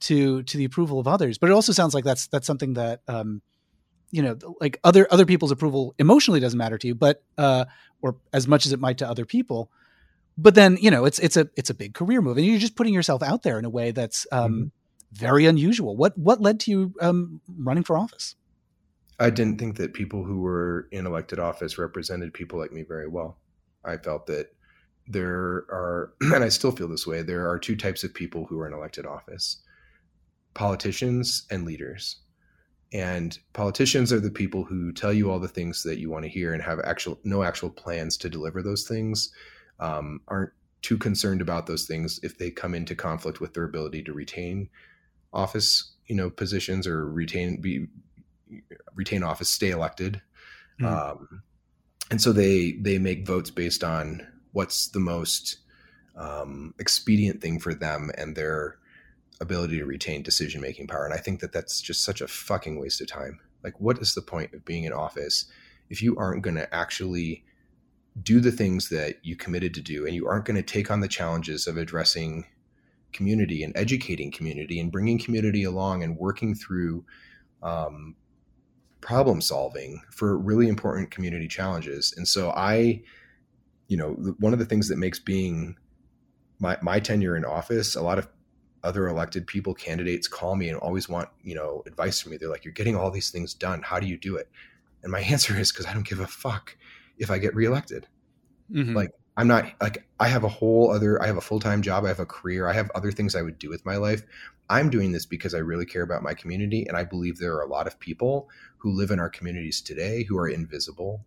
to 0.00 0.42
to 0.44 0.56
the 0.56 0.64
approval 0.64 0.98
of 0.98 1.08
others. 1.08 1.38
But 1.38 1.50
it 1.50 1.52
also 1.52 1.72
sounds 1.72 1.94
like 1.94 2.04
that's 2.04 2.26
that's 2.28 2.46
something 2.46 2.74
that 2.74 3.02
um, 3.08 3.42
you 4.10 4.22
know, 4.22 4.36
like 4.60 4.80
other 4.84 5.06
other 5.10 5.26
people's 5.26 5.50
approval 5.50 5.94
emotionally 5.98 6.40
doesn't 6.40 6.58
matter 6.58 6.78
to 6.78 6.86
you, 6.88 6.94
but 6.94 7.22
uh, 7.36 7.66
or 8.02 8.16
as 8.32 8.48
much 8.48 8.66
as 8.66 8.72
it 8.72 8.80
might 8.80 8.98
to 8.98 9.08
other 9.08 9.24
people. 9.24 9.70
But 10.36 10.54
then 10.54 10.78
you 10.80 10.90
know, 10.90 11.04
it's 11.04 11.18
it's 11.18 11.36
a 11.36 11.48
it's 11.56 11.70
a 11.70 11.74
big 11.74 11.94
career 11.94 12.22
move, 12.22 12.36
and 12.36 12.46
you're 12.46 12.58
just 12.58 12.76
putting 12.76 12.94
yourself 12.94 13.22
out 13.22 13.42
there 13.42 13.58
in 13.58 13.64
a 13.64 13.70
way 13.70 13.90
that's 13.92 14.26
um, 14.32 14.52
mm-hmm 14.52 14.66
very 15.12 15.46
unusual. 15.46 15.96
What 15.96 16.16
what 16.18 16.40
led 16.40 16.60
to 16.60 16.70
you 16.70 16.94
um, 17.00 17.40
running 17.58 17.84
for 17.84 17.96
office? 17.96 18.34
I 19.20 19.30
didn't 19.30 19.58
think 19.58 19.76
that 19.76 19.94
people 19.94 20.22
who 20.22 20.40
were 20.40 20.88
in 20.92 21.06
elected 21.06 21.38
office 21.38 21.78
represented 21.78 22.32
people 22.32 22.58
like 22.58 22.72
me 22.72 22.82
very 22.82 23.08
well. 23.08 23.38
I 23.84 23.96
felt 23.96 24.26
that 24.26 24.52
there 25.08 25.66
are, 25.70 26.12
and 26.20 26.44
I 26.44 26.48
still 26.48 26.70
feel 26.70 26.88
this 26.88 27.06
way, 27.06 27.22
there 27.22 27.48
are 27.48 27.58
two 27.58 27.76
types 27.76 28.04
of 28.04 28.14
people 28.14 28.44
who 28.46 28.58
are 28.60 28.66
in 28.66 28.74
elected 28.74 29.06
office 29.06 29.62
politicians 30.54 31.46
and 31.50 31.64
leaders. 31.64 32.16
And 32.92 33.38
politicians 33.52 34.12
are 34.12 34.18
the 34.18 34.30
people 34.30 34.64
who 34.64 34.92
tell 34.92 35.12
you 35.12 35.30
all 35.30 35.38
the 35.38 35.46
things 35.46 35.82
that 35.84 35.98
you 35.98 36.10
want 36.10 36.24
to 36.24 36.30
hear 36.30 36.52
and 36.52 36.62
have 36.62 36.80
actual 36.80 37.20
no 37.22 37.42
actual 37.42 37.70
plans 37.70 38.16
to 38.18 38.30
deliver 38.30 38.62
those 38.62 38.88
things. 38.88 39.30
Um, 39.78 40.20
aren't 40.26 40.52
too 40.82 40.96
concerned 40.98 41.40
about 41.40 41.66
those 41.66 41.86
things 41.86 42.18
if 42.22 42.38
they 42.38 42.50
come 42.50 42.74
into 42.74 42.94
conflict 42.94 43.40
with 43.40 43.54
their 43.54 43.64
ability 43.64 44.02
to 44.04 44.12
retain 44.12 44.68
office, 45.32 45.92
you 46.06 46.14
know, 46.14 46.30
positions 46.30 46.86
or 46.86 47.08
retain 47.08 47.60
be 47.60 47.86
retain 48.94 49.22
office, 49.22 49.48
stay 49.48 49.70
elected. 49.70 50.20
Mm. 50.80 50.86
Um, 50.86 51.42
and 52.10 52.20
so 52.20 52.32
they 52.32 52.72
they 52.80 52.98
make 52.98 53.26
votes 53.26 53.50
based 53.50 53.84
on 53.84 54.26
what's 54.52 54.88
the 54.88 55.00
most 55.00 55.58
um, 56.16 56.74
expedient 56.78 57.40
thing 57.40 57.60
for 57.60 57.74
them 57.74 58.10
and 58.16 58.34
their 58.34 58.76
ability 59.40 59.78
to 59.78 59.84
retain 59.84 60.22
decision 60.22 60.60
making 60.60 60.86
power. 60.88 61.04
And 61.04 61.14
I 61.14 61.18
think 61.18 61.40
that 61.40 61.52
that's 61.52 61.80
just 61.80 62.04
such 62.04 62.20
a 62.20 62.28
fucking 62.28 62.80
waste 62.80 63.00
of 63.00 63.06
time. 63.06 63.38
Like, 63.62 63.80
what 63.80 63.98
is 63.98 64.14
the 64.14 64.22
point 64.22 64.54
of 64.54 64.64
being 64.64 64.84
in 64.84 64.92
office 64.92 65.46
if 65.90 66.02
you 66.02 66.16
aren't 66.16 66.42
going 66.42 66.56
to 66.56 66.74
actually 66.74 67.44
do 68.20 68.40
the 68.40 68.52
things 68.52 68.88
that 68.88 69.16
you 69.22 69.36
committed 69.36 69.74
to 69.74 69.80
do 69.80 70.06
and 70.06 70.14
you 70.14 70.26
aren't 70.26 70.44
going 70.44 70.56
to 70.56 70.62
take 70.62 70.90
on 70.90 71.00
the 71.00 71.08
challenges 71.08 71.66
of 71.66 71.76
addressing 71.76 72.44
community 73.12 73.62
and 73.62 73.76
educating 73.76 74.30
community 74.30 74.80
and 74.80 74.92
bringing 74.92 75.18
community 75.18 75.64
along 75.64 76.02
and 76.02 76.16
working 76.16 76.54
through 76.54 77.04
um, 77.62 78.14
problem 79.00 79.40
solving 79.40 80.02
for 80.10 80.36
really 80.36 80.68
important 80.68 81.10
community 81.10 81.48
challenges. 81.48 82.14
And 82.16 82.26
so 82.26 82.50
I, 82.50 83.02
you 83.88 83.96
know, 83.96 84.12
one 84.38 84.52
of 84.52 84.58
the 84.58 84.64
things 84.64 84.88
that 84.88 84.98
makes 84.98 85.18
being 85.18 85.76
my, 86.58 86.76
my 86.82 87.00
tenure 87.00 87.36
in 87.36 87.44
office, 87.44 87.94
a 87.94 88.02
lot 88.02 88.18
of 88.18 88.28
other 88.82 89.08
elected 89.08 89.46
people, 89.46 89.74
candidates 89.74 90.28
call 90.28 90.56
me 90.56 90.68
and 90.68 90.78
always 90.78 91.08
want, 91.08 91.28
you 91.42 91.54
know, 91.54 91.82
advice 91.86 92.20
from 92.20 92.32
me. 92.32 92.38
They're 92.38 92.50
like, 92.50 92.64
you're 92.64 92.74
getting 92.74 92.96
all 92.96 93.10
these 93.10 93.30
things 93.30 93.54
done. 93.54 93.82
How 93.82 93.98
do 93.98 94.06
you 94.06 94.18
do 94.18 94.36
it? 94.36 94.48
And 95.02 95.12
my 95.12 95.20
answer 95.34 95.58
is 95.58 95.72
because 95.72 95.86
I 95.86 95.94
don't 95.94 96.06
give 96.06 96.20
a 96.20 96.26
fuck 96.26 96.76
if 97.18 97.30
I 97.30 97.38
get 97.38 97.54
reelected. 97.54 98.06
Mm-hmm. 98.72 98.94
Like 98.94 99.10
I'm 99.38 99.46
not 99.46 99.66
like 99.80 100.04
I 100.18 100.26
have 100.26 100.42
a 100.42 100.48
whole 100.48 100.90
other 100.90 101.22
I 101.22 101.28
have 101.28 101.36
a 101.36 101.40
full-time 101.40 101.80
job, 101.80 102.04
I 102.04 102.08
have 102.08 102.18
a 102.18 102.26
career, 102.26 102.66
I 102.66 102.72
have 102.72 102.90
other 102.96 103.12
things 103.12 103.36
I 103.36 103.42
would 103.42 103.56
do 103.56 103.70
with 103.70 103.86
my 103.86 103.96
life. 103.96 104.24
I'm 104.68 104.90
doing 104.90 105.12
this 105.12 105.26
because 105.26 105.54
I 105.54 105.58
really 105.58 105.86
care 105.86 106.02
about 106.02 106.24
my 106.24 106.34
community 106.34 106.84
and 106.88 106.96
I 106.96 107.04
believe 107.04 107.38
there 107.38 107.54
are 107.54 107.62
a 107.62 107.68
lot 107.68 107.86
of 107.86 108.00
people 108.00 108.48
who 108.78 108.90
live 108.90 109.12
in 109.12 109.20
our 109.20 109.30
communities 109.30 109.80
today 109.80 110.24
who 110.24 110.36
are 110.36 110.48
invisible 110.48 111.24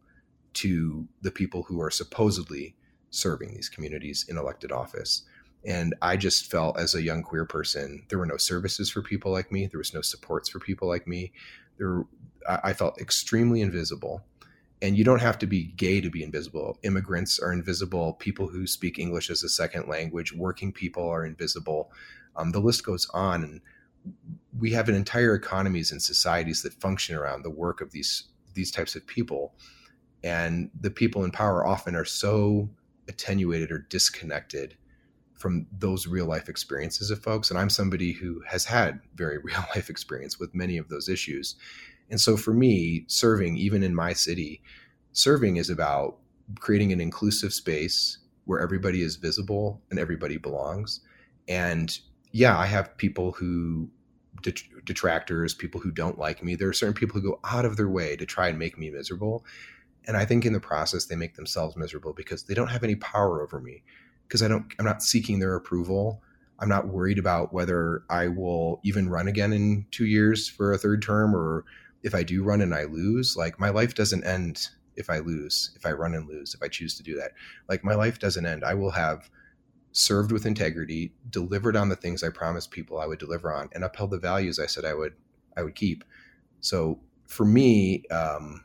to 0.55 1.07
the 1.21 1.31
people 1.31 1.63
who 1.63 1.79
are 1.81 1.89
supposedly 1.89 2.75
serving 3.11 3.53
these 3.53 3.69
communities 3.69 4.25
in 4.27 4.37
elected 4.37 4.73
office. 4.73 5.23
And 5.63 5.95
I 6.01 6.17
just 6.17 6.51
felt 6.51 6.77
as 6.77 6.93
a 6.93 7.01
young 7.01 7.23
queer 7.23 7.45
person, 7.45 8.03
there 8.09 8.19
were 8.19 8.25
no 8.25 8.37
services 8.37 8.91
for 8.91 9.01
people 9.01 9.31
like 9.31 9.53
me. 9.53 9.67
There 9.67 9.77
was 9.77 9.93
no 9.93 10.01
supports 10.01 10.49
for 10.49 10.59
people 10.59 10.89
like 10.89 11.07
me. 11.07 11.31
There, 11.77 12.03
I 12.45 12.73
felt 12.73 12.99
extremely 12.99 13.61
invisible 13.61 14.25
and 14.81 14.97
you 14.97 15.03
don't 15.03 15.21
have 15.21 15.37
to 15.39 15.47
be 15.47 15.65
gay 15.75 16.01
to 16.01 16.09
be 16.09 16.23
invisible. 16.23 16.79
Immigrants 16.83 17.39
are 17.39 17.53
invisible. 17.53 18.13
People 18.13 18.47
who 18.47 18.65
speak 18.65 18.97
English 18.97 19.29
as 19.29 19.43
a 19.43 19.49
second 19.49 19.87
language, 19.87 20.33
working 20.33 20.71
people 20.71 21.07
are 21.07 21.25
invisible. 21.25 21.91
Um, 22.35 22.51
the 22.51 22.59
list 22.59 22.83
goes 22.83 23.07
on, 23.13 23.43
and 23.43 23.61
we 24.57 24.71
have 24.71 24.89
an 24.89 24.95
entire 24.95 25.35
economies 25.35 25.91
and 25.91 26.01
societies 26.01 26.63
that 26.63 26.73
function 26.73 27.15
around 27.15 27.43
the 27.43 27.49
work 27.49 27.81
of 27.81 27.91
these 27.91 28.25
these 28.53 28.71
types 28.71 28.95
of 28.95 29.07
people, 29.07 29.53
and 30.23 30.69
the 30.79 30.91
people 30.91 31.23
in 31.23 31.31
power 31.31 31.65
often 31.65 31.95
are 31.95 32.05
so 32.05 32.69
attenuated 33.07 33.71
or 33.71 33.85
disconnected 33.89 34.75
from 35.41 35.65
those 35.71 36.05
real 36.05 36.27
life 36.27 36.47
experiences 36.49 37.09
of 37.09 37.21
folks. 37.21 37.49
And 37.49 37.59
I'm 37.59 37.69
somebody 37.69 38.11
who 38.11 38.41
has 38.47 38.65
had 38.65 38.99
very 39.15 39.37
real 39.43 39.63
life 39.75 39.89
experience 39.89 40.39
with 40.39 40.55
many 40.55 40.77
of 40.77 40.89
those 40.89 41.09
issues. 41.09 41.55
And 42.11 42.21
so 42.21 42.37
for 42.37 42.53
me, 42.53 43.05
serving, 43.07 43.57
even 43.57 43.81
in 43.81 43.95
my 43.95 44.13
city, 44.13 44.61
serving 45.13 45.55
is 45.55 45.69
about 45.69 46.17
creating 46.59 46.91
an 46.91 47.01
inclusive 47.01 47.53
space 47.53 48.19
where 48.45 48.59
everybody 48.59 49.01
is 49.01 49.15
visible 49.15 49.81
and 49.89 49.97
everybody 49.97 50.37
belongs. 50.37 50.99
And 51.47 51.97
yeah, 52.31 52.57
I 52.57 52.65
have 52.65 52.95
people 52.97 53.31
who 53.31 53.89
detractors, 54.85 55.53
people 55.53 55.79
who 55.79 55.91
don't 55.91 56.17
like 56.17 56.43
me. 56.43 56.55
There 56.55 56.69
are 56.69 56.73
certain 56.73 56.95
people 56.95 57.19
who 57.19 57.29
go 57.29 57.39
out 57.43 57.65
of 57.65 57.77
their 57.77 57.89
way 57.89 58.15
to 58.15 58.25
try 58.25 58.47
and 58.47 58.57
make 58.57 58.77
me 58.77 58.89
miserable. 58.89 59.45
And 60.07 60.17
I 60.17 60.25
think 60.25 60.45
in 60.45 60.53
the 60.53 60.59
process 60.59 61.05
they 61.05 61.15
make 61.15 61.35
themselves 61.35 61.77
miserable 61.77 62.13
because 62.13 62.43
they 62.43 62.53
don't 62.53 62.69
have 62.69 62.83
any 62.83 62.95
power 62.95 63.41
over 63.41 63.59
me. 63.59 63.83
Because 64.27 64.41
I 64.41 64.47
don't 64.47 64.65
I'm 64.79 64.85
not 64.85 65.03
seeking 65.03 65.39
their 65.39 65.55
approval. 65.55 66.21
I'm 66.59 66.69
not 66.69 66.87
worried 66.87 67.19
about 67.19 67.53
whether 67.53 68.03
I 68.09 68.27
will 68.27 68.79
even 68.83 69.09
run 69.09 69.27
again 69.27 69.53
in 69.53 69.85
2 69.91 70.05
years 70.05 70.47
for 70.47 70.73
a 70.73 70.77
third 70.77 71.01
term 71.01 71.35
or 71.35 71.65
if 72.03 72.15
I 72.15 72.23
do 72.23 72.43
run 72.43 72.61
and 72.61 72.73
I 72.73 72.83
lose, 72.83 73.35
like 73.37 73.59
my 73.59 73.69
life 73.69 73.93
doesn't 73.93 74.23
end 74.23 74.69
if 74.95 75.09
I 75.09 75.19
lose, 75.19 75.71
if 75.75 75.85
I 75.85 75.91
run 75.91 76.13
and 76.13 76.27
lose, 76.27 76.53
if 76.53 76.61
I 76.61 76.67
choose 76.67 76.95
to 76.95 77.03
do 77.03 77.15
that. 77.15 77.31
Like 77.69 77.83
my 77.83 77.95
life 77.95 78.19
doesn't 78.19 78.45
end. 78.45 78.63
I 78.63 78.73
will 78.73 78.91
have 78.91 79.29
served 79.91 80.31
with 80.31 80.45
integrity, 80.45 81.13
delivered 81.29 81.75
on 81.75 81.89
the 81.89 81.95
things 81.95 82.23
I 82.23 82.29
promised 82.29 82.71
people 82.71 82.99
I 82.99 83.07
would 83.07 83.19
deliver 83.19 83.53
on, 83.53 83.69
and 83.73 83.83
upheld 83.83 84.11
the 84.11 84.19
values 84.19 84.59
I 84.59 84.65
said 84.65 84.85
I 84.85 84.93
would 84.93 85.13
I 85.55 85.63
would 85.63 85.75
keep. 85.75 86.03
So 86.61 86.99
for 87.25 87.45
me, 87.45 88.03
um, 88.07 88.63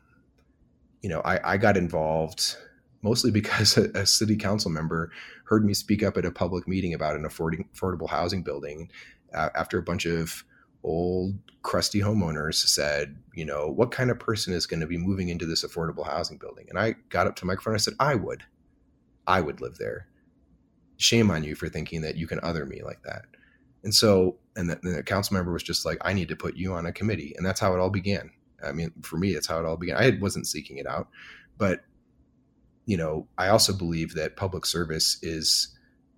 you 1.03 1.09
know, 1.09 1.21
I, 1.25 1.53
I 1.53 1.57
got 1.57 1.77
involved 1.77 2.57
mostly 3.03 3.31
because 3.31 3.77
a, 3.77 3.91
a, 3.95 4.07
city 4.07 4.37
council 4.37 4.71
member 4.71 5.11
heard 5.45 5.65
me 5.65 5.75
speak 5.75 6.03
up 6.03 6.17
at 6.17 6.25
a 6.25 6.31
public 6.31 6.67
meeting 6.67 6.95
about 6.95 7.17
an 7.17 7.25
affording, 7.25 7.69
affordable 7.75 8.09
housing 8.09 8.43
building 8.43 8.91
uh, 9.35 9.51
after 9.55 9.79
a 9.79 9.83
bunch 9.83 10.07
of 10.07 10.45
old 10.87 11.35
crusty 11.63 12.01
homeowners 12.01 12.55
said, 12.55 13.17
you 13.35 13.45
know, 13.45 13.67
what 13.67 13.91
kind 13.91 14.11
of 14.11 14.19
person 14.19 14.55
is 14.55 14.67
going 14.67 14.81
to 14.81 14.87
be 14.87 14.97
moving 14.97 15.29
into 15.29 15.45
this 15.45 15.65
affordable 15.65 16.07
housing 16.07 16.39
building? 16.39 16.67
And 16.71 16.79
I 16.79 16.95
got 17.11 17.27
up 17.27 17.37
to 17.37 17.41
the 17.41 17.47
microphone 17.47 17.75
and 17.75 17.81
I 17.81 17.83
said, 17.83 17.95
I 18.01 18.15
would. 18.15 18.45
I 19.27 19.41
would 19.41 19.61
live 19.61 19.77
there. 19.79 20.07
Shame 20.97 21.31
on 21.31 21.45
you 21.45 21.55
for 21.55 21.69
thinking 21.69 22.01
that 22.03 22.17
you 22.17 22.27
can 22.27 22.41
other 22.43 22.65
me 22.65 22.83
like 22.83 23.03
that. 23.03 23.25
And 23.85 23.95
so, 23.95 24.37
and 24.57 24.71
the, 24.71 24.77
the 24.83 25.03
council 25.03 25.35
member 25.35 25.53
was 25.53 25.63
just 25.63 25.85
like, 25.85 25.99
I 26.01 26.13
need 26.13 26.29
to 26.29 26.37
put 26.37 26.57
you 26.57 26.73
on 26.73 26.87
a 26.87 26.93
committee. 26.93 27.35
And 27.37 27.45
that's 27.45 27.61
how 27.61 27.75
it 27.75 27.81
all 27.81 27.91
began. 27.91 28.31
I 28.65 28.73
mean, 28.73 28.93
for 29.03 29.19
me, 29.19 29.35
that's 29.35 29.47
how 29.47 29.59
it 29.59 29.67
all 29.67 29.77
began. 29.77 29.97
I 29.97 30.17
wasn't 30.21 30.47
seeking 30.47 30.79
it 30.79 30.87
out, 30.87 31.09
but 31.59 31.81
you 32.87 32.97
know, 32.97 33.27
I 33.37 33.49
also 33.49 33.73
believe 33.73 34.15
that 34.15 34.37
public 34.37 34.65
service 34.65 35.19
is 35.21 35.77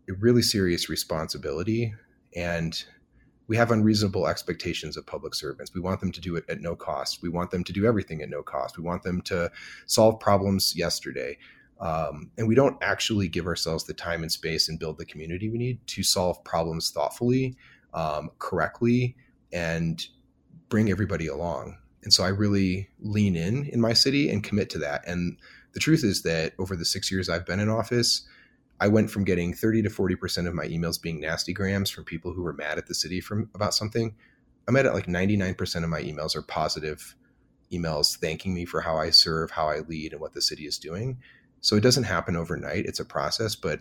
a 0.08 0.12
really 0.12 0.42
serious 0.42 0.88
responsibility 0.88 1.94
and 2.36 2.84
we 3.48 3.56
have 3.56 3.70
unreasonable 3.70 4.28
expectations 4.28 4.96
of 4.96 5.06
public 5.06 5.34
servants. 5.34 5.74
We 5.74 5.80
want 5.80 6.00
them 6.00 6.12
to 6.12 6.20
do 6.20 6.36
it 6.36 6.44
at 6.48 6.60
no 6.60 6.76
cost. 6.76 7.22
We 7.22 7.30
want 7.30 7.50
them 7.50 7.64
to 7.64 7.72
do 7.72 7.86
everything 7.86 8.22
at 8.22 8.28
no 8.28 8.42
cost. 8.42 8.76
We 8.76 8.84
want 8.84 9.02
them 9.02 9.22
to 9.22 9.50
solve 9.86 10.20
problems 10.20 10.76
yesterday. 10.76 11.38
Um, 11.80 12.30
and 12.36 12.46
we 12.46 12.54
don't 12.54 12.76
actually 12.82 13.28
give 13.28 13.46
ourselves 13.46 13.84
the 13.84 13.94
time 13.94 14.22
and 14.22 14.30
space 14.30 14.68
and 14.68 14.78
build 14.78 14.98
the 14.98 15.06
community 15.06 15.48
we 15.48 15.58
need 15.58 15.86
to 15.88 16.02
solve 16.02 16.42
problems 16.44 16.90
thoughtfully, 16.90 17.56
um, 17.94 18.30
correctly, 18.38 19.16
and 19.52 20.06
bring 20.68 20.90
everybody 20.90 21.26
along. 21.26 21.78
And 22.02 22.12
so 22.12 22.24
I 22.24 22.28
really 22.28 22.90
lean 23.00 23.34
in 23.34 23.64
in 23.66 23.80
my 23.80 23.92
city 23.92 24.28
and 24.28 24.44
commit 24.44 24.70
to 24.70 24.78
that. 24.78 25.06
And 25.06 25.38
the 25.72 25.80
truth 25.80 26.04
is 26.04 26.22
that 26.22 26.54
over 26.58 26.76
the 26.76 26.84
six 26.84 27.10
years 27.10 27.28
I've 27.28 27.46
been 27.46 27.60
in 27.60 27.68
office, 27.68 28.26
I 28.80 28.88
went 28.88 29.10
from 29.10 29.24
getting 29.24 29.52
30 29.52 29.82
to 29.82 29.88
40% 29.88 30.46
of 30.46 30.54
my 30.54 30.66
emails 30.66 31.00
being 31.00 31.20
nasty 31.20 31.52
grams 31.52 31.90
from 31.90 32.04
people 32.04 32.32
who 32.32 32.42
were 32.42 32.52
mad 32.52 32.78
at 32.78 32.86
the 32.86 32.94
city 32.94 33.20
from 33.20 33.50
about 33.54 33.74
something. 33.74 34.14
I'm 34.66 34.76
at 34.76 34.92
like 34.94 35.06
99% 35.06 35.82
of 35.82 35.90
my 35.90 36.02
emails 36.02 36.36
are 36.36 36.42
positive 36.42 37.16
emails 37.72 38.16
thanking 38.16 38.54
me 38.54 38.64
for 38.64 38.80
how 38.80 38.96
I 38.96 39.10
serve, 39.10 39.50
how 39.50 39.68
I 39.68 39.80
lead, 39.80 40.12
and 40.12 40.20
what 40.20 40.34
the 40.34 40.42
city 40.42 40.66
is 40.66 40.78
doing. 40.78 41.18
So 41.60 41.76
it 41.76 41.82
doesn't 41.82 42.04
happen 42.04 42.36
overnight. 42.36 42.86
It's 42.86 43.00
a 43.00 43.04
process, 43.04 43.56
but 43.56 43.80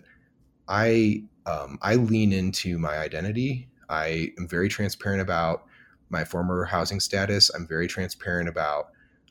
I 0.67 1.23
um, 1.45 1.77
I 1.81 1.95
lean 1.95 2.33
into 2.33 2.77
my 2.77 2.97
identity. 2.97 3.69
I 3.89 4.31
am 4.38 4.47
very 4.47 4.67
transparent 4.67 5.21
about 5.21 5.65
my 6.10 6.25
former 6.25 6.65
housing 6.65 6.99
status. 6.99 7.49
I'm 7.49 7.67
very 7.67 7.88
transparent 7.88 8.49
about 8.49 8.88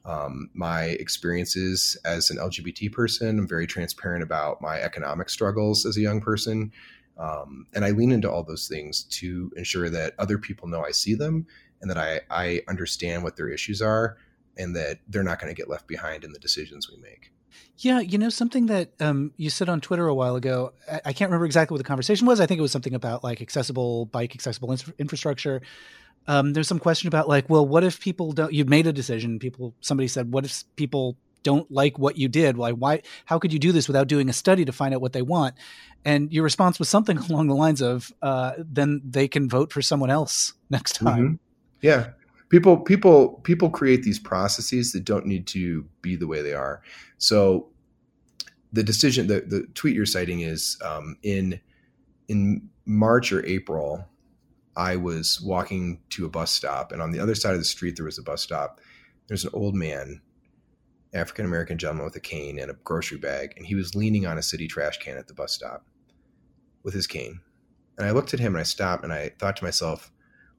um, 0.06 0.48
my 0.54 0.84
experiences 0.84 1.96
as 2.04 2.30
an 2.30 2.38
LGBT 2.38 2.92
person. 2.92 3.40
I'm 3.40 3.48
very 3.48 3.66
transparent 3.66 4.22
about 4.22 4.62
my 4.62 4.80
economic 4.80 5.28
struggles 5.28 5.84
as 5.84 5.96
a 5.96 6.00
young 6.00 6.20
person. 6.20 6.72
Um, 7.18 7.66
and 7.74 7.84
I 7.84 7.90
lean 7.90 8.12
into 8.12 8.30
all 8.30 8.44
those 8.44 8.68
things 8.68 9.02
to 9.04 9.50
ensure 9.56 9.90
that 9.90 10.14
other 10.18 10.38
people 10.38 10.68
know 10.68 10.84
I 10.84 10.92
see 10.92 11.14
them 11.14 11.46
and 11.80 11.90
that 11.90 11.98
I, 11.98 12.20
I 12.30 12.62
understand 12.68 13.24
what 13.24 13.36
their 13.36 13.48
issues 13.48 13.82
are 13.82 14.16
and 14.56 14.76
that 14.76 15.00
they're 15.08 15.24
not 15.24 15.40
going 15.40 15.52
to 15.52 15.56
get 15.60 15.68
left 15.68 15.88
behind 15.88 16.24
in 16.24 16.32
the 16.32 16.38
decisions 16.38 16.88
we 16.88 16.98
make. 16.98 17.32
Yeah, 17.78 18.00
you 18.00 18.16
know 18.16 18.28
something 18.28 18.66
that 18.66 18.90
um, 19.00 19.32
you 19.36 19.50
said 19.50 19.68
on 19.68 19.80
Twitter 19.80 20.06
a 20.06 20.14
while 20.14 20.36
ago. 20.36 20.72
I, 20.90 21.00
I, 21.06 21.12
can't 21.12 21.30
remember 21.30 21.46
exactly 21.46 21.74
what 21.74 21.78
the 21.78 21.88
conversation 21.88 22.26
was. 22.26 22.40
I 22.40 22.46
think 22.46 22.58
it 22.58 22.62
was 22.62 22.72
something 22.72 22.94
about 22.94 23.24
like 23.24 23.40
accessible 23.40 24.06
bike, 24.06 24.34
accessible 24.34 24.74
infrastructure 24.98 25.62
um, 26.28 26.52
there's 26.52 26.68
some 26.68 26.78
question 26.78 27.08
about 27.08 27.28
like, 27.28 27.48
well, 27.48 27.66
what 27.66 27.84
if 27.84 28.00
people 28.00 28.32
don't? 28.32 28.52
You've 28.52 28.68
made 28.68 28.86
a 28.86 28.92
decision. 28.92 29.38
People, 29.38 29.74
somebody 29.80 30.08
said, 30.08 30.32
what 30.32 30.44
if 30.44 30.64
people 30.76 31.16
don't 31.42 31.70
like 31.70 31.98
what 31.98 32.18
you 32.18 32.28
did? 32.28 32.56
Why? 32.56 32.72
Why? 32.72 33.02
How 33.24 33.38
could 33.38 33.52
you 33.52 33.58
do 33.58 33.72
this 33.72 33.88
without 33.88 34.08
doing 34.08 34.28
a 34.28 34.32
study 34.32 34.64
to 34.64 34.72
find 34.72 34.94
out 34.94 35.00
what 35.00 35.12
they 35.12 35.22
want? 35.22 35.54
And 36.04 36.32
your 36.32 36.44
response 36.44 36.78
was 36.78 36.88
something 36.88 37.18
along 37.30 37.48
the 37.48 37.54
lines 37.54 37.80
of, 37.80 38.12
uh, 38.22 38.52
then 38.58 39.00
they 39.04 39.28
can 39.28 39.48
vote 39.48 39.72
for 39.72 39.82
someone 39.82 40.10
else 40.10 40.54
next 40.70 40.94
time. 40.94 41.18
Mm-hmm. 41.18 41.34
Yeah, 41.82 42.08
people, 42.48 42.78
people, 42.78 43.40
people 43.44 43.70
create 43.70 44.02
these 44.02 44.18
processes 44.18 44.92
that 44.92 45.04
don't 45.04 45.26
need 45.26 45.46
to 45.48 45.86
be 46.02 46.16
the 46.16 46.26
way 46.26 46.42
they 46.42 46.54
are. 46.54 46.82
So 47.18 47.68
the 48.72 48.82
decision, 48.82 49.26
the 49.26 49.40
the 49.40 49.66
tweet 49.74 49.96
you're 49.96 50.06
citing 50.06 50.40
is 50.40 50.78
um, 50.84 51.16
in 51.22 51.60
in 52.28 52.68
March 52.84 53.32
or 53.32 53.44
April 53.46 54.06
I 54.76 54.96
was 54.96 55.40
walking 55.40 56.00
to 56.10 56.26
a 56.26 56.30
bus 56.30 56.52
stop, 56.52 56.92
and 56.92 57.00
on 57.00 57.10
the 57.10 57.20
other 57.20 57.34
side 57.34 57.54
of 57.54 57.58
the 57.58 57.64
street, 57.64 57.96
there 57.96 58.04
was 58.04 58.18
a 58.18 58.22
bus 58.22 58.42
stop. 58.42 58.80
There's 59.26 59.44
an 59.44 59.50
old 59.54 59.74
man, 59.74 60.20
African 61.14 61.46
American 61.46 61.78
gentleman 61.78 62.04
with 62.04 62.16
a 62.16 62.20
cane 62.20 62.58
and 62.58 62.70
a 62.70 62.74
grocery 62.84 63.18
bag, 63.18 63.54
and 63.56 63.66
he 63.66 63.74
was 63.74 63.94
leaning 63.94 64.26
on 64.26 64.38
a 64.38 64.42
city 64.42 64.68
trash 64.68 64.98
can 64.98 65.16
at 65.16 65.28
the 65.28 65.34
bus 65.34 65.52
stop 65.52 65.86
with 66.82 66.94
his 66.94 67.06
cane. 67.06 67.40
And 67.96 68.06
I 68.06 68.10
looked 68.10 68.34
at 68.34 68.40
him 68.40 68.54
and 68.54 68.60
I 68.60 68.64
stopped 68.64 69.02
and 69.02 69.12
I 69.12 69.30
thought 69.38 69.56
to 69.56 69.64
myself, 69.64 70.12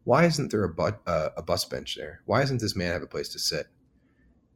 why 0.03 0.26
isn't 0.26 0.51
there 0.51 0.63
a, 0.63 0.74
bu- 0.74 0.97
uh, 1.05 1.30
a 1.38 1.43
bus 1.43 1.65
bench 1.65 1.95
there? 1.95 2.22
Why 2.26 2.41
doesn't 2.41 2.61
this 2.61 2.76
man 2.76 2.93
have 2.93 3.03
a 3.03 3.07
place 3.07 3.30
to 3.30 3.39
sit? 3.39 3.68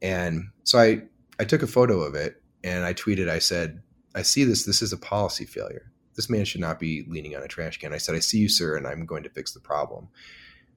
And 0.00 0.48
so 0.64 0.80
I, 0.80 1.02
I 1.38 1.44
took 1.44 1.62
a 1.62 1.68
photo 1.68 2.00
of 2.00 2.16
it 2.16 2.42
and 2.64 2.84
I 2.84 2.92
tweeted, 2.92 3.28
I 3.28 3.38
said, 3.38 3.82
I 4.14 4.22
see 4.22 4.42
this. 4.42 4.64
This 4.64 4.82
is 4.82 4.92
a 4.92 4.98
policy 4.98 5.44
failure 5.44 5.91
this 6.14 6.30
man 6.30 6.44
should 6.44 6.60
not 6.60 6.78
be 6.78 7.04
leaning 7.08 7.34
on 7.36 7.42
a 7.42 7.48
trash 7.48 7.78
can. 7.78 7.92
I 7.92 7.98
said, 7.98 8.14
I 8.14 8.20
see 8.20 8.38
you, 8.38 8.48
sir, 8.48 8.76
and 8.76 8.86
I'm 8.86 9.06
going 9.06 9.22
to 9.22 9.30
fix 9.30 9.52
the 9.52 9.60
problem. 9.60 10.08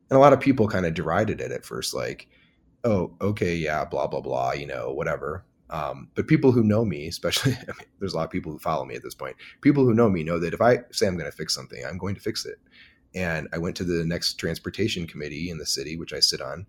And 0.09 0.17
a 0.17 0.19
lot 0.19 0.33
of 0.33 0.39
people 0.39 0.67
kind 0.67 0.85
of 0.85 0.93
derided 0.93 1.41
it 1.41 1.51
at 1.51 1.65
first, 1.65 1.93
like, 1.93 2.27
oh, 2.83 3.13
okay, 3.19 3.55
yeah, 3.55 3.83
blah, 3.85 4.07
blah, 4.07 4.21
blah, 4.21 4.53
you 4.53 4.67
know, 4.67 4.91
whatever. 4.93 5.43
Um, 5.69 6.09
but 6.13 6.27
people 6.27 6.51
who 6.51 6.63
know 6.63 6.85
me, 6.85 7.07
especially, 7.07 7.53
I 7.61 7.73
mean, 7.77 7.87
there's 7.99 8.13
a 8.13 8.17
lot 8.17 8.25
of 8.25 8.31
people 8.31 8.51
who 8.51 8.59
follow 8.59 8.85
me 8.85 8.95
at 8.95 9.03
this 9.03 9.15
point. 9.15 9.35
People 9.61 9.83
who 9.83 9.93
know 9.93 10.09
me 10.09 10.23
know 10.23 10.39
that 10.39 10.53
if 10.53 10.61
I 10.61 10.79
say 10.91 11.07
I'm 11.07 11.17
going 11.17 11.29
to 11.29 11.35
fix 11.35 11.53
something, 11.53 11.83
I'm 11.85 11.97
going 11.97 12.15
to 12.15 12.21
fix 12.21 12.45
it. 12.45 12.59
And 13.13 13.47
I 13.53 13.57
went 13.57 13.75
to 13.77 13.83
the 13.83 14.05
next 14.05 14.35
transportation 14.35 15.07
committee 15.07 15.49
in 15.49 15.57
the 15.57 15.65
city, 15.65 15.97
which 15.97 16.13
I 16.13 16.19
sit 16.19 16.41
on, 16.41 16.65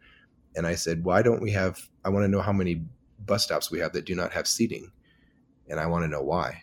and 0.54 0.66
I 0.66 0.76
said, 0.76 1.04
why 1.04 1.20
don't 1.22 1.42
we 1.42 1.50
have, 1.50 1.88
I 2.04 2.08
want 2.08 2.24
to 2.24 2.28
know 2.28 2.40
how 2.40 2.52
many 2.52 2.82
bus 3.26 3.44
stops 3.44 3.70
we 3.70 3.80
have 3.80 3.92
that 3.92 4.06
do 4.06 4.14
not 4.14 4.32
have 4.32 4.46
seating. 4.46 4.90
And 5.68 5.80
I 5.80 5.86
want 5.86 6.04
to 6.04 6.08
know 6.08 6.22
why 6.22 6.62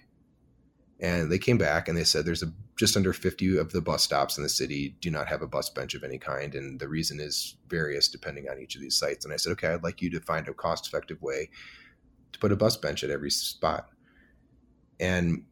And 1.03 1.29
they 1.29 1.37
came 1.37 1.57
back 1.57 1.89
and 1.89 1.97
they 1.97 2.05
said 2.05 2.25
there's 2.25 2.43
a 2.43 2.51
just 2.79 2.95
under 2.95 3.11
50 3.11 3.57
of 3.57 3.73
the 3.73 3.81
bus 3.81 4.03
stops 4.03 4.37
in 4.37 4.43
the 4.43 4.49
city 4.49 4.95
do 5.01 5.11
not 5.11 5.27
have 5.27 5.41
a 5.41 5.47
bus 5.47 5.69
bench 5.69 5.93
of 5.93 6.03
any 6.03 6.17
kind. 6.17 6.55
And 6.55 6.79
the 6.79 6.87
reason 6.87 7.19
is 7.19 7.57
various 7.67 8.07
depending 8.07 8.47
on 8.49 8.57
each 8.57 8.75
of 8.75 8.81
these 8.81 8.97
sites. 8.97 9.25
And 9.25 9.33
I 9.33 9.37
said, 9.37 9.51
okay, 9.51 9.67
I'd 9.67 9.83
like 9.83 10.01
you 10.01 10.09
to 10.11 10.21
find 10.21 10.47
a 10.47 10.53
cost 10.53 10.87
effective 10.87 11.21
way 11.21 11.49
to 12.31 12.39
put 12.39 12.53
a 12.53 12.55
bus 12.55 12.77
bench 12.77 13.03
at 13.03 13.09
every 13.09 13.29
spot. 13.29 13.89
And 14.97 15.43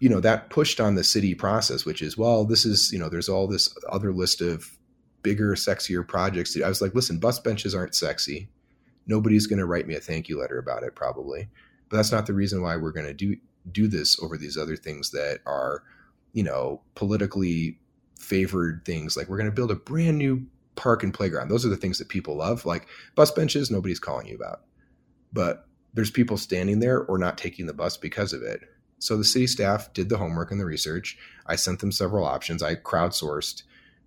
you 0.00 0.08
know 0.08 0.20
that 0.20 0.50
pushed 0.50 0.80
on 0.80 0.94
the 0.94 1.04
city 1.04 1.34
process 1.34 1.84
which 1.84 2.02
is 2.02 2.16
well 2.16 2.44
this 2.44 2.64
is 2.64 2.90
you 2.90 2.98
know 2.98 3.10
there's 3.10 3.28
all 3.28 3.46
this 3.46 3.72
other 3.90 4.12
list 4.12 4.40
of 4.40 4.78
bigger 5.22 5.54
sexier 5.54 6.06
projects 6.06 6.56
i 6.64 6.68
was 6.68 6.80
like 6.80 6.94
listen 6.94 7.18
bus 7.18 7.38
benches 7.38 7.74
aren't 7.74 7.94
sexy 7.94 8.48
nobody's 9.06 9.46
going 9.46 9.58
to 9.58 9.66
write 9.66 9.86
me 9.86 9.94
a 9.94 10.00
thank 10.00 10.28
you 10.28 10.40
letter 10.40 10.58
about 10.58 10.82
it 10.82 10.94
probably 10.94 11.48
but 11.90 11.98
that's 11.98 12.10
not 12.10 12.26
the 12.26 12.32
reason 12.32 12.62
why 12.62 12.76
we're 12.76 12.92
going 12.92 13.06
to 13.06 13.12
do 13.12 13.36
do 13.70 13.88
this 13.88 14.20
over 14.22 14.36
these 14.36 14.56
other 14.56 14.76
things 14.76 15.10
that 15.10 15.40
are 15.46 15.82
you 16.32 16.42
know 16.42 16.80
politically 16.94 17.78
favored 18.18 18.82
things 18.84 19.16
like 19.16 19.28
we're 19.28 19.36
going 19.36 19.50
to 19.50 19.54
build 19.54 19.70
a 19.70 19.76
brand 19.76 20.18
new 20.18 20.46
park 20.76 21.02
and 21.02 21.14
playground 21.14 21.48
those 21.48 21.64
are 21.66 21.70
the 21.70 21.76
things 21.76 21.98
that 21.98 22.08
people 22.08 22.36
love 22.36 22.64
like 22.64 22.86
bus 23.14 23.30
benches 23.30 23.70
nobody's 23.70 23.98
calling 23.98 24.26
you 24.26 24.34
about 24.34 24.62
but 25.32 25.66
there's 25.92 26.10
people 26.10 26.36
standing 26.36 26.80
there 26.80 27.02
or 27.04 27.18
not 27.18 27.36
taking 27.36 27.66
the 27.66 27.74
bus 27.74 27.96
because 27.96 28.32
of 28.32 28.42
it 28.42 28.62
so 29.00 29.16
the 29.16 29.24
city 29.24 29.46
staff 29.46 29.92
did 29.94 30.10
the 30.10 30.18
homework 30.18 30.50
and 30.50 30.60
the 30.60 30.66
research. 30.66 31.18
I 31.46 31.56
sent 31.56 31.80
them 31.80 31.90
several 31.90 32.24
options. 32.24 32.62
I 32.62 32.74
crowdsourced 32.76 33.62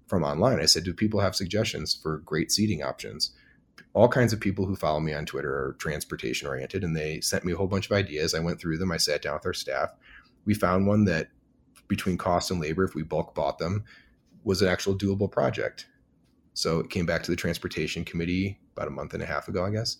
from 0.07 0.23
online. 0.23 0.59
I 0.59 0.65
said, 0.65 0.83
Do 0.83 0.93
people 0.93 1.19
have 1.19 1.35
suggestions 1.35 1.95
for 1.95 2.19
great 2.19 2.51
seating 2.51 2.83
options? 2.83 3.31
All 3.93 4.07
kinds 4.07 4.33
of 4.33 4.39
people 4.39 4.65
who 4.65 4.75
follow 4.75 4.99
me 4.99 5.13
on 5.13 5.25
Twitter 5.25 5.53
are 5.53 5.75
transportation 5.79 6.47
oriented, 6.47 6.83
and 6.83 6.95
they 6.95 7.21
sent 7.21 7.45
me 7.45 7.53
a 7.53 7.55
whole 7.55 7.67
bunch 7.67 7.85
of 7.85 7.91
ideas. 7.91 8.33
I 8.33 8.39
went 8.39 8.59
through 8.59 8.77
them. 8.77 8.91
I 8.91 8.97
sat 8.97 9.21
down 9.21 9.35
with 9.35 9.45
our 9.45 9.53
staff. 9.53 9.93
We 10.45 10.53
found 10.53 10.87
one 10.87 11.05
that, 11.05 11.29
between 11.87 12.17
cost 12.17 12.49
and 12.49 12.59
labor, 12.59 12.83
if 12.83 12.95
we 12.95 13.03
bulk 13.03 13.35
bought 13.35 13.59
them, 13.59 13.83
was 14.43 14.61
an 14.61 14.67
actual 14.67 14.97
doable 14.97 15.31
project. 15.31 15.87
So 16.53 16.79
it 16.79 16.89
came 16.89 17.05
back 17.05 17.23
to 17.23 17.31
the 17.31 17.37
transportation 17.37 18.03
committee 18.03 18.59
about 18.75 18.87
a 18.87 18.91
month 18.91 19.13
and 19.13 19.23
a 19.23 19.27
half 19.27 19.47
ago, 19.47 19.65
I 19.65 19.71
guess. 19.71 19.97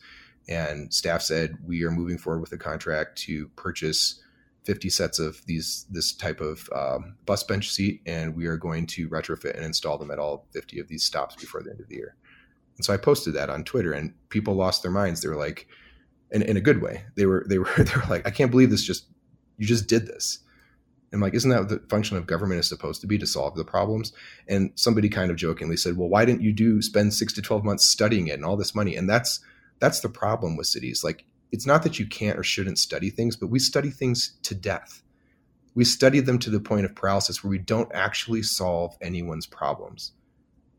And 0.47 0.93
staff 0.93 1.21
said, 1.21 1.57
We 1.65 1.83
are 1.83 1.91
moving 1.91 2.17
forward 2.17 2.41
with 2.41 2.51
a 2.51 2.57
contract 2.57 3.17
to 3.19 3.47
purchase 3.49 4.21
50 4.65 4.89
sets 4.89 5.19
of 5.19 5.45
these 5.45 5.85
this 5.89 6.13
type 6.13 6.41
of 6.41 6.69
um, 6.75 7.15
bus 7.25 7.43
bench 7.43 7.69
seat, 7.69 8.01
and 8.05 8.35
we 8.35 8.45
are 8.45 8.57
going 8.57 8.87
to 8.87 9.09
retrofit 9.09 9.55
and 9.55 9.65
install 9.65 9.97
them 9.97 10.11
at 10.11 10.19
all 10.19 10.45
50 10.51 10.79
of 10.79 10.87
these 10.87 11.03
stops 11.03 11.35
before 11.35 11.61
the 11.61 11.71
end 11.71 11.79
of 11.79 11.87
the 11.87 11.95
year. 11.95 12.15
And 12.77 12.85
so 12.85 12.93
I 12.93 12.97
posted 12.97 13.33
that 13.35 13.49
on 13.49 13.63
Twitter, 13.63 13.93
and 13.93 14.13
people 14.29 14.55
lost 14.55 14.81
their 14.81 14.91
minds. 14.91 15.21
They 15.21 15.29
were 15.29 15.35
like, 15.35 15.67
in, 16.31 16.41
in 16.41 16.57
a 16.57 16.61
good 16.61 16.81
way, 16.81 17.05
they 17.15 17.25
were 17.25 17.45
they 17.47 17.57
were 17.59 17.69
they 17.77 17.95
were 17.95 18.07
like, 18.09 18.27
I 18.27 18.31
can't 18.31 18.51
believe 18.51 18.69
this 18.69 18.83
just 18.83 19.05
you 19.57 19.67
just 19.67 19.87
did 19.87 20.07
this. 20.07 20.39
And 21.11 21.19
I'm 21.19 21.21
like, 21.21 21.35
isn't 21.35 21.49
that 21.51 21.59
what 21.59 21.69
the 21.69 21.79
function 21.89 22.17
of 22.17 22.25
government 22.25 22.59
is 22.59 22.67
supposed 22.67 22.99
to 23.01 23.07
be 23.07 23.19
to 23.19 23.27
solve 23.27 23.55
the 23.55 23.63
problems? 23.63 24.13
And 24.47 24.71
somebody 24.73 25.09
kind 25.09 25.29
of 25.29 25.37
jokingly 25.37 25.77
said, 25.77 25.95
well, 25.95 26.09
why 26.09 26.25
didn't 26.25 26.41
you 26.41 26.51
do 26.51 26.81
spend 26.81 27.13
six 27.13 27.33
to 27.33 27.41
12 27.43 27.63
months 27.63 27.85
studying 27.85 28.27
it 28.27 28.33
and 28.33 28.43
all 28.43 28.57
this 28.57 28.73
money? 28.73 28.95
And 28.95 29.07
that's 29.07 29.39
that's 29.79 29.99
the 29.99 30.09
problem 30.09 30.57
with 30.57 30.65
cities. 30.65 31.03
Like 31.03 31.25
it's 31.51 31.67
not 31.67 31.83
that 31.83 31.99
you 31.99 32.07
can't 32.07 32.39
or 32.39 32.43
shouldn't 32.43 32.79
study 32.79 33.11
things, 33.11 33.35
but 33.35 33.47
we 33.47 33.59
study 33.59 33.91
things 33.91 34.39
to 34.41 34.55
death. 34.55 35.03
We 35.75 35.85
study 35.85 36.19
them 36.19 36.39
to 36.39 36.49
the 36.49 36.59
point 36.59 36.85
of 36.85 36.95
paralysis 36.95 37.43
where 37.43 37.51
we 37.51 37.59
don't 37.59 37.91
actually 37.93 38.41
solve 38.41 38.97
anyone's 39.01 39.45
problems. 39.45 40.13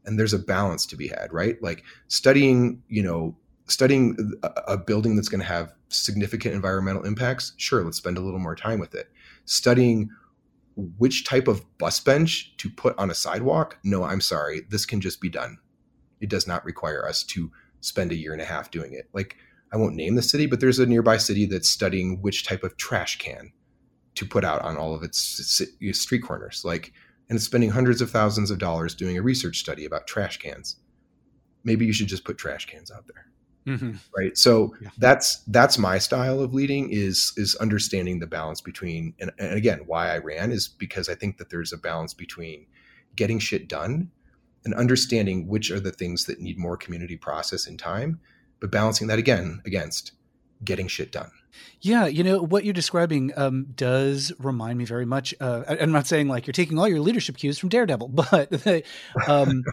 And 0.04 0.18
there's 0.18 0.34
a 0.34 0.38
balance 0.38 0.86
to 0.86 0.96
be 0.96 1.08
had, 1.08 1.32
right? 1.32 1.60
Like 1.62 1.82
studying, 2.08 2.82
you 2.88 3.02
know, 3.02 3.36
studying 3.66 4.34
a, 4.42 4.76
building 4.76 5.16
that's 5.16 5.28
going 5.28 5.40
to 5.40 5.46
have 5.46 5.72
significant 5.88 6.54
environmental 6.54 7.04
impacts, 7.04 7.54
sure, 7.56 7.82
let's 7.82 7.96
spend 7.96 8.18
a 8.18 8.20
little 8.20 8.38
more 8.38 8.54
time 8.54 8.78
with 8.78 8.94
it. 8.94 9.10
Studying 9.46 10.10
which 10.98 11.24
type 11.24 11.48
of 11.48 11.64
bus 11.78 12.00
bench 12.00 12.54
to 12.58 12.68
put 12.68 12.98
on 12.98 13.10
a 13.10 13.14
sidewalk, 13.14 13.78
no, 13.84 14.02
I'm 14.04 14.20
sorry, 14.20 14.62
this 14.68 14.84
can 14.84 15.00
just 15.00 15.20
be 15.20 15.28
done. 15.28 15.58
It 16.20 16.28
does 16.28 16.46
not 16.46 16.64
require 16.64 17.06
us 17.06 17.22
to 17.24 17.50
spend 17.80 18.12
a 18.12 18.16
year 18.16 18.32
and 18.32 18.42
a 18.42 18.46
half 18.46 18.70
doing 18.70 18.92
it. 18.92 19.08
Like 19.12 19.36
I 19.72 19.76
won't 19.76 19.96
name 19.96 20.14
the 20.14 20.22
city, 20.22 20.46
but 20.46 20.60
there's 20.60 20.78
a 20.78 20.86
nearby 20.86 21.16
city 21.16 21.46
that's 21.46 21.68
studying 21.68 22.20
which 22.20 22.44
type 22.44 22.62
of 22.62 22.76
trash 22.76 23.18
can 23.18 23.52
to 24.14 24.24
put 24.24 24.44
out 24.44 24.62
on 24.62 24.76
all 24.76 24.94
of 24.94 25.02
its 25.02 25.18
street 25.92 26.20
corners. 26.20 26.62
Like, 26.64 26.92
and 27.28 27.40
spending 27.40 27.70
hundreds 27.70 28.00
of 28.00 28.10
thousands 28.10 28.50
of 28.50 28.58
dollars 28.58 28.94
doing 28.94 29.16
a 29.16 29.22
research 29.22 29.58
study 29.58 29.84
about 29.84 30.06
trash 30.06 30.38
cans. 30.38 30.76
Maybe 31.64 31.86
you 31.86 31.92
should 31.92 32.08
just 32.08 32.24
put 32.24 32.38
trash 32.38 32.66
cans 32.66 32.90
out 32.90 33.06
there. 33.06 33.26
Mm-hmm. 33.66 33.92
Right. 34.16 34.36
So 34.36 34.74
yeah. 34.82 34.90
that's 34.98 35.38
that's 35.46 35.78
my 35.78 35.96
style 35.96 36.40
of 36.40 36.52
leading 36.52 36.90
is 36.90 37.32
is 37.36 37.54
understanding 37.56 38.18
the 38.18 38.26
balance 38.26 38.60
between 38.60 39.14
and, 39.18 39.32
and 39.38 39.54
again 39.54 39.80
why 39.86 40.10
I 40.10 40.18
ran 40.18 40.52
is 40.52 40.68
because 40.68 41.08
I 41.08 41.14
think 41.14 41.38
that 41.38 41.48
there's 41.48 41.72
a 41.72 41.78
balance 41.78 42.12
between 42.12 42.66
getting 43.16 43.38
shit 43.38 43.66
done 43.66 44.10
and 44.66 44.74
understanding 44.74 45.48
which 45.48 45.70
are 45.70 45.80
the 45.80 45.92
things 45.92 46.24
that 46.26 46.40
need 46.40 46.58
more 46.58 46.76
community 46.76 47.16
process 47.16 47.66
and 47.66 47.78
time 47.78 48.20
but 48.60 48.70
balancing 48.70 49.06
that 49.06 49.18
again 49.18 49.62
against 49.64 50.12
getting 50.64 50.88
shit 50.88 51.12
done. 51.12 51.30
Yeah, 51.80 52.06
you 52.06 52.24
know 52.24 52.40
what 52.40 52.64
you're 52.64 52.72
describing 52.72 53.32
um, 53.36 53.66
does 53.74 54.32
remind 54.38 54.78
me 54.78 54.86
very 54.86 55.04
much. 55.04 55.34
Uh, 55.38 55.64
I'm 55.68 55.92
not 55.92 56.06
saying 56.06 56.28
like 56.28 56.46
you're 56.46 56.52
taking 56.52 56.78
all 56.78 56.88
your 56.88 57.00
leadership 57.00 57.36
cues 57.36 57.58
from 57.58 57.68
Daredevil, 57.68 58.08
but 58.30 58.50
the, 58.50 58.82
um, 59.28 59.64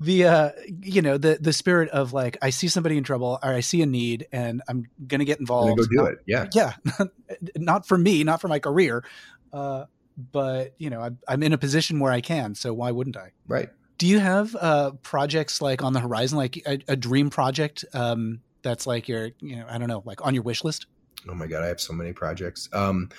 the 0.00 0.24
uh, 0.26 0.50
you 0.80 1.02
know 1.02 1.18
the 1.18 1.38
the 1.40 1.52
spirit 1.52 1.90
of 1.90 2.12
like 2.12 2.36
I 2.40 2.50
see 2.50 2.68
somebody 2.68 2.96
in 2.96 3.04
trouble 3.04 3.38
or 3.42 3.52
I 3.52 3.60
see 3.60 3.82
a 3.82 3.86
need 3.86 4.28
and 4.32 4.62
I'm 4.68 4.86
gonna 5.06 5.24
get 5.24 5.40
involved. 5.40 5.76
Gonna 5.76 5.88
go 5.88 5.90
do 5.90 5.96
not, 5.96 6.12
it. 6.12 6.18
Yeah, 6.26 6.46
yeah. 6.54 7.06
not 7.56 7.86
for 7.86 7.98
me, 7.98 8.22
not 8.22 8.40
for 8.40 8.48
my 8.48 8.60
career, 8.60 9.04
uh, 9.52 9.86
but 10.32 10.74
you 10.78 10.88
know 10.88 11.00
I'm, 11.00 11.18
I'm 11.26 11.42
in 11.42 11.52
a 11.52 11.58
position 11.58 11.98
where 11.98 12.12
I 12.12 12.20
can. 12.20 12.54
So 12.54 12.72
why 12.72 12.92
wouldn't 12.92 13.16
I? 13.16 13.32
Right. 13.48 13.70
Do 13.98 14.06
you 14.06 14.20
have 14.20 14.54
uh, 14.54 14.92
projects 15.02 15.60
like 15.60 15.82
on 15.82 15.92
the 15.92 16.00
horizon, 16.00 16.38
like 16.38 16.62
a, 16.66 16.78
a 16.88 16.96
dream 16.96 17.30
project 17.30 17.84
um, 17.92 18.40
that's 18.64 18.86
like 18.86 19.06
your, 19.06 19.30
you 19.38 19.56
know, 19.56 19.66
I 19.68 19.78
don't 19.78 19.88
know, 19.88 20.02
like 20.04 20.26
on 20.26 20.34
your 20.34 20.42
wish 20.42 20.64
list? 20.64 20.86
Oh 21.28 21.34
my 21.34 21.46
god, 21.46 21.62
I 21.62 21.68
have 21.68 21.80
so 21.80 21.92
many 21.92 22.12
projects. 22.12 22.68
Um, 22.72 23.10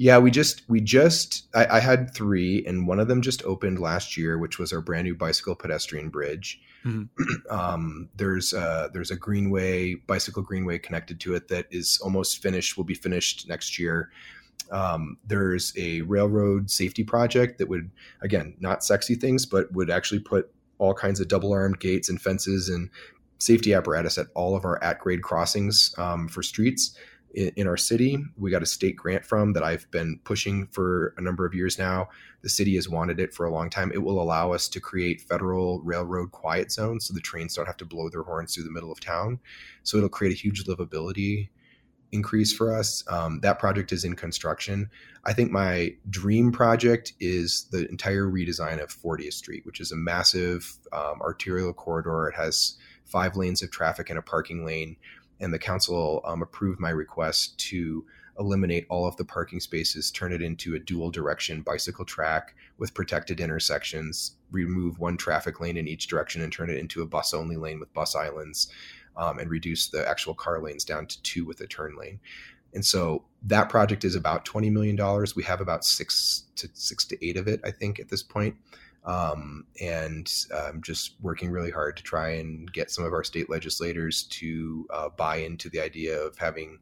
yeah, 0.00 0.18
we 0.18 0.30
just 0.30 0.62
we 0.68 0.80
just 0.80 1.48
I, 1.56 1.78
I, 1.78 1.80
had 1.80 2.14
three, 2.14 2.64
and 2.66 2.86
one 2.86 3.00
of 3.00 3.08
them 3.08 3.20
just 3.20 3.42
opened 3.44 3.80
last 3.80 4.16
year, 4.16 4.38
which 4.38 4.56
was 4.56 4.72
our 4.72 4.80
brand 4.80 5.06
new 5.06 5.16
bicycle 5.16 5.56
pedestrian 5.56 6.08
bridge. 6.08 6.60
Mm-hmm. 6.84 7.32
um, 7.50 8.08
there's 8.14 8.52
uh, 8.52 8.88
there's 8.92 9.10
a 9.10 9.16
greenway 9.16 9.96
bicycle 9.96 10.42
greenway 10.42 10.78
connected 10.78 11.18
to 11.20 11.34
it 11.34 11.48
that 11.48 11.66
is 11.72 11.98
almost 12.00 12.40
finished. 12.40 12.76
Will 12.76 12.84
be 12.84 12.94
finished 12.94 13.48
next 13.48 13.76
year. 13.76 14.10
Um, 14.70 15.16
there's 15.26 15.72
a 15.76 16.02
railroad 16.02 16.70
safety 16.70 17.02
project 17.02 17.58
that 17.58 17.68
would, 17.68 17.90
again, 18.20 18.54
not 18.60 18.84
sexy 18.84 19.14
things, 19.14 19.46
but 19.46 19.72
would 19.72 19.90
actually 19.90 20.20
put 20.20 20.52
all 20.78 20.94
kinds 20.94 21.18
of 21.18 21.26
double 21.26 21.52
armed 21.52 21.80
gates 21.80 22.08
and 22.08 22.20
fences 22.20 22.68
and 22.68 22.90
safety 23.38 23.74
apparatus 23.74 24.18
at 24.18 24.26
all 24.34 24.56
of 24.56 24.64
our 24.64 24.82
at 24.82 24.98
grade 24.98 25.22
crossings 25.22 25.94
um, 25.98 26.28
for 26.28 26.42
streets 26.42 26.96
in, 27.34 27.52
in, 27.56 27.66
our 27.66 27.76
city. 27.76 28.18
We 28.36 28.50
got 28.50 28.62
a 28.62 28.66
state 28.66 28.96
grant 28.96 29.24
from 29.24 29.52
that 29.52 29.62
I've 29.62 29.90
been 29.90 30.20
pushing 30.24 30.66
for 30.68 31.14
a 31.16 31.20
number 31.20 31.46
of 31.46 31.54
years 31.54 31.78
now. 31.78 32.08
The 32.42 32.48
city 32.48 32.74
has 32.76 32.88
wanted 32.88 33.20
it 33.20 33.34
for 33.34 33.46
a 33.46 33.52
long 33.52 33.70
time. 33.70 33.92
It 33.92 34.02
will 34.02 34.20
allow 34.20 34.52
us 34.52 34.68
to 34.68 34.80
create 34.80 35.20
federal 35.20 35.80
railroad 35.82 36.32
quiet 36.32 36.72
zones 36.72 37.06
so 37.06 37.14
the 37.14 37.20
trains 37.20 37.54
don't 37.54 37.66
have 37.66 37.76
to 37.78 37.84
blow 37.84 38.08
their 38.08 38.22
horns 38.22 38.54
through 38.54 38.64
the 38.64 38.70
middle 38.70 38.92
of 38.92 39.00
town. 39.00 39.40
So 39.82 39.96
it'll 39.96 40.08
create 40.08 40.32
a 40.32 40.40
huge 40.40 40.64
livability 40.64 41.48
increase 42.12 42.52
for 42.52 42.74
us. 42.74 43.04
Um, 43.08 43.40
that 43.40 43.58
project 43.58 43.92
is 43.92 44.04
in 44.04 44.16
construction. 44.16 44.90
I 45.24 45.32
think 45.32 45.50
my 45.50 45.94
dream 46.08 46.52
project 46.52 47.12
is 47.20 47.66
the 47.70 47.88
entire 47.88 48.24
redesign 48.24 48.82
of 48.82 48.88
40th 48.88 49.34
Street, 49.34 49.66
which 49.66 49.80
is 49.80 49.92
a 49.92 49.96
massive 49.96 50.78
um, 50.92 51.20
arterial 51.20 51.74
corridor. 51.74 52.28
It 52.28 52.34
has 52.36 52.76
five 53.08 53.36
lanes 53.36 53.62
of 53.62 53.70
traffic 53.70 54.10
and 54.10 54.18
a 54.18 54.22
parking 54.22 54.64
lane. 54.64 54.96
And 55.40 55.52
the 55.52 55.58
council 55.58 56.22
um, 56.24 56.42
approved 56.42 56.80
my 56.80 56.90
request 56.90 57.58
to 57.68 58.04
eliminate 58.38 58.86
all 58.88 59.06
of 59.06 59.16
the 59.16 59.24
parking 59.24 59.60
spaces, 59.60 60.10
turn 60.10 60.32
it 60.32 60.42
into 60.42 60.74
a 60.74 60.78
dual 60.78 61.10
direction 61.10 61.62
bicycle 61.62 62.04
track 62.04 62.54
with 62.78 62.94
protected 62.94 63.40
intersections, 63.40 64.36
remove 64.50 64.98
one 64.98 65.16
traffic 65.16 65.60
lane 65.60 65.76
in 65.76 65.88
each 65.88 66.06
direction, 66.06 66.42
and 66.42 66.52
turn 66.52 66.70
it 66.70 66.78
into 66.78 67.02
a 67.02 67.06
bus 67.06 67.34
only 67.34 67.56
lane 67.56 67.80
with 67.80 67.92
bus 67.92 68.14
islands 68.14 68.68
um, 69.16 69.38
and 69.38 69.50
reduce 69.50 69.88
the 69.88 70.08
actual 70.08 70.34
car 70.34 70.60
lanes 70.60 70.84
down 70.84 71.06
to 71.06 71.20
two 71.22 71.44
with 71.44 71.60
a 71.60 71.66
turn 71.66 71.96
lane. 71.96 72.20
And 72.74 72.84
so 72.84 73.24
that 73.44 73.68
project 73.68 74.04
is 74.04 74.14
about 74.14 74.44
$20 74.44 74.70
million. 74.70 74.96
We 75.34 75.42
have 75.44 75.60
about 75.60 75.84
six 75.84 76.44
to 76.56 76.68
six 76.74 77.04
to 77.06 77.26
eight 77.26 77.36
of 77.36 77.48
it, 77.48 77.60
I 77.64 77.70
think, 77.70 77.98
at 77.98 78.08
this 78.08 78.22
point. 78.22 78.56
Um, 79.08 79.64
and 79.80 80.30
I'm 80.54 80.82
just 80.82 81.14
working 81.22 81.50
really 81.50 81.70
hard 81.70 81.96
to 81.96 82.02
try 82.02 82.32
and 82.32 82.70
get 82.70 82.90
some 82.90 83.06
of 83.06 83.14
our 83.14 83.24
state 83.24 83.48
legislators 83.48 84.24
to 84.24 84.86
uh, 84.90 85.08
buy 85.08 85.36
into 85.36 85.70
the 85.70 85.80
idea 85.80 86.20
of 86.20 86.36
having 86.36 86.78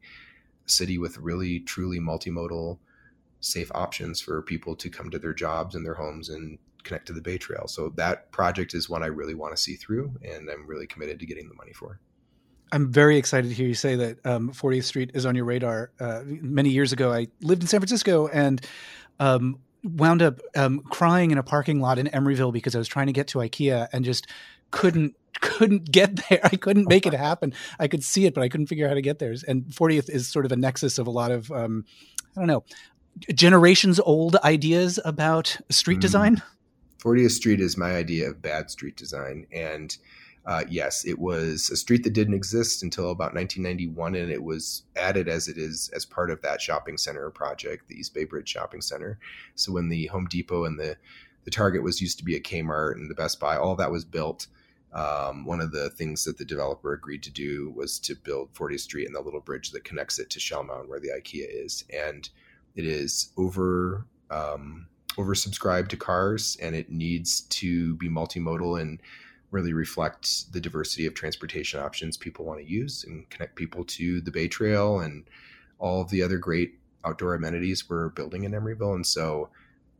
a 0.65 0.69
city 0.69 0.97
with 0.97 1.17
really, 1.19 1.61
truly 1.61 1.99
multimodal, 2.01 2.79
safe 3.39 3.71
options 3.73 4.19
for 4.19 4.41
people 4.41 4.75
to 4.75 4.89
come 4.89 5.09
to 5.09 5.19
their 5.19 5.33
jobs 5.33 5.73
and 5.73 5.85
their 5.85 5.93
homes 5.93 6.27
and 6.27 6.59
connect 6.83 7.07
to 7.07 7.13
the 7.13 7.21
Bay 7.21 7.37
Trail. 7.37 7.65
So 7.67 7.93
that 7.95 8.29
project 8.31 8.73
is 8.73 8.89
one 8.89 9.03
I 9.03 9.07
really 9.07 9.35
want 9.35 9.55
to 9.55 9.61
see 9.61 9.75
through, 9.75 10.13
and 10.21 10.49
I'm 10.49 10.67
really 10.67 10.87
committed 10.87 11.21
to 11.21 11.25
getting 11.25 11.47
the 11.47 11.55
money 11.55 11.71
for. 11.71 12.01
I'm 12.73 12.91
very 12.91 13.15
excited 13.17 13.47
to 13.47 13.53
hear 13.53 13.67
you 13.67 13.73
say 13.73 13.95
that 13.95 14.25
um, 14.25 14.51
40th 14.51 14.83
Street 14.83 15.11
is 15.13 15.25
on 15.25 15.35
your 15.35 15.45
radar. 15.45 15.91
Uh, 15.97 16.23
many 16.25 16.71
years 16.71 16.91
ago, 16.91 17.13
I 17.13 17.27
lived 17.41 17.61
in 17.61 17.69
San 17.69 17.79
Francisco 17.79 18.27
and 18.27 18.61
um, 19.21 19.59
wound 19.83 20.21
up 20.21 20.39
um, 20.55 20.79
crying 20.79 21.31
in 21.31 21.37
a 21.37 21.43
parking 21.43 21.79
lot 21.81 21.99
in 21.99 22.07
Emeryville 22.07 22.53
because 22.53 22.75
I 22.75 22.79
was 22.79 22.87
trying 22.87 23.07
to 23.07 23.13
get 23.13 23.27
to 23.29 23.39
IKEA 23.39 23.87
and 23.93 24.03
just 24.03 24.27
couldn't 24.71 25.15
couldn't 25.39 25.91
get 25.91 26.27
there. 26.29 26.39
I 26.43 26.55
couldn't 26.55 26.87
make 26.87 27.05
it 27.05 27.13
happen. 27.13 27.53
I 27.79 27.87
could 27.87 28.03
see 28.03 28.25
it, 28.25 28.33
but 28.33 28.43
I 28.43 28.49
couldn't 28.49 28.67
figure 28.67 28.85
out 28.85 28.89
how 28.89 28.95
to 28.95 29.01
get 29.01 29.19
there. 29.19 29.35
And 29.47 29.65
40th 29.65 30.09
is 30.09 30.27
sort 30.27 30.45
of 30.45 30.51
a 30.51 30.55
nexus 30.55 30.97
of 30.97 31.07
a 31.07 31.11
lot 31.11 31.31
of 31.31 31.51
um, 31.51 31.85
I 32.35 32.39
don't 32.39 32.47
know 32.47 32.63
generations 33.33 33.99
old 33.99 34.35
ideas 34.37 34.99
about 35.03 35.57
street 35.69 35.99
mm. 35.99 36.01
design. 36.01 36.41
40th 36.99 37.31
Street 37.31 37.59
is 37.59 37.77
my 37.77 37.95
idea 37.95 38.29
of 38.29 38.41
bad 38.41 38.71
street 38.71 38.97
design, 38.97 39.47
and 39.51 39.95
uh, 40.47 40.63
yes, 40.69 41.03
it 41.05 41.19
was 41.19 41.69
a 41.69 41.75
street 41.75 42.05
that 42.05 42.13
didn't 42.13 42.33
exist 42.33 42.81
until 42.81 43.11
about 43.11 43.35
1991, 43.35 44.15
and 44.15 44.31
it 44.31 44.41
was 44.41 44.83
added 44.95 45.27
as 45.27 45.49
it 45.49 45.57
is 45.57 45.89
as 45.93 46.05
part 46.05 46.31
of 46.31 46.41
that 46.41 46.61
shopping 46.61 46.97
center 46.97 47.29
project, 47.29 47.89
the 47.89 47.95
East 47.95 48.13
Bay 48.13 48.23
Bridge 48.23 48.47
Shopping 48.47 48.79
Center. 48.79 49.19
So 49.55 49.73
when 49.73 49.89
the 49.89 50.05
Home 50.07 50.25
Depot 50.25 50.63
and 50.63 50.79
the 50.79 50.95
the 51.43 51.51
Target 51.51 51.83
was 51.83 52.01
used 52.01 52.17
to 52.17 52.25
be 52.25 52.35
a 52.35 52.41
Kmart 52.41 52.93
and 52.93 53.09
the 53.09 53.15
Best 53.15 53.39
Buy, 53.39 53.57
all 53.57 53.75
that 53.75 53.91
was 53.91 54.03
built. 54.03 54.47
Um, 54.93 55.45
one 55.45 55.61
of 55.61 55.71
the 55.71 55.89
things 55.91 56.23
that 56.23 56.37
the 56.37 56.43
developer 56.43 56.93
agreed 56.93 57.23
to 57.23 57.31
do 57.31 57.71
was 57.75 57.99
to 57.99 58.15
build 58.15 58.53
40th 58.53 58.81
Street 58.81 59.05
and 59.05 59.15
the 59.15 59.21
little 59.21 59.39
bridge 59.39 59.71
that 59.71 59.85
connects 59.85 60.19
it 60.19 60.29
to 60.31 60.39
Shellmound, 60.39 60.89
where 60.89 60.99
the 60.99 61.09
IKEA 61.09 61.45
is, 61.65 61.85
and 61.89 62.29
it 62.75 62.85
is 62.85 63.31
over 63.37 64.05
um, 64.29 64.87
oversubscribed 65.17 65.89
to 65.89 65.97
cars, 65.97 66.57
and 66.61 66.75
it 66.75 66.89
needs 66.89 67.41
to 67.41 67.95
be 67.95 68.09
multimodal 68.09 68.81
and 68.81 69.01
really 69.51 69.73
reflect 69.73 70.51
the 70.51 70.59
diversity 70.59 71.05
of 71.05 71.13
transportation 71.13 71.79
options 71.79 72.17
people 72.17 72.45
want 72.45 72.59
to 72.59 72.69
use 72.69 73.05
and 73.05 73.29
connect 73.29 73.55
people 73.55 73.83
to 73.85 74.19
the 74.21 74.31
Bay 74.31 74.47
Trail 74.47 74.99
and 74.99 75.23
all 75.79 76.01
of 76.01 76.09
the 76.09 76.21
other 76.21 76.37
great 76.37 76.79
outdoor 77.05 77.33
amenities 77.35 77.89
we're 77.89 78.09
building 78.09 78.43
in 78.43 78.51
Emeryville. 78.51 78.95
And 78.95 79.05
so 79.05 79.49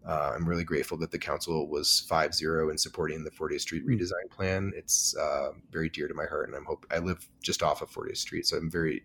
uh, 0.06 0.34
I'm 0.36 0.48
really 0.48 0.64
grateful 0.64 0.98
that 1.00 1.12
the 1.12 1.20
council 1.20 1.68
was 1.68 2.06
5-0 2.10 2.72
in 2.72 2.78
supporting 2.78 3.24
the 3.24 3.32
40th 3.32 3.62
Street 3.62 3.84
hmm. 3.84 3.92
redesign 3.92 4.30
plan. 4.30 4.74
It's 4.76 5.16
uh, 5.16 5.52
very 5.72 5.90
dear 5.90 6.08
to 6.08 6.14
my 6.14 6.26
heart, 6.26 6.48
and 6.48 6.56
I'm 6.56 6.66
hope 6.66 6.86
I 6.92 7.00
live 7.00 7.28
just 7.42 7.64
off 7.64 7.82
of 7.82 7.92
40th 7.92 8.18
Street, 8.18 8.48
so 8.48 8.58
I'm 8.58 8.72
very 8.72 9.04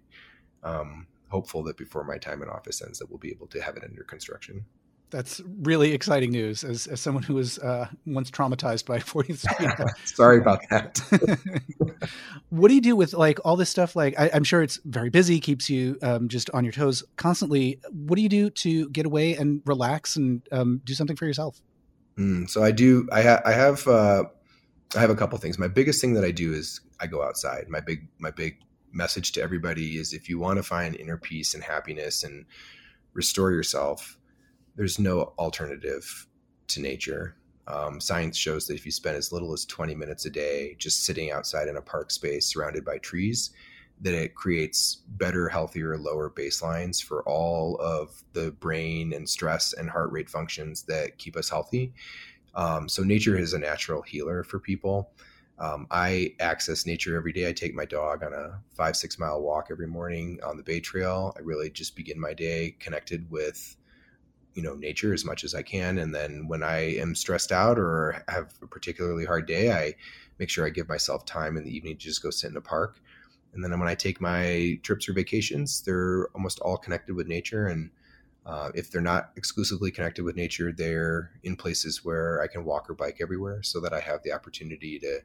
um, 0.62 1.06
hopeful 1.28 1.62
that 1.64 1.76
before 1.76 2.04
my 2.04 2.18
time 2.18 2.42
in 2.42 2.48
office 2.48 2.82
ends, 2.82 2.98
that 2.98 3.10
we'll 3.10 3.18
be 3.18 3.30
able 3.30 3.48
to 3.48 3.60
have 3.60 3.76
it 3.76 3.84
under 3.84 4.04
construction 4.04 4.64
that's 5.12 5.40
really 5.60 5.92
exciting 5.92 6.30
news 6.30 6.64
as, 6.64 6.88
as 6.88 7.00
someone 7.00 7.22
who 7.22 7.34
was 7.34 7.58
uh, 7.58 7.86
once 8.06 8.30
traumatized 8.30 8.86
by 8.86 8.98
40th 8.98 9.38
Street. 9.52 9.88
Sorry 10.04 10.38
about 10.38 10.60
that. 10.70 11.00
what 12.48 12.68
do 12.68 12.74
you 12.74 12.80
do 12.80 12.96
with 12.96 13.12
like 13.12 13.38
all 13.44 13.54
this 13.54 13.70
stuff? 13.70 13.94
Like, 13.94 14.18
I, 14.18 14.26
am 14.28 14.42
sure 14.42 14.62
it's 14.62 14.80
very 14.84 15.10
busy, 15.10 15.38
keeps 15.38 15.70
you 15.70 15.98
um, 16.02 16.28
just 16.28 16.50
on 16.50 16.64
your 16.64 16.72
toes 16.72 17.04
constantly. 17.16 17.78
What 17.92 18.16
do 18.16 18.22
you 18.22 18.28
do 18.28 18.50
to 18.50 18.88
get 18.88 19.06
away 19.06 19.36
and 19.36 19.62
relax 19.66 20.16
and 20.16 20.42
um, 20.50 20.80
do 20.84 20.94
something 20.94 21.16
for 21.16 21.26
yourself? 21.26 21.60
Mm, 22.18 22.50
so 22.50 22.64
I 22.64 22.72
do. 22.72 23.08
I, 23.12 23.22
ha- 23.22 23.42
I 23.44 23.52
have. 23.52 23.86
Uh, 23.86 24.24
I 24.94 25.00
have 25.00 25.10
a 25.10 25.14
couple 25.14 25.38
things. 25.38 25.58
My 25.58 25.68
biggest 25.68 26.02
thing 26.02 26.12
that 26.14 26.24
I 26.24 26.32
do 26.32 26.52
is 26.52 26.80
I 27.00 27.06
go 27.06 27.22
outside. 27.22 27.68
My 27.68 27.80
big. 27.80 28.08
My 28.18 28.30
big 28.30 28.58
message 28.94 29.32
to 29.32 29.42
everybody 29.42 29.96
is 29.96 30.12
if 30.12 30.28
you 30.28 30.38
want 30.38 30.58
to 30.58 30.62
find 30.62 30.94
inner 30.96 31.16
peace 31.16 31.54
and 31.54 31.62
happiness 31.64 32.24
and 32.24 32.44
restore 33.14 33.50
yourself 33.50 34.18
there's 34.76 34.98
no 34.98 35.32
alternative 35.38 36.26
to 36.68 36.80
nature. 36.80 37.36
Um, 37.68 38.00
science 38.00 38.36
shows 38.36 38.66
that 38.66 38.74
if 38.74 38.84
you 38.84 38.92
spend 38.92 39.16
as 39.16 39.32
little 39.32 39.52
as 39.52 39.64
20 39.66 39.94
minutes 39.94 40.26
a 40.26 40.30
day 40.30 40.74
just 40.78 41.04
sitting 41.04 41.30
outside 41.30 41.68
in 41.68 41.76
a 41.76 41.82
park 41.82 42.10
space 42.10 42.46
surrounded 42.46 42.84
by 42.84 42.98
trees, 42.98 43.50
that 44.00 44.14
it 44.14 44.34
creates 44.34 45.02
better, 45.10 45.48
healthier, 45.48 45.96
lower 45.96 46.28
baselines 46.28 47.02
for 47.02 47.22
all 47.22 47.76
of 47.80 48.22
the 48.32 48.50
brain 48.52 49.12
and 49.12 49.28
stress 49.28 49.74
and 49.74 49.88
heart 49.88 50.10
rate 50.10 50.28
functions 50.28 50.82
that 50.82 51.18
keep 51.18 51.36
us 51.36 51.48
healthy. 51.48 51.92
Um, 52.54 52.88
so, 52.88 53.02
nature 53.02 53.38
is 53.38 53.54
a 53.54 53.58
natural 53.58 54.02
healer 54.02 54.42
for 54.42 54.58
people. 54.58 55.12
Um, 55.58 55.86
I 55.90 56.34
access 56.40 56.86
nature 56.86 57.16
every 57.16 57.32
day. 57.32 57.48
I 57.48 57.52
take 57.52 57.74
my 57.74 57.84
dog 57.84 58.24
on 58.24 58.32
a 58.32 58.60
five, 58.74 58.96
six 58.96 59.18
mile 59.18 59.40
walk 59.40 59.68
every 59.70 59.86
morning 59.86 60.40
on 60.44 60.56
the 60.56 60.62
Bay 60.62 60.80
Trail. 60.80 61.32
I 61.36 61.40
really 61.40 61.70
just 61.70 61.94
begin 61.94 62.18
my 62.18 62.34
day 62.34 62.74
connected 62.80 63.30
with 63.30 63.76
you 64.54 64.62
know 64.62 64.74
nature 64.74 65.14
as 65.14 65.24
much 65.24 65.44
as 65.44 65.54
I 65.54 65.62
can. 65.62 65.98
And 65.98 66.14
then 66.14 66.48
when 66.48 66.62
I 66.62 66.96
am 66.96 67.14
stressed 67.14 67.52
out 67.52 67.78
or 67.78 68.22
have 68.28 68.54
a 68.62 68.66
particularly 68.66 69.24
hard 69.24 69.46
day, 69.46 69.72
I 69.72 69.94
make 70.38 70.50
sure 70.50 70.66
I 70.66 70.70
give 70.70 70.88
myself 70.88 71.24
time 71.24 71.56
in 71.56 71.64
the 71.64 71.74
evening 71.74 71.96
to 71.96 72.04
just 72.04 72.22
go 72.22 72.30
sit 72.30 72.50
in 72.50 72.56
a 72.56 72.60
park. 72.60 72.96
And 73.54 73.62
then 73.62 73.78
when 73.78 73.88
I 73.88 73.94
take 73.94 74.20
my 74.20 74.78
trips 74.82 75.08
or 75.08 75.12
vacations, 75.12 75.82
they're 75.82 76.28
almost 76.34 76.58
all 76.60 76.78
connected 76.78 77.14
with 77.14 77.26
nature. 77.26 77.66
And 77.66 77.90
uh, 78.46 78.70
if 78.74 78.90
they're 78.90 79.02
not 79.02 79.30
exclusively 79.36 79.90
connected 79.90 80.24
with 80.24 80.36
nature, 80.36 80.72
they're 80.72 81.30
in 81.42 81.56
places 81.56 82.04
where 82.04 82.40
I 82.42 82.46
can 82.46 82.64
walk 82.64 82.88
or 82.88 82.94
bike 82.94 83.18
everywhere, 83.20 83.62
so 83.62 83.78
that 83.80 83.92
I 83.92 84.00
have 84.00 84.22
the 84.22 84.32
opportunity 84.32 84.98
to 85.00 85.20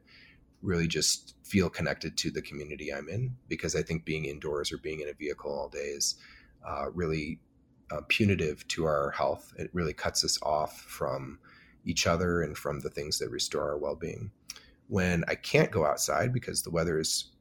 really 0.61 0.87
just 0.87 1.35
feel 1.43 1.69
connected 1.69 2.17
to 2.17 2.31
the 2.31 2.41
community 2.41 2.93
I'm 2.93 3.07
in. 3.09 3.35
Because 3.47 3.75
I 3.75 3.81
think 3.81 4.05
being 4.05 4.25
indoors 4.25 4.71
or 4.71 4.77
being 4.77 4.99
in 4.99 5.09
a 5.09 5.13
vehicle 5.13 5.51
all 5.51 5.69
day 5.69 5.79
is 5.79 6.15
uh, 6.67 6.91
really 6.93 7.39
uh, 7.91 8.01
punitive 8.07 8.67
to 8.69 8.85
our 8.85 9.11
health. 9.11 9.53
It 9.57 9.69
really 9.73 9.93
cuts 9.93 10.23
us 10.23 10.39
off 10.41 10.81
from 10.81 11.39
each 11.85 12.07
other 12.07 12.41
and 12.41 12.57
from 12.57 12.79
the 12.79 12.89
things 12.89 13.17
that 13.19 13.29
restore 13.29 13.69
our 13.69 13.77
well 13.77 13.95
being. 13.95 14.31
When 14.87 15.23
I 15.27 15.35
can't 15.35 15.71
go 15.71 15.85
outside 15.85 16.33
because 16.33 16.61
the 16.61 16.69
weather 16.69 16.99
is 16.99 17.31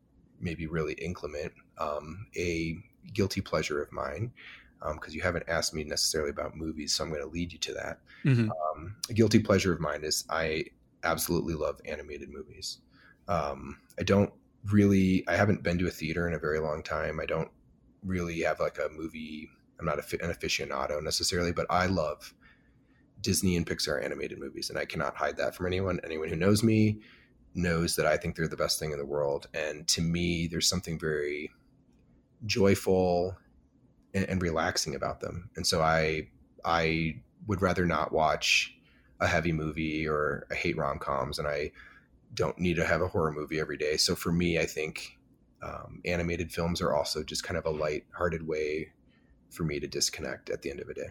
maybe 0.41 0.67
really 0.67 0.95
inclement, 0.95 1.53
um, 1.79 2.27
a 2.37 2.77
guilty 3.13 3.41
pleasure 3.41 3.81
of 3.81 3.93
mine, 3.93 4.33
because 4.81 5.13
um, 5.13 5.15
you 5.15 5.23
haven't 5.23 5.49
asked 5.49 5.75
me 5.75 5.85
necessarily 5.85 6.31
about 6.31 6.57
movies, 6.57 6.93
so 6.93 7.05
I'm 7.05 7.11
going 7.11 7.23
to 7.23 7.29
lead 7.29 7.53
you 7.53 7.59
to 7.59 7.75
that. 7.75 8.01
Mm-hmm. 8.25 8.51
Um, 8.51 8.97
a 9.09 9.13
guilty 9.13 9.39
pleasure 9.39 9.73
of 9.73 9.81
mine 9.81 10.05
is 10.05 10.25
I 10.29 10.65
absolutely 11.05 11.55
love 11.55 11.81
animated 11.85 12.31
movies. 12.31 12.79
Um, 13.29 13.79
I 13.99 14.03
don't 14.03 14.33
really, 14.71 15.25
I 15.29 15.37
haven't 15.37 15.63
been 15.63 15.79
to 15.79 15.87
a 15.87 15.91
theater 15.91 16.29
in 16.29 16.35
a 16.35 16.39
very 16.39 16.61
long 16.61 16.83
time. 16.83 17.21
I 17.21 17.27
don't 17.27 17.51
really 18.05 18.41
have 18.41 18.61
like 18.61 18.79
a 18.79 18.89
movie 18.91 19.51
I'm 19.79 19.87
not 19.87 19.99
an 19.99 20.31
aficionado 20.31 21.03
necessarily, 21.03 21.53
but 21.53 21.67
I 21.69 21.87
love 21.87 22.35
Disney 23.21 23.57
and 23.57 23.67
Pixar 23.67 24.05
animated 24.05 24.39
movies, 24.39 24.71
and 24.71 24.79
I 24.79 24.85
cannot 24.85 25.17
hide 25.17 25.37
that 25.39 25.55
from 25.55 25.67
anyone. 25.67 26.01
Anyone 26.05 26.29
who 26.29 26.37
knows 26.37 26.63
me 26.63 27.01
knows 27.55 27.97
that 27.97 28.07
I 28.07 28.17
think 28.17 28.37
they're 28.37 28.49
the 28.49 28.57
best 28.57 28.79
thing 28.79 28.93
in 28.93 28.99
the 28.99 29.07
world. 29.07 29.49
And 29.55 29.89
to 29.89 30.03
me, 30.03 30.47
there's 30.47 30.69
something 30.69 30.99
very 30.99 31.51
joyful 32.45 33.37
and, 34.15 34.29
and 34.29 34.43
relaxing 34.43 34.95
about 34.95 35.21
them. 35.21 35.51
And 35.57 35.67
so 35.67 35.81
I 35.83 36.29
I 36.65 37.21
would 37.47 37.63
rather 37.63 37.87
not 37.87 38.13
watch 38.13 38.77
a 39.21 39.27
heavy 39.27 39.53
movie 39.53 40.07
or 40.07 40.47
I 40.51 40.55
hate 40.55 40.77
rom 40.77 40.99
coms, 40.99 41.39
and 41.39 41.49
I 41.49 41.73
don't 42.35 42.59
need 42.59 42.77
to 42.77 42.85
have 42.85 43.01
a 43.01 43.09
horror 43.09 43.33
movie 43.33 43.61
every 43.61 43.79
day. 43.79 43.97
So 43.97 44.15
for 44.15 44.33
me, 44.33 44.59
I 44.59 44.67
think 44.67 45.19
um, 45.63 46.03
animated 46.05 46.53
films 46.53 46.83
are 46.83 46.95
also 46.95 47.23
just 47.23 47.43
kind 47.43 47.57
of 47.57 47.65
a 47.65 47.71
light-hearted 47.71 48.47
way 48.47 48.93
for 49.51 49.65
me 49.65 49.81
to 49.81 49.87
disconnect 49.87 50.51
at 50.51 50.63
the 50.63 50.71
end 50.71 50.81
of 50.81 50.87
the 50.87 50.95
day. 50.95 51.09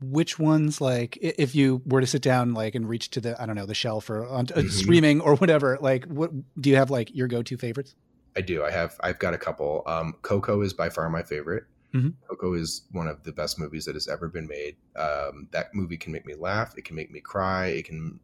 Which 0.00 0.38
ones 0.38 0.80
like 0.80 1.16
if 1.20 1.54
you 1.54 1.82
were 1.86 2.00
to 2.00 2.06
sit 2.06 2.22
down 2.22 2.52
like 2.52 2.74
and 2.74 2.88
reach 2.88 3.10
to 3.10 3.20
the 3.20 3.40
i 3.40 3.46
don't 3.46 3.56
know 3.56 3.64
the 3.64 3.74
shelf 3.74 4.10
or 4.10 4.26
on 4.26 4.46
uh, 4.46 4.58
mm-hmm. 4.58 4.68
streaming 4.68 5.20
or 5.20 5.36
whatever 5.36 5.78
like 5.80 6.04
what 6.06 6.30
do 6.60 6.68
you 6.68 6.76
have 6.76 6.90
like 6.90 7.14
your 7.14 7.28
go-to 7.28 7.56
favorites? 7.56 7.94
I 8.36 8.40
do. 8.40 8.64
I 8.64 8.70
have 8.70 8.98
i've 9.02 9.18
got 9.18 9.34
a 9.34 9.38
couple. 9.38 9.82
Um 9.86 10.14
coco 10.22 10.60
is 10.60 10.72
by 10.72 10.90
far 10.90 11.08
my 11.08 11.22
favorite. 11.22 11.64
Mm-hmm. 11.94 12.10
coco 12.28 12.54
is 12.54 12.82
one 12.90 13.06
of 13.06 13.22
the 13.22 13.30
best 13.32 13.58
movies 13.58 13.84
that 13.84 13.94
has 13.94 14.08
ever 14.08 14.28
been 14.28 14.48
made. 14.48 14.76
Um 14.96 15.48
that 15.52 15.74
movie 15.74 15.96
can 15.96 16.12
make 16.12 16.26
me 16.26 16.34
laugh. 16.34 16.76
It 16.76 16.84
can 16.84 16.96
make 16.96 17.10
me 17.10 17.20
cry. 17.20 17.66
It 17.66 17.86
can 17.86 18.20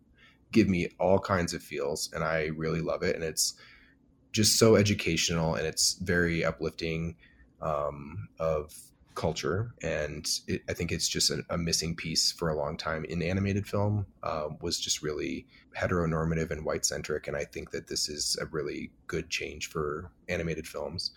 give 0.53 0.69
me 0.69 0.89
all 0.99 1.19
kinds 1.19 1.55
of 1.55 1.63
feels 1.63 2.11
and 2.13 2.25
i 2.25 2.47
really 2.57 2.81
love 2.81 3.03
it 3.03 3.15
and 3.15 3.25
it's 3.25 3.55
just 4.33 4.59
so 4.59 4.77
educational 4.77 5.55
and 5.55 5.67
it's 5.67 5.95
very 5.95 6.45
uplifting 6.45 7.17
um 7.61 8.29
of 8.39 8.75
culture, 9.21 9.75
and 9.83 10.27
it, 10.49 10.63
I 10.67 10.73
think 10.73 10.91
it's 10.91 11.07
just 11.07 11.31
a, 11.31 11.45
a, 11.51 11.59
missing 11.59 11.95
piece 11.95 12.33
for 12.33 12.49
a 12.49 12.57
long 12.57 12.79
time 12.79 13.05
in 13.05 13.21
animated 13.21 13.67
film. 13.67 14.07
Uh, 14.23 14.49
was 14.63 14.81
just 14.81 15.03
really 15.03 15.47
heteronormative 15.77 16.51
and 16.51 16.65
white 16.65 16.87
centric, 16.87 17.29
and 17.29 17.37
I 17.37 17.45
think 17.45 17.71
that 17.73 17.87
this 17.87 18.09
is 18.09 18.39
a 18.41 18.47
really 18.47 18.91
good 19.09 19.29
change 19.29 19.69
for 19.69 20.11
animated 20.31 20.67
films. 20.67 21.11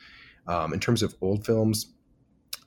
Um, 0.48 0.74
in 0.74 0.82
terms 0.82 1.02
of 1.02 1.16
old 1.22 1.46
films, 1.46 1.94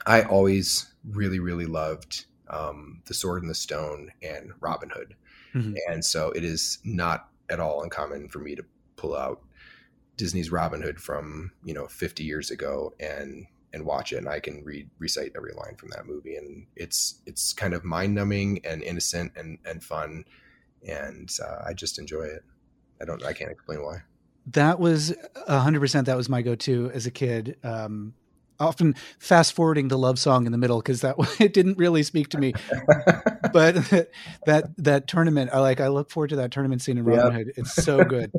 I 0.07 0.23
always 0.23 0.91
really 1.05 1.39
really 1.39 1.67
loved 1.67 2.25
um, 2.49 3.03
The 3.05 3.13
Sword 3.13 3.43
and 3.43 3.51
the 3.51 3.55
Stone 3.55 4.13
and 4.23 4.53
Robin 4.61 4.89
Hood, 4.89 5.17
mm-hmm. 5.55 5.75
and 5.91 6.03
so 6.03 6.31
it 6.31 6.45
is 6.45 6.79
not 6.83 7.29
at 7.51 7.61
all 7.61 7.83
uncommon 7.83 8.31
for 8.31 8.39
me 8.39 8.55
to 8.55 8.65
pull 8.97 9.15
out 9.15 9.43
Disney's 10.17 10.51
Robin 10.51 10.81
Hood 10.81 10.99
from 10.99 11.53
you 11.63 11.75
know 11.75 11.89
50 11.89 12.25
years 12.25 12.51
ago 12.51 12.95
and 12.99 13.47
and 13.73 13.85
watch 13.85 14.13
it 14.13 14.17
and 14.17 14.29
I 14.29 14.41
can 14.41 14.65
read 14.65 14.89
recite 14.99 15.33
every 15.37 15.53
line 15.53 15.77
from 15.77 15.91
that 15.91 16.07
movie 16.07 16.37
and 16.37 16.67
it's 16.77 17.21
it's 17.27 17.53
kind 17.53 17.75
of 17.75 17.85
mind 17.85 18.15
numbing 18.15 18.61
and 18.65 18.83
innocent 18.83 19.33
and 19.37 19.59
and 19.65 19.83
fun 19.83 20.25
and 20.87 21.31
uh, 21.45 21.65
I 21.67 21.73
just 21.73 21.99
enjoy 21.99 22.23
it. 22.23 22.45
I 23.01 23.05
don't 23.05 23.25
I 23.25 23.33
can't 23.33 23.51
explain 23.51 23.83
why. 23.83 24.03
That 24.53 24.79
was 24.79 25.15
a 25.47 25.59
hundred 25.59 25.81
percent. 25.81 26.07
That 26.07 26.17
was 26.17 26.29
my 26.29 26.43
go-to 26.43 26.91
as 26.95 27.07
a 27.07 27.11
kid. 27.11 27.57
Um, 27.65 28.15
often 28.59 28.95
fast 29.19 29.53
forwarding 29.53 29.89
the 29.89 29.99
love 29.99 30.19
song 30.19 30.47
in 30.47 30.53
the 30.53 30.59
middle 30.59 30.79
because 30.79 31.01
that 31.01 31.17
it 31.41 31.53
didn't 31.53 31.79
really 31.79 32.03
speak 32.03 32.29
to 32.31 32.39
me. 32.39 32.53
but 33.53 33.75
that 34.47 34.71
that 34.79 35.09
tournament, 35.09 35.51
I 35.53 35.61
like. 35.61 35.81
I 35.81 35.89
look 35.89 36.11
forward 36.11 36.29
to 36.29 36.37
that 36.37 36.51
tournament 36.51 36.83
scene 36.83 36.99
in 36.99 37.05
Robin 37.05 37.33
Hood. 37.33 37.53
It's 37.57 37.75
so 37.75 38.05
good. 38.05 38.33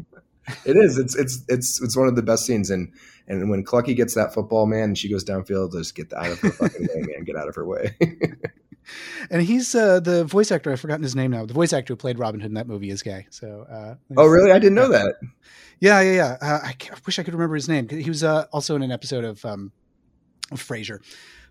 It 0.65 0.77
is. 0.77 0.97
It's 0.97 1.15
it's 1.15 1.43
it's 1.47 1.81
it's 1.81 1.97
one 1.97 2.07
of 2.07 2.15
the 2.15 2.23
best 2.23 2.45
scenes. 2.45 2.69
And 2.69 2.91
and 3.27 3.49
when 3.49 3.63
Clucky 3.63 3.95
gets 3.95 4.15
that 4.15 4.33
football, 4.33 4.65
man, 4.65 4.83
and 4.83 4.97
she 4.97 5.09
goes 5.09 5.23
downfield, 5.23 5.73
just 5.73 5.95
get 5.95 6.11
out 6.13 6.31
of 6.31 6.39
her 6.39 6.51
fucking 6.51 6.87
way, 6.87 7.01
man. 7.01 7.23
Get 7.23 7.35
out 7.35 7.47
of 7.47 7.55
her 7.55 7.65
way. 7.65 7.95
and 9.29 9.41
he's 9.41 9.73
uh, 9.75 9.99
the 9.99 10.23
voice 10.23 10.51
actor. 10.51 10.71
I've 10.71 10.79
forgotten 10.79 11.03
his 11.03 11.15
name 11.15 11.31
now. 11.31 11.45
The 11.45 11.53
voice 11.53 11.73
actor 11.73 11.93
who 11.93 11.97
played 11.97 12.19
Robin 12.19 12.39
Hood 12.39 12.51
in 12.51 12.55
that 12.55 12.67
movie 12.67 12.89
is 12.89 13.01
gay. 13.01 13.27
So, 13.29 13.65
uh, 13.69 13.95
oh 14.15 14.27
really? 14.27 14.51
I 14.51 14.59
didn't 14.59 14.75
know 14.75 14.89
that. 14.89 15.15
Yeah, 15.79 16.01
yeah, 16.01 16.13
yeah. 16.13 16.37
Uh, 16.41 16.59
I, 16.63 16.69
I, 16.69 16.97
wish 17.05 17.19
I 17.19 17.23
could 17.23 17.33
remember 17.33 17.55
his 17.55 17.69
name. 17.69 17.87
He 17.87 18.09
was 18.09 18.23
uh, 18.23 18.45
also 18.51 18.75
in 18.75 18.81
an 18.81 18.91
episode 18.91 19.23
of, 19.23 19.43
um, 19.45 19.71
of 20.51 20.59
Frasier. 20.59 20.99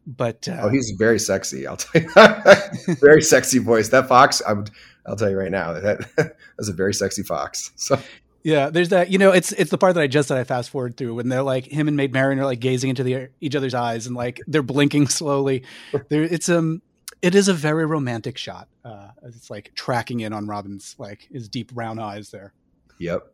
But 0.06 0.48
uh, 0.48 0.60
oh, 0.62 0.68
he's 0.68 0.94
very 0.98 1.18
sexy. 1.18 1.66
I'll 1.66 1.76
tell 1.76 2.00
you, 2.00 2.94
very 3.00 3.22
sexy 3.22 3.58
voice. 3.58 3.88
That 3.88 4.08
fox, 4.08 4.40
I 4.46 4.52
would, 4.52 4.70
I'll 5.04 5.16
tell 5.16 5.30
you 5.30 5.36
right 5.36 5.50
now, 5.50 5.72
that 5.72 6.08
that's 6.16 6.68
a 6.68 6.72
very 6.72 6.94
sexy 6.94 7.24
fox. 7.24 7.72
So 7.74 7.98
yeah, 8.46 8.70
there's 8.70 8.90
that. 8.90 9.10
You 9.10 9.18
know, 9.18 9.32
it's 9.32 9.50
it's 9.50 9.72
the 9.72 9.76
part 9.76 9.94
that 9.96 10.02
I 10.02 10.06
just 10.06 10.28
that 10.28 10.38
I 10.38 10.44
fast 10.44 10.70
forward 10.70 10.96
through 10.96 11.14
when 11.14 11.28
they're 11.28 11.42
like 11.42 11.66
him 11.66 11.88
and 11.88 11.96
Maid 11.96 12.12
Marian 12.12 12.38
are 12.38 12.44
like 12.44 12.60
gazing 12.60 12.90
into 12.90 13.02
the 13.02 13.28
each 13.40 13.56
other's 13.56 13.74
eyes 13.74 14.06
and 14.06 14.14
like 14.14 14.40
they're 14.46 14.62
blinking 14.62 15.08
slowly. 15.08 15.64
there, 16.10 16.22
it's 16.22 16.48
um, 16.48 16.80
it 17.22 17.34
is 17.34 17.48
a 17.48 17.52
very 17.52 17.86
romantic 17.86 18.38
shot. 18.38 18.68
Uh, 18.84 19.08
it's 19.24 19.50
like 19.50 19.72
tracking 19.74 20.20
in 20.20 20.32
on 20.32 20.46
Robin's 20.46 20.94
like 20.96 21.26
his 21.32 21.48
deep 21.48 21.74
brown 21.74 21.98
eyes 21.98 22.30
there. 22.30 22.52
Yep. 23.00 23.26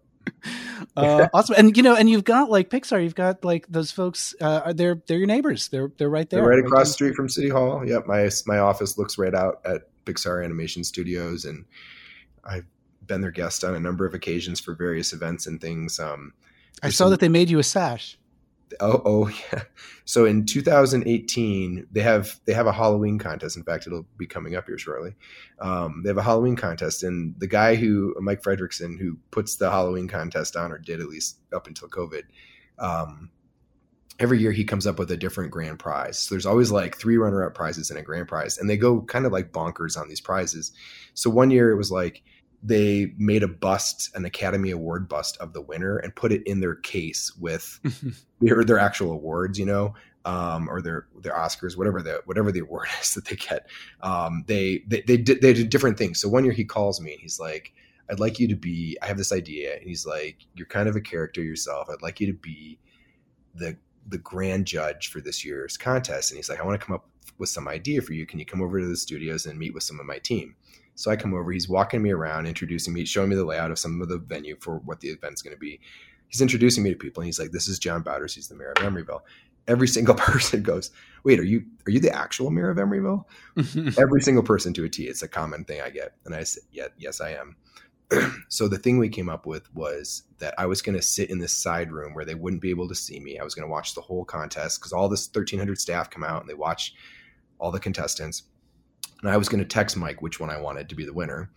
uh, 0.96 1.28
awesome, 1.34 1.56
and 1.58 1.76
you 1.76 1.82
know, 1.82 1.94
and 1.94 2.08
you've 2.08 2.24
got 2.24 2.48
like 2.48 2.70
Pixar. 2.70 3.02
You've 3.02 3.14
got 3.14 3.44
like 3.44 3.66
those 3.68 3.90
folks. 3.90 4.34
Uh, 4.40 4.72
they're 4.72 5.02
they're 5.06 5.18
your 5.18 5.26
neighbors. 5.26 5.68
They're 5.68 5.92
they're 5.98 6.08
right 6.08 6.30
there, 6.30 6.40
they're 6.40 6.48
right 6.48 6.58
across 6.58 6.88
the 6.88 6.94
street 6.94 7.16
from 7.16 7.28
City 7.28 7.50
Hall. 7.50 7.86
Yep, 7.86 8.06
my 8.06 8.30
my 8.46 8.60
office 8.60 8.96
looks 8.96 9.18
right 9.18 9.34
out 9.34 9.60
at 9.66 9.82
Pixar 10.06 10.42
Animation 10.42 10.84
Studios, 10.84 11.44
and 11.44 11.66
I've 12.44 12.64
been 13.06 13.20
their 13.20 13.30
guest 13.30 13.64
on 13.64 13.74
a 13.74 13.80
number 13.80 14.06
of 14.06 14.14
occasions 14.14 14.60
for 14.60 14.74
various 14.74 15.12
events 15.12 15.46
and 15.46 15.60
things. 15.60 15.98
Um, 15.98 16.32
I 16.82 16.90
saw 16.90 17.04
some, 17.04 17.10
that 17.10 17.20
they 17.20 17.28
made 17.28 17.50
you 17.50 17.58
a 17.58 17.62
sash. 17.62 18.18
Oh, 18.80 19.02
oh 19.04 19.28
yeah. 19.52 19.62
So 20.04 20.24
in 20.24 20.46
2018, 20.46 21.86
they 21.90 22.00
have 22.00 22.40
they 22.44 22.52
have 22.52 22.66
a 22.66 22.72
Halloween 22.72 23.18
contest. 23.18 23.56
In 23.56 23.64
fact, 23.64 23.86
it'll 23.86 24.06
be 24.16 24.26
coming 24.26 24.56
up 24.56 24.66
here 24.66 24.78
shortly. 24.78 25.14
Um, 25.60 26.02
they 26.02 26.10
have 26.10 26.18
a 26.18 26.22
Halloween 26.22 26.56
contest, 26.56 27.02
and 27.02 27.34
the 27.38 27.46
guy 27.46 27.74
who 27.74 28.14
Mike 28.20 28.42
Fredrickson, 28.42 28.98
who 28.98 29.18
puts 29.30 29.56
the 29.56 29.70
Halloween 29.70 30.08
contest 30.08 30.56
on, 30.56 30.72
or 30.72 30.78
did 30.78 31.00
at 31.00 31.08
least 31.08 31.38
up 31.52 31.66
until 31.66 31.88
COVID, 31.88 32.22
um, 32.78 33.30
every 34.18 34.38
year 34.38 34.52
he 34.52 34.64
comes 34.64 34.86
up 34.86 34.98
with 34.98 35.10
a 35.10 35.16
different 35.16 35.50
grand 35.50 35.78
prize. 35.78 36.18
So 36.18 36.34
there's 36.34 36.46
always 36.46 36.70
like 36.70 36.96
three 36.96 37.16
runner 37.16 37.44
up 37.44 37.54
prizes 37.54 37.90
and 37.90 37.98
a 37.98 38.02
grand 38.02 38.28
prize, 38.28 38.58
and 38.58 38.68
they 38.68 38.76
go 38.76 39.02
kind 39.02 39.26
of 39.26 39.32
like 39.32 39.52
bonkers 39.52 39.98
on 40.00 40.08
these 40.08 40.20
prizes. 40.20 40.72
So 41.14 41.30
one 41.30 41.50
year 41.50 41.70
it 41.70 41.76
was 41.76 41.90
like 41.90 42.22
they 42.62 43.12
made 43.18 43.42
a 43.42 43.48
bust, 43.48 44.10
an 44.14 44.24
Academy 44.24 44.70
Award 44.70 45.08
bust 45.08 45.36
of 45.38 45.52
the 45.52 45.60
winner, 45.60 45.96
and 45.98 46.14
put 46.14 46.32
it 46.32 46.42
in 46.46 46.60
their 46.60 46.76
case 46.76 47.34
with 47.36 47.80
their 48.40 48.64
their 48.64 48.78
actual 48.78 49.12
awards, 49.12 49.58
you 49.58 49.66
know, 49.66 49.94
um, 50.24 50.68
or 50.68 50.80
their 50.80 51.06
their 51.20 51.34
Oscars, 51.34 51.76
whatever 51.76 52.02
the 52.02 52.22
whatever 52.26 52.52
the 52.52 52.60
award 52.60 52.88
is 53.02 53.14
that 53.14 53.24
they 53.24 53.36
get. 53.36 53.68
Um, 54.02 54.44
they 54.46 54.84
they 54.86 55.02
they 55.02 55.16
did, 55.16 55.40
they 55.40 55.52
did 55.52 55.70
different 55.70 55.98
things. 55.98 56.20
So 56.20 56.28
one 56.28 56.44
year 56.44 56.52
he 56.52 56.64
calls 56.64 57.00
me 57.00 57.12
and 57.12 57.20
he's 57.20 57.40
like, 57.40 57.72
"I'd 58.10 58.20
like 58.20 58.38
you 58.38 58.48
to 58.48 58.56
be. 58.56 58.96
I 59.02 59.06
have 59.06 59.18
this 59.18 59.32
idea," 59.32 59.74
and 59.74 59.82
he's 59.82 60.06
like, 60.06 60.38
"You're 60.54 60.66
kind 60.66 60.88
of 60.88 60.96
a 60.96 61.00
character 61.00 61.42
yourself. 61.42 61.88
I'd 61.90 62.02
like 62.02 62.20
you 62.20 62.28
to 62.28 62.38
be 62.38 62.78
the 63.54 63.76
the 64.08 64.18
grand 64.18 64.66
judge 64.66 65.08
for 65.08 65.20
this 65.20 65.44
year's 65.44 65.76
contest." 65.76 66.30
And 66.30 66.36
he's 66.36 66.48
like, 66.48 66.60
"I 66.60 66.64
want 66.64 66.80
to 66.80 66.86
come 66.86 66.94
up 66.94 67.08
with 67.38 67.48
some 67.48 67.66
idea 67.66 68.02
for 68.02 68.12
you. 68.12 68.24
Can 68.24 68.38
you 68.38 68.46
come 68.46 68.62
over 68.62 68.80
to 68.80 68.86
the 68.86 68.96
studios 68.96 69.46
and 69.46 69.58
meet 69.58 69.74
with 69.74 69.82
some 69.82 69.98
of 69.98 70.06
my 70.06 70.18
team?" 70.18 70.54
So 70.94 71.10
I 71.10 71.16
come 71.16 71.34
over, 71.34 71.50
he's 71.50 71.68
walking 71.68 72.02
me 72.02 72.10
around, 72.10 72.46
introducing 72.46 72.92
me, 72.92 73.04
showing 73.04 73.30
me 73.30 73.36
the 73.36 73.44
layout 73.44 73.70
of 73.70 73.78
some 73.78 74.00
of 74.02 74.08
the 74.08 74.18
venue 74.18 74.56
for 74.60 74.78
what 74.78 75.00
the 75.00 75.08
event's 75.08 75.42
going 75.42 75.54
to 75.54 75.60
be. 75.60 75.80
He's 76.28 76.40
introducing 76.40 76.82
me 76.82 76.90
to 76.90 76.96
people 76.96 77.20
and 77.20 77.26
he's 77.26 77.38
like, 77.38 77.50
This 77.50 77.68
is 77.68 77.78
John 77.78 78.02
Bauters, 78.02 78.34
he's 78.34 78.48
the 78.48 78.54
mayor 78.54 78.72
of 78.76 78.82
Emeryville. 78.82 79.20
Every 79.68 79.88
single 79.88 80.14
person 80.16 80.62
goes, 80.62 80.90
Wait, 81.24 81.38
are 81.38 81.44
you 81.44 81.64
are 81.86 81.90
you 81.90 82.00
the 82.00 82.14
actual 82.14 82.50
mayor 82.50 82.70
of 82.70 82.78
Emeryville? 82.78 83.24
Every 83.98 84.20
single 84.20 84.42
person 84.42 84.72
to 84.74 84.84
a 84.84 84.88
T. 84.88 85.04
It's 85.04 85.22
a 85.22 85.28
common 85.28 85.64
thing 85.64 85.80
I 85.80 85.90
get. 85.90 86.14
And 86.24 86.34
I 86.34 86.44
said, 86.44 86.64
Yeah, 86.70 86.88
yes, 86.98 87.20
I 87.20 87.32
am. 87.32 87.56
so 88.48 88.68
the 88.68 88.78
thing 88.78 88.98
we 88.98 89.08
came 89.08 89.28
up 89.28 89.46
with 89.46 89.72
was 89.74 90.24
that 90.38 90.54
I 90.58 90.66
was 90.66 90.82
going 90.82 90.96
to 90.96 91.02
sit 91.02 91.30
in 91.30 91.38
this 91.38 91.56
side 91.56 91.92
room 91.92 92.14
where 92.14 92.24
they 92.24 92.34
wouldn't 92.34 92.62
be 92.62 92.70
able 92.70 92.88
to 92.88 92.94
see 92.94 93.20
me. 93.20 93.38
I 93.38 93.44
was 93.44 93.54
going 93.54 93.66
to 93.66 93.72
watch 93.72 93.94
the 93.94 94.00
whole 94.00 94.24
contest 94.24 94.80
because 94.80 94.92
all 94.92 95.08
this 95.08 95.28
1,300 95.28 95.78
staff 95.78 96.10
come 96.10 96.24
out 96.24 96.42
and 96.42 96.50
they 96.50 96.54
watch 96.54 96.94
all 97.58 97.70
the 97.70 97.80
contestants 97.80 98.42
and 99.22 99.30
I 99.30 99.36
was 99.36 99.48
going 99.48 99.62
to 99.62 99.68
text 99.68 99.96
Mike 99.96 100.20
which 100.20 100.40
one 100.40 100.50
I 100.50 100.60
wanted 100.60 100.88
to 100.88 100.94
be 100.94 101.04
the 101.04 101.12
winner. 101.12 101.50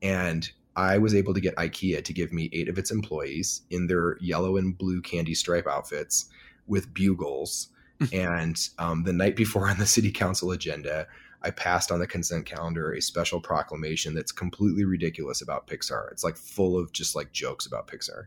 And 0.00 0.50
I 0.74 0.98
was 0.98 1.14
able 1.14 1.34
to 1.34 1.40
get 1.40 1.54
IKEA 1.56 2.02
to 2.02 2.12
give 2.12 2.32
me 2.32 2.48
eight 2.52 2.68
of 2.68 2.78
its 2.78 2.90
employees 2.90 3.62
in 3.70 3.86
their 3.86 4.16
yellow 4.20 4.56
and 4.56 4.76
blue 4.76 5.02
candy 5.02 5.34
stripe 5.34 5.66
outfits 5.66 6.30
with 6.66 6.92
bugles. 6.94 7.68
and 8.12 8.56
um, 8.78 9.04
the 9.04 9.12
night 9.12 9.36
before 9.36 9.68
on 9.68 9.78
the 9.78 9.86
city 9.86 10.10
council 10.10 10.50
agenda, 10.50 11.06
I 11.42 11.50
passed 11.50 11.92
on 11.92 11.98
the 11.98 12.06
consent 12.06 12.46
calendar 12.46 12.92
a 12.92 13.02
special 13.02 13.40
proclamation 13.40 14.14
that's 14.14 14.32
completely 14.32 14.84
ridiculous 14.84 15.42
about 15.42 15.66
Pixar. 15.66 16.10
It's 16.10 16.24
like 16.24 16.36
full 16.36 16.78
of 16.78 16.92
just 16.92 17.14
like 17.14 17.32
jokes 17.32 17.66
about 17.66 17.88
Pixar. 17.88 18.24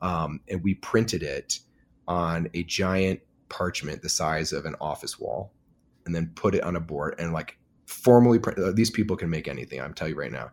Um, 0.00 0.40
and 0.48 0.62
we 0.62 0.74
printed 0.74 1.22
it 1.22 1.58
on 2.06 2.48
a 2.54 2.62
giant 2.64 3.20
parchment 3.48 4.02
the 4.02 4.08
size 4.08 4.52
of 4.52 4.64
an 4.64 4.76
office 4.80 5.18
wall 5.18 5.52
and 6.06 6.14
then 6.14 6.32
put 6.34 6.54
it 6.54 6.62
on 6.62 6.76
a 6.76 6.80
board 6.80 7.14
and 7.18 7.32
like 7.32 7.58
formally. 7.86 8.40
Uh, 8.56 8.72
these 8.72 8.90
people 8.90 9.16
can 9.16 9.30
make 9.30 9.48
anything. 9.48 9.80
I'm 9.80 9.94
telling 9.94 10.14
you 10.14 10.20
right 10.20 10.32
now. 10.32 10.50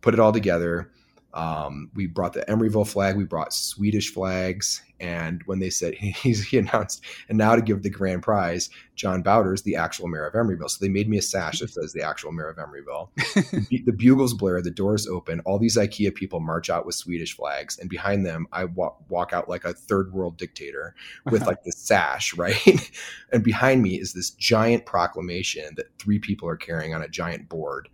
Put 0.00 0.14
it 0.14 0.20
all 0.20 0.32
together. 0.32 0.90
Um, 1.34 1.90
we 1.94 2.06
brought 2.06 2.34
the 2.34 2.44
Emeryville 2.46 2.86
flag. 2.86 3.16
We 3.16 3.24
brought 3.24 3.52
Swedish 3.52 4.12
flags. 4.12 4.82
And 5.00 5.42
when 5.46 5.58
they 5.58 5.70
said 5.70 5.94
he 5.94 6.58
announced, 6.58 7.04
and 7.28 7.36
now 7.36 7.56
to 7.56 7.62
give 7.62 7.82
the 7.82 7.90
grand 7.90 8.22
prize, 8.22 8.70
John 8.94 9.22
Bauters, 9.22 9.62
the 9.62 9.74
actual 9.74 10.08
mayor 10.08 10.26
of 10.26 10.34
Emeryville. 10.34 10.70
So 10.70 10.78
they 10.80 10.90
made 10.90 11.08
me 11.08 11.18
a 11.18 11.22
sash 11.22 11.58
that 11.58 11.70
says 11.70 11.92
the 11.92 12.02
actual 12.02 12.30
mayor 12.30 12.50
of 12.50 12.56
Emeryville. 12.56 13.08
the, 13.68 13.82
the, 13.84 13.92
bugles 13.92 14.34
blare, 14.34 14.62
the 14.62 14.70
doors 14.70 15.08
open. 15.08 15.40
All 15.40 15.58
these 15.58 15.76
IKEA 15.76 16.14
people 16.14 16.38
march 16.38 16.70
out 16.70 16.86
with 16.86 16.94
Swedish 16.94 17.34
flags, 17.34 17.78
and 17.78 17.90
behind 17.90 18.24
them, 18.24 18.46
I 18.52 18.66
walk, 18.66 19.02
walk 19.08 19.32
out 19.32 19.48
like 19.48 19.64
a 19.64 19.72
third 19.72 20.12
world 20.12 20.36
dictator 20.36 20.94
with 21.30 21.46
like 21.46 21.64
the 21.64 21.72
sash, 21.72 22.34
right? 22.36 22.90
and 23.32 23.42
behind 23.42 23.82
me 23.82 23.98
is 23.98 24.12
this 24.12 24.30
giant 24.30 24.86
proclamation 24.86 25.74
that 25.76 25.86
three 25.98 26.18
people 26.18 26.48
are 26.48 26.56
carrying 26.56 26.94
on 26.94 27.02
a 27.02 27.08
giant 27.08 27.48
board 27.48 27.88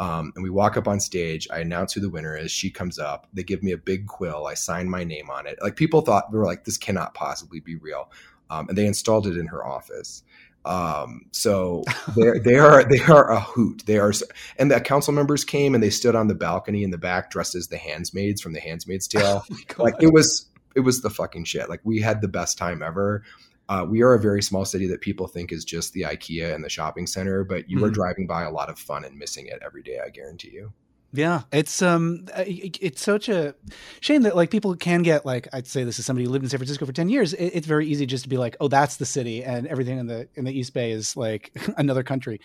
um, 0.00 0.32
and 0.34 0.42
we 0.42 0.48
walk 0.48 0.78
up 0.78 0.88
on 0.88 0.98
stage. 0.98 1.46
I 1.52 1.58
announce 1.60 1.92
who 1.92 2.00
the 2.00 2.08
winner 2.08 2.34
is. 2.34 2.50
She 2.50 2.70
comes 2.70 2.98
up. 2.98 3.28
They 3.34 3.42
give 3.42 3.62
me 3.62 3.72
a 3.72 3.78
big 3.78 4.06
quill. 4.06 4.46
I 4.46 4.54
sign 4.54 4.88
my 4.88 5.04
name 5.04 5.28
on 5.28 5.46
it. 5.46 5.58
Like 5.62 5.76
people 5.76 6.00
thought 6.00 6.32
we 6.32 6.38
were 6.38 6.46
like, 6.46 6.64
this 6.64 6.78
cannot 6.78 7.12
possibly 7.12 7.60
be 7.60 7.76
real. 7.76 8.10
Um, 8.48 8.70
and 8.70 8.78
they 8.78 8.86
installed 8.86 9.26
it 9.26 9.36
in 9.36 9.46
her 9.46 9.64
office. 9.64 10.22
Um, 10.64 11.26
so 11.32 11.84
they 12.16 12.38
they 12.38 12.56
are 12.56 12.82
they 12.82 13.00
are 13.00 13.30
a 13.30 13.40
hoot. 13.40 13.82
They 13.84 13.98
are, 13.98 14.12
and 14.58 14.70
the 14.70 14.80
council 14.80 15.12
members 15.12 15.44
came 15.44 15.74
and 15.74 15.84
they 15.84 15.90
stood 15.90 16.16
on 16.16 16.28
the 16.28 16.34
balcony 16.34 16.82
in 16.82 16.90
the 16.90 16.98
back 16.98 17.30
dressed 17.30 17.54
as 17.54 17.68
the 17.68 17.76
handsmaids 17.76 18.40
from 18.40 18.54
the 18.54 18.60
Handmaid's 18.60 19.06
Tale. 19.06 19.44
Oh 19.78 19.82
like 19.82 19.94
it 20.00 20.12
was 20.12 20.46
it 20.74 20.80
was 20.80 21.02
the 21.02 21.10
fucking 21.10 21.44
shit. 21.44 21.68
Like 21.68 21.80
we 21.84 22.00
had 22.00 22.22
the 22.22 22.28
best 22.28 22.56
time 22.56 22.82
ever. 22.82 23.22
Uh, 23.70 23.84
we 23.84 24.02
are 24.02 24.14
a 24.14 24.18
very 24.18 24.42
small 24.42 24.64
city 24.64 24.88
that 24.88 25.00
people 25.00 25.28
think 25.28 25.52
is 25.52 25.64
just 25.64 25.92
the 25.92 26.02
IKEA 26.02 26.52
and 26.52 26.64
the 26.64 26.68
shopping 26.68 27.06
center, 27.06 27.44
but 27.44 27.70
you 27.70 27.76
mm-hmm. 27.76 27.84
are 27.84 27.90
driving 27.90 28.26
by 28.26 28.42
a 28.42 28.50
lot 28.50 28.68
of 28.68 28.76
fun 28.76 29.04
and 29.04 29.16
missing 29.16 29.46
it 29.46 29.60
every 29.64 29.80
day. 29.80 30.00
I 30.04 30.10
guarantee 30.10 30.50
you. 30.50 30.72
Yeah, 31.12 31.42
it's 31.52 31.80
um, 31.80 32.26
it's 32.36 33.00
such 33.00 33.28
a 33.28 33.54
shame 34.00 34.22
that 34.22 34.34
like 34.34 34.50
people 34.50 34.74
can 34.74 35.02
get 35.02 35.24
like 35.24 35.46
I'd 35.52 35.68
say 35.68 35.84
this 35.84 36.00
is 36.00 36.06
somebody 36.06 36.24
who 36.24 36.32
lived 36.32 36.44
in 36.44 36.50
San 36.50 36.58
Francisco 36.58 36.84
for 36.84 36.92
ten 36.92 37.08
years. 37.08 37.32
It, 37.32 37.46
it's 37.46 37.66
very 37.66 37.86
easy 37.86 38.06
just 38.06 38.24
to 38.24 38.28
be 38.28 38.36
like, 38.36 38.56
oh, 38.58 38.66
that's 38.66 38.96
the 38.96 39.06
city, 39.06 39.44
and 39.44 39.68
everything 39.68 39.98
in 39.98 40.08
the 40.08 40.28
in 40.34 40.44
the 40.44 40.52
East 40.52 40.74
Bay 40.74 40.90
is 40.90 41.16
like 41.16 41.56
another 41.76 42.02
country. 42.02 42.40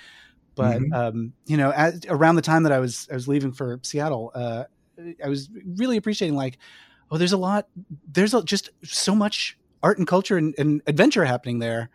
But 0.54 0.80
mm-hmm. 0.80 0.94
um, 0.94 1.34
you 1.48 1.58
know, 1.58 1.72
at, 1.72 2.06
around 2.08 2.36
the 2.36 2.44
time 2.44 2.64
that 2.64 2.72
I 2.72 2.78
was 2.78 3.08
I 3.12 3.16
was 3.16 3.28
leaving 3.28 3.52
for 3.52 3.80
Seattle, 3.82 4.32
uh, 4.36 4.66
I 5.24 5.28
was 5.28 5.50
really 5.76 5.98
appreciating 5.98 6.36
like, 6.36 6.60
oh, 7.10 7.18
there's 7.18 7.34
a 7.34 7.38
lot, 7.38 7.68
there's 8.12 8.36
a, 8.36 8.44
just 8.44 8.70
so 8.84 9.16
much 9.16 9.58
art 9.86 10.00
and 10.00 10.08
culture 10.08 10.36
and, 10.36 10.56
and 10.58 10.82
adventure 10.88 11.24
happening 11.24 11.60
there. 11.60 11.90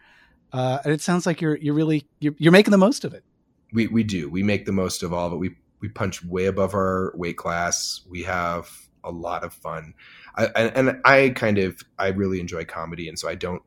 Uh, 0.52 0.78
and 0.84 0.92
it 0.94 1.00
sounds 1.00 1.26
like 1.26 1.40
you're 1.40 1.56
you're 1.56 1.74
really 1.74 2.06
you're, 2.20 2.34
you're 2.38 2.52
making 2.52 2.70
the 2.70 2.78
most 2.78 3.04
of 3.04 3.12
it. 3.12 3.24
We 3.72 3.88
we 3.88 4.04
do. 4.04 4.30
We 4.30 4.42
make 4.42 4.64
the 4.64 4.72
most 4.72 5.02
of 5.02 5.12
all 5.12 5.26
of 5.26 5.32
it. 5.32 5.36
We 5.36 5.56
we 5.80 5.88
punch 5.88 6.24
way 6.24 6.46
above 6.46 6.72
our 6.74 7.12
weight 7.16 7.36
class. 7.36 8.00
We 8.08 8.22
have 8.22 8.70
a 9.02 9.10
lot 9.10 9.44
of 9.44 9.52
fun. 9.52 9.94
I, 10.36 10.46
and, 10.46 10.88
and 10.88 11.00
I 11.04 11.30
kind 11.30 11.58
of 11.58 11.82
I 11.98 12.08
really 12.08 12.40
enjoy 12.40 12.64
comedy, 12.64 13.08
and 13.08 13.18
so 13.18 13.28
I 13.28 13.34
don't 13.34 13.62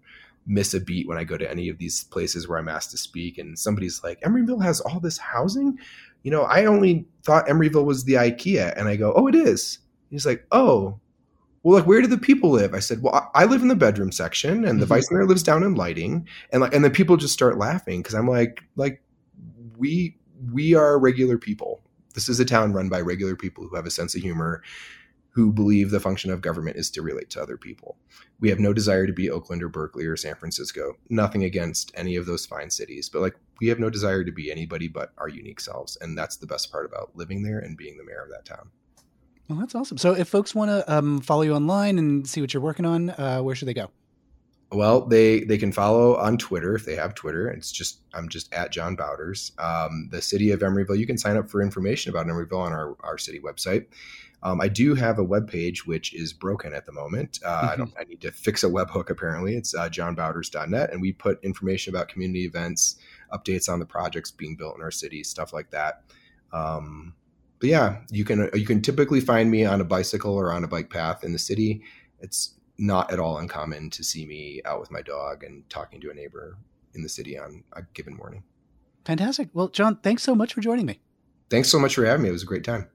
miss 0.45 0.74
a 0.74 0.80
beat 0.80 1.07
when 1.07 1.17
I 1.17 1.24
go 1.24 1.38
to 1.38 1.49
any 1.49 1.69
of 1.69 1.78
these 1.78 2.03
places 2.05 2.47
where 2.47 2.57
I'm 2.57 2.67
asked 2.67 2.91
to 2.91 2.97
speak. 2.97 3.38
And 3.38 3.57
somebody's 3.57 4.03
like, 4.03 4.19
Emeryville 4.21 4.63
has 4.63 4.82
all 4.82 4.99
this 4.99 5.17
housing. 5.17 5.80
You 6.24 6.32
know, 6.32 6.43
I 6.43 6.65
only 6.65 7.05
thought 7.24 7.47
Emeryville 7.47 7.86
was 7.86 8.03
the 8.03 8.13
IKEA, 8.13 8.74
and 8.78 8.88
I 8.88 8.95
go, 8.97 9.13
oh, 9.15 9.28
it 9.28 9.36
is. 9.36 9.80
He's 10.09 10.26
like, 10.26 10.45
oh, 10.51 10.99
well, 11.63 11.78
like, 11.80 11.88
where 11.88 12.01
do 12.01 12.07
the 12.07 12.17
people 12.17 12.49
live? 12.51 12.74
I 12.74 12.80
said, 12.80 13.01
well, 13.01 13.22
I 13.34 13.45
live 13.45 13.61
in 13.61 13.67
the 13.67 13.75
bedroom 13.75 14.11
section, 14.11 14.63
and 14.65 14.81
the 14.81 14.86
Mhm. 14.86 14.89
vice 14.89 15.11
mayor 15.11 15.25
lives 15.25 15.43
down 15.43 15.63
in 15.63 15.75
lighting, 15.75 16.27
and 16.51 16.61
like, 16.61 16.73
and 16.73 16.84
then 16.84 16.91
people 16.91 17.17
just 17.17 17.34
start 17.34 17.57
laughing 17.57 18.01
because 18.01 18.13
I'm 18.15 18.27
like, 18.27 18.63
like, 18.75 19.01
we 19.77 20.17
we 20.51 20.73
are 20.75 20.99
regular 20.99 21.38
people. 21.38 21.81
This 22.15 22.27
is 22.27 22.39
a 22.39 22.45
town 22.45 22.73
run 22.73 22.89
by 22.89 22.99
regular 22.99 23.36
people 23.36 23.65
who 23.67 23.75
have 23.75 23.86
a 23.86 23.91
sense 23.91 24.13
of 24.13 24.21
humor, 24.21 24.61
who 25.29 25.51
believe 25.53 25.89
the 25.89 26.01
function 26.01 26.29
of 26.31 26.41
government 26.41 26.75
is 26.75 26.91
to 26.91 27.01
relate 27.01 27.29
to 27.31 27.41
other 27.41 27.57
people. 27.57 27.97
We 28.41 28.49
have 28.49 28.59
no 28.59 28.73
desire 28.73 29.07
to 29.07 29.13
be 29.13 29.31
Oakland 29.31 29.63
or 29.63 29.69
Berkeley 29.69 30.05
or 30.05 30.17
San 30.17 30.36
Francisco. 30.36 30.97
Nothing 31.09 31.43
against 31.43 31.91
any 31.95 32.17
of 32.17 32.25
those 32.25 32.45
fine 32.45 32.69
cities, 32.69 33.09
but 33.09 33.21
like, 33.21 33.36
we 33.61 33.67
have 33.69 33.79
no 33.79 33.89
desire 33.89 34.23
to 34.25 34.31
be 34.31 34.51
anybody 34.51 34.88
but 34.89 35.13
our 35.17 35.29
unique 35.29 35.61
selves, 35.61 35.97
and 36.01 36.17
that's 36.17 36.36
the 36.36 36.45
best 36.45 36.71
part 36.71 36.86
about 36.86 37.15
living 37.15 37.41
there 37.41 37.59
and 37.59 37.77
being 37.77 37.97
the 37.97 38.03
mayor 38.03 38.21
of 38.21 38.29
that 38.29 38.45
town. 38.45 38.69
Well, 39.48 39.60
that's 39.60 39.76
awesome. 39.76 39.98
So, 39.98 40.14
if 40.14 40.28
folks 40.28 40.56
want 40.56 40.70
to 40.70 40.94
um, 40.94 41.22
follow 41.22 41.41
you 41.41 41.54
online 41.54 42.00
and 42.00 42.28
see 42.28 42.41
what 42.41 42.54
you're 42.54 42.64
working 42.64 42.86
on, 42.86 43.10
uh, 43.12 43.39
where 43.39 43.56
should 43.56 43.68
they 43.68 43.74
go? 43.74 43.89
Well, 44.74 45.02
they 45.06 45.41
they 45.41 45.58
can 45.58 45.72
follow 45.72 46.16
on 46.16 46.38
Twitter 46.38 46.76
if 46.76 46.86
they 46.86 46.96
have 46.96 47.14
Twitter. 47.14 47.48
It's 47.48 47.72
just 47.72 48.00
I'm 48.14 48.28
just 48.28 48.52
at 48.54 48.72
John 48.72 48.96
Bauters. 48.96 49.52
Um, 49.60 50.10
the 50.12 50.22
city 50.22 50.52
of 50.52 50.62
Emeryville. 50.62 50.98
You 50.98 51.06
can 51.06 51.18
sign 51.18 51.38
up 51.38 51.50
for 51.50 51.62
information 51.62 52.10
about 52.10 52.26
Emeryville 52.26 52.60
on 52.60 52.74
our, 52.74 52.96
our 53.02 53.18
city 53.18 53.39
website. 53.39 53.86
Um, 54.41 54.60
I 54.60 54.68
do 54.68 54.94
have 54.96 55.20
a 55.20 55.24
web 55.24 55.50
page 55.50 55.86
which 55.86 56.14
is 56.14 56.34
broken 56.34 56.74
at 56.74 56.86
the 56.86 56.91
moment. 56.91 57.39
Uh, 57.46 57.70
I 57.72 57.76
don't. 57.76 57.94
I 58.00 58.04
need 58.04 58.22
to 58.22 58.32
fix 58.32 58.64
a 58.64 58.68
webhook. 58.68 59.10
Apparently, 59.10 59.56
it's 59.56 59.76
uh, 59.76 59.89
johnbauters.net, 59.89 60.91
and 60.91 61.02
we 61.02 61.14
put 61.14 61.44
information 61.44 61.94
about 61.94 62.10
community 62.10 62.46
events, 62.46 62.98
updates 63.32 63.70
on 63.70 63.80
the 63.80 63.86
projects 63.86 64.32
being 64.32 64.56
built 64.56 64.76
in 64.76 64.82
our 64.82 64.91
city, 64.91 65.24
stuff 65.24 65.54
like 65.54 65.70
that. 65.70 66.02
Um, 66.52 67.14
but 67.64 67.70
yeah, 67.70 67.99
you 68.09 68.26
can 68.26 68.49
you 68.53 68.66
can 68.66 68.82
typically 68.82 69.22
find 69.22 69.49
me 69.49 69.64
on 69.64 69.80
a 69.80 69.86
bicycle 69.86 70.34
or 70.34 70.51
on 70.51 70.66
a 70.66 70.68
bike 70.68 70.89
path 70.89 71.24
in 71.24 71.32
the 71.32 71.39
city. 71.39 71.82
It's 72.20 72.55
not 72.78 73.09
at 73.09 73.20
all 73.20 73.38
uncommon 73.38 73.89
to 73.91 74.03
see 74.03 74.26
me 74.26 74.61
out 74.66 74.82
with 74.82 74.91
my 74.91 75.01
dog 75.01 75.45
and 75.45 75.64
talking 75.70 76.01
to 76.01 76.09
a 76.09 76.14
neighbor 76.14 76.57
in 76.93 77.03
the 77.03 77.07
city 77.07 77.39
on 77.39 77.64
a 77.72 77.84
given 77.93 78.18
morning. 78.18 78.43
Fantastic. 79.05 79.47
Well, 79.53 79.70
John, 79.70 79.95
thanks 80.03 80.24
so 80.24 80.36
much 80.36 80.53
for 80.53 80.59
joining 80.59 80.86
me. 80.86 80.99
Thanks 81.49 81.70
so 81.70 81.80
much 81.80 81.95
for 81.95 82.03
having 82.03 82.24
me. 82.24 82.28
It 82.28 82.34
was 82.34 82.43
a 82.43 82.47
great 82.47 82.66
time. 82.66 82.89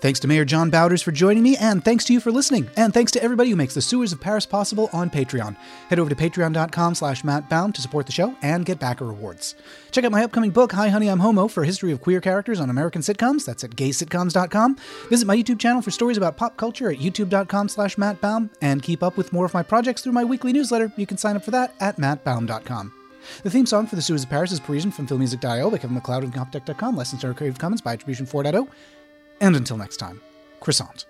Thanks 0.00 0.20
to 0.20 0.28
Mayor 0.28 0.44
John 0.44 0.70
Bauters 0.70 1.02
for 1.02 1.10
joining 1.10 1.42
me, 1.42 1.56
and 1.56 1.84
thanks 1.84 2.04
to 2.04 2.12
you 2.12 2.20
for 2.20 2.30
listening. 2.30 2.70
And 2.76 2.94
thanks 2.94 3.10
to 3.12 3.22
everybody 3.22 3.50
who 3.50 3.56
makes 3.56 3.74
the 3.74 3.82
Sewers 3.82 4.12
of 4.12 4.20
Paris 4.20 4.46
possible 4.46 4.88
on 4.92 5.10
Patreon. 5.10 5.56
Head 5.88 5.98
over 5.98 6.08
to 6.08 6.14
patreon.com 6.14 6.94
slash 6.94 7.22
mattbaum 7.22 7.74
to 7.74 7.82
support 7.82 8.06
the 8.06 8.12
show 8.12 8.36
and 8.40 8.64
get 8.64 8.78
backer 8.78 9.04
rewards. 9.06 9.56
Check 9.90 10.04
out 10.04 10.12
my 10.12 10.22
upcoming 10.22 10.50
book, 10.50 10.72
Hi 10.72 10.88
Honey, 10.88 11.08
I'm 11.08 11.18
Homo, 11.18 11.48
for 11.48 11.64
a 11.64 11.66
history 11.66 11.90
of 11.90 12.00
queer 12.00 12.20
characters 12.20 12.60
on 12.60 12.70
American 12.70 13.02
sitcoms. 13.02 13.44
That's 13.44 13.64
at 13.64 13.72
gaysitcoms.com. 13.72 14.76
Visit 15.10 15.26
my 15.26 15.36
YouTube 15.36 15.58
channel 15.58 15.82
for 15.82 15.90
stories 15.90 16.16
about 16.16 16.36
pop 16.36 16.56
culture 16.56 16.90
at 16.90 16.98
youtube.com 16.98 17.68
slash 17.68 17.96
mattbaum. 17.96 18.50
And 18.60 18.82
keep 18.82 19.02
up 19.02 19.16
with 19.16 19.32
more 19.32 19.46
of 19.46 19.54
my 19.54 19.64
projects 19.64 20.02
through 20.02 20.12
my 20.12 20.24
weekly 20.24 20.52
newsletter. 20.52 20.92
You 20.96 21.06
can 21.06 21.18
sign 21.18 21.34
up 21.34 21.44
for 21.44 21.50
that 21.50 21.74
at 21.80 21.96
mattbaum.com. 21.96 22.92
The 23.42 23.50
theme 23.50 23.66
song 23.66 23.86
for 23.86 23.96
The 23.96 24.02
Sewers 24.02 24.22
of 24.22 24.30
Paris 24.30 24.52
is 24.52 24.60
Parisian 24.60 24.90
from 24.90 25.06
filmmusic.io 25.06 25.70
by 25.70 25.78
Kevin 25.78 25.94
MacLeod 25.94 26.22
and 26.22 26.32
Comptech.com. 26.32 26.96
Licensed 26.96 27.24
under 27.24 27.36
Creative 27.36 27.58
Commons 27.58 27.80
by 27.80 27.94
Attribution 27.94 28.26
4.0. 28.26 28.68
And 29.40 29.56
until 29.56 29.76
next 29.76 29.98
time, 29.98 30.20
croissant. 30.60 31.06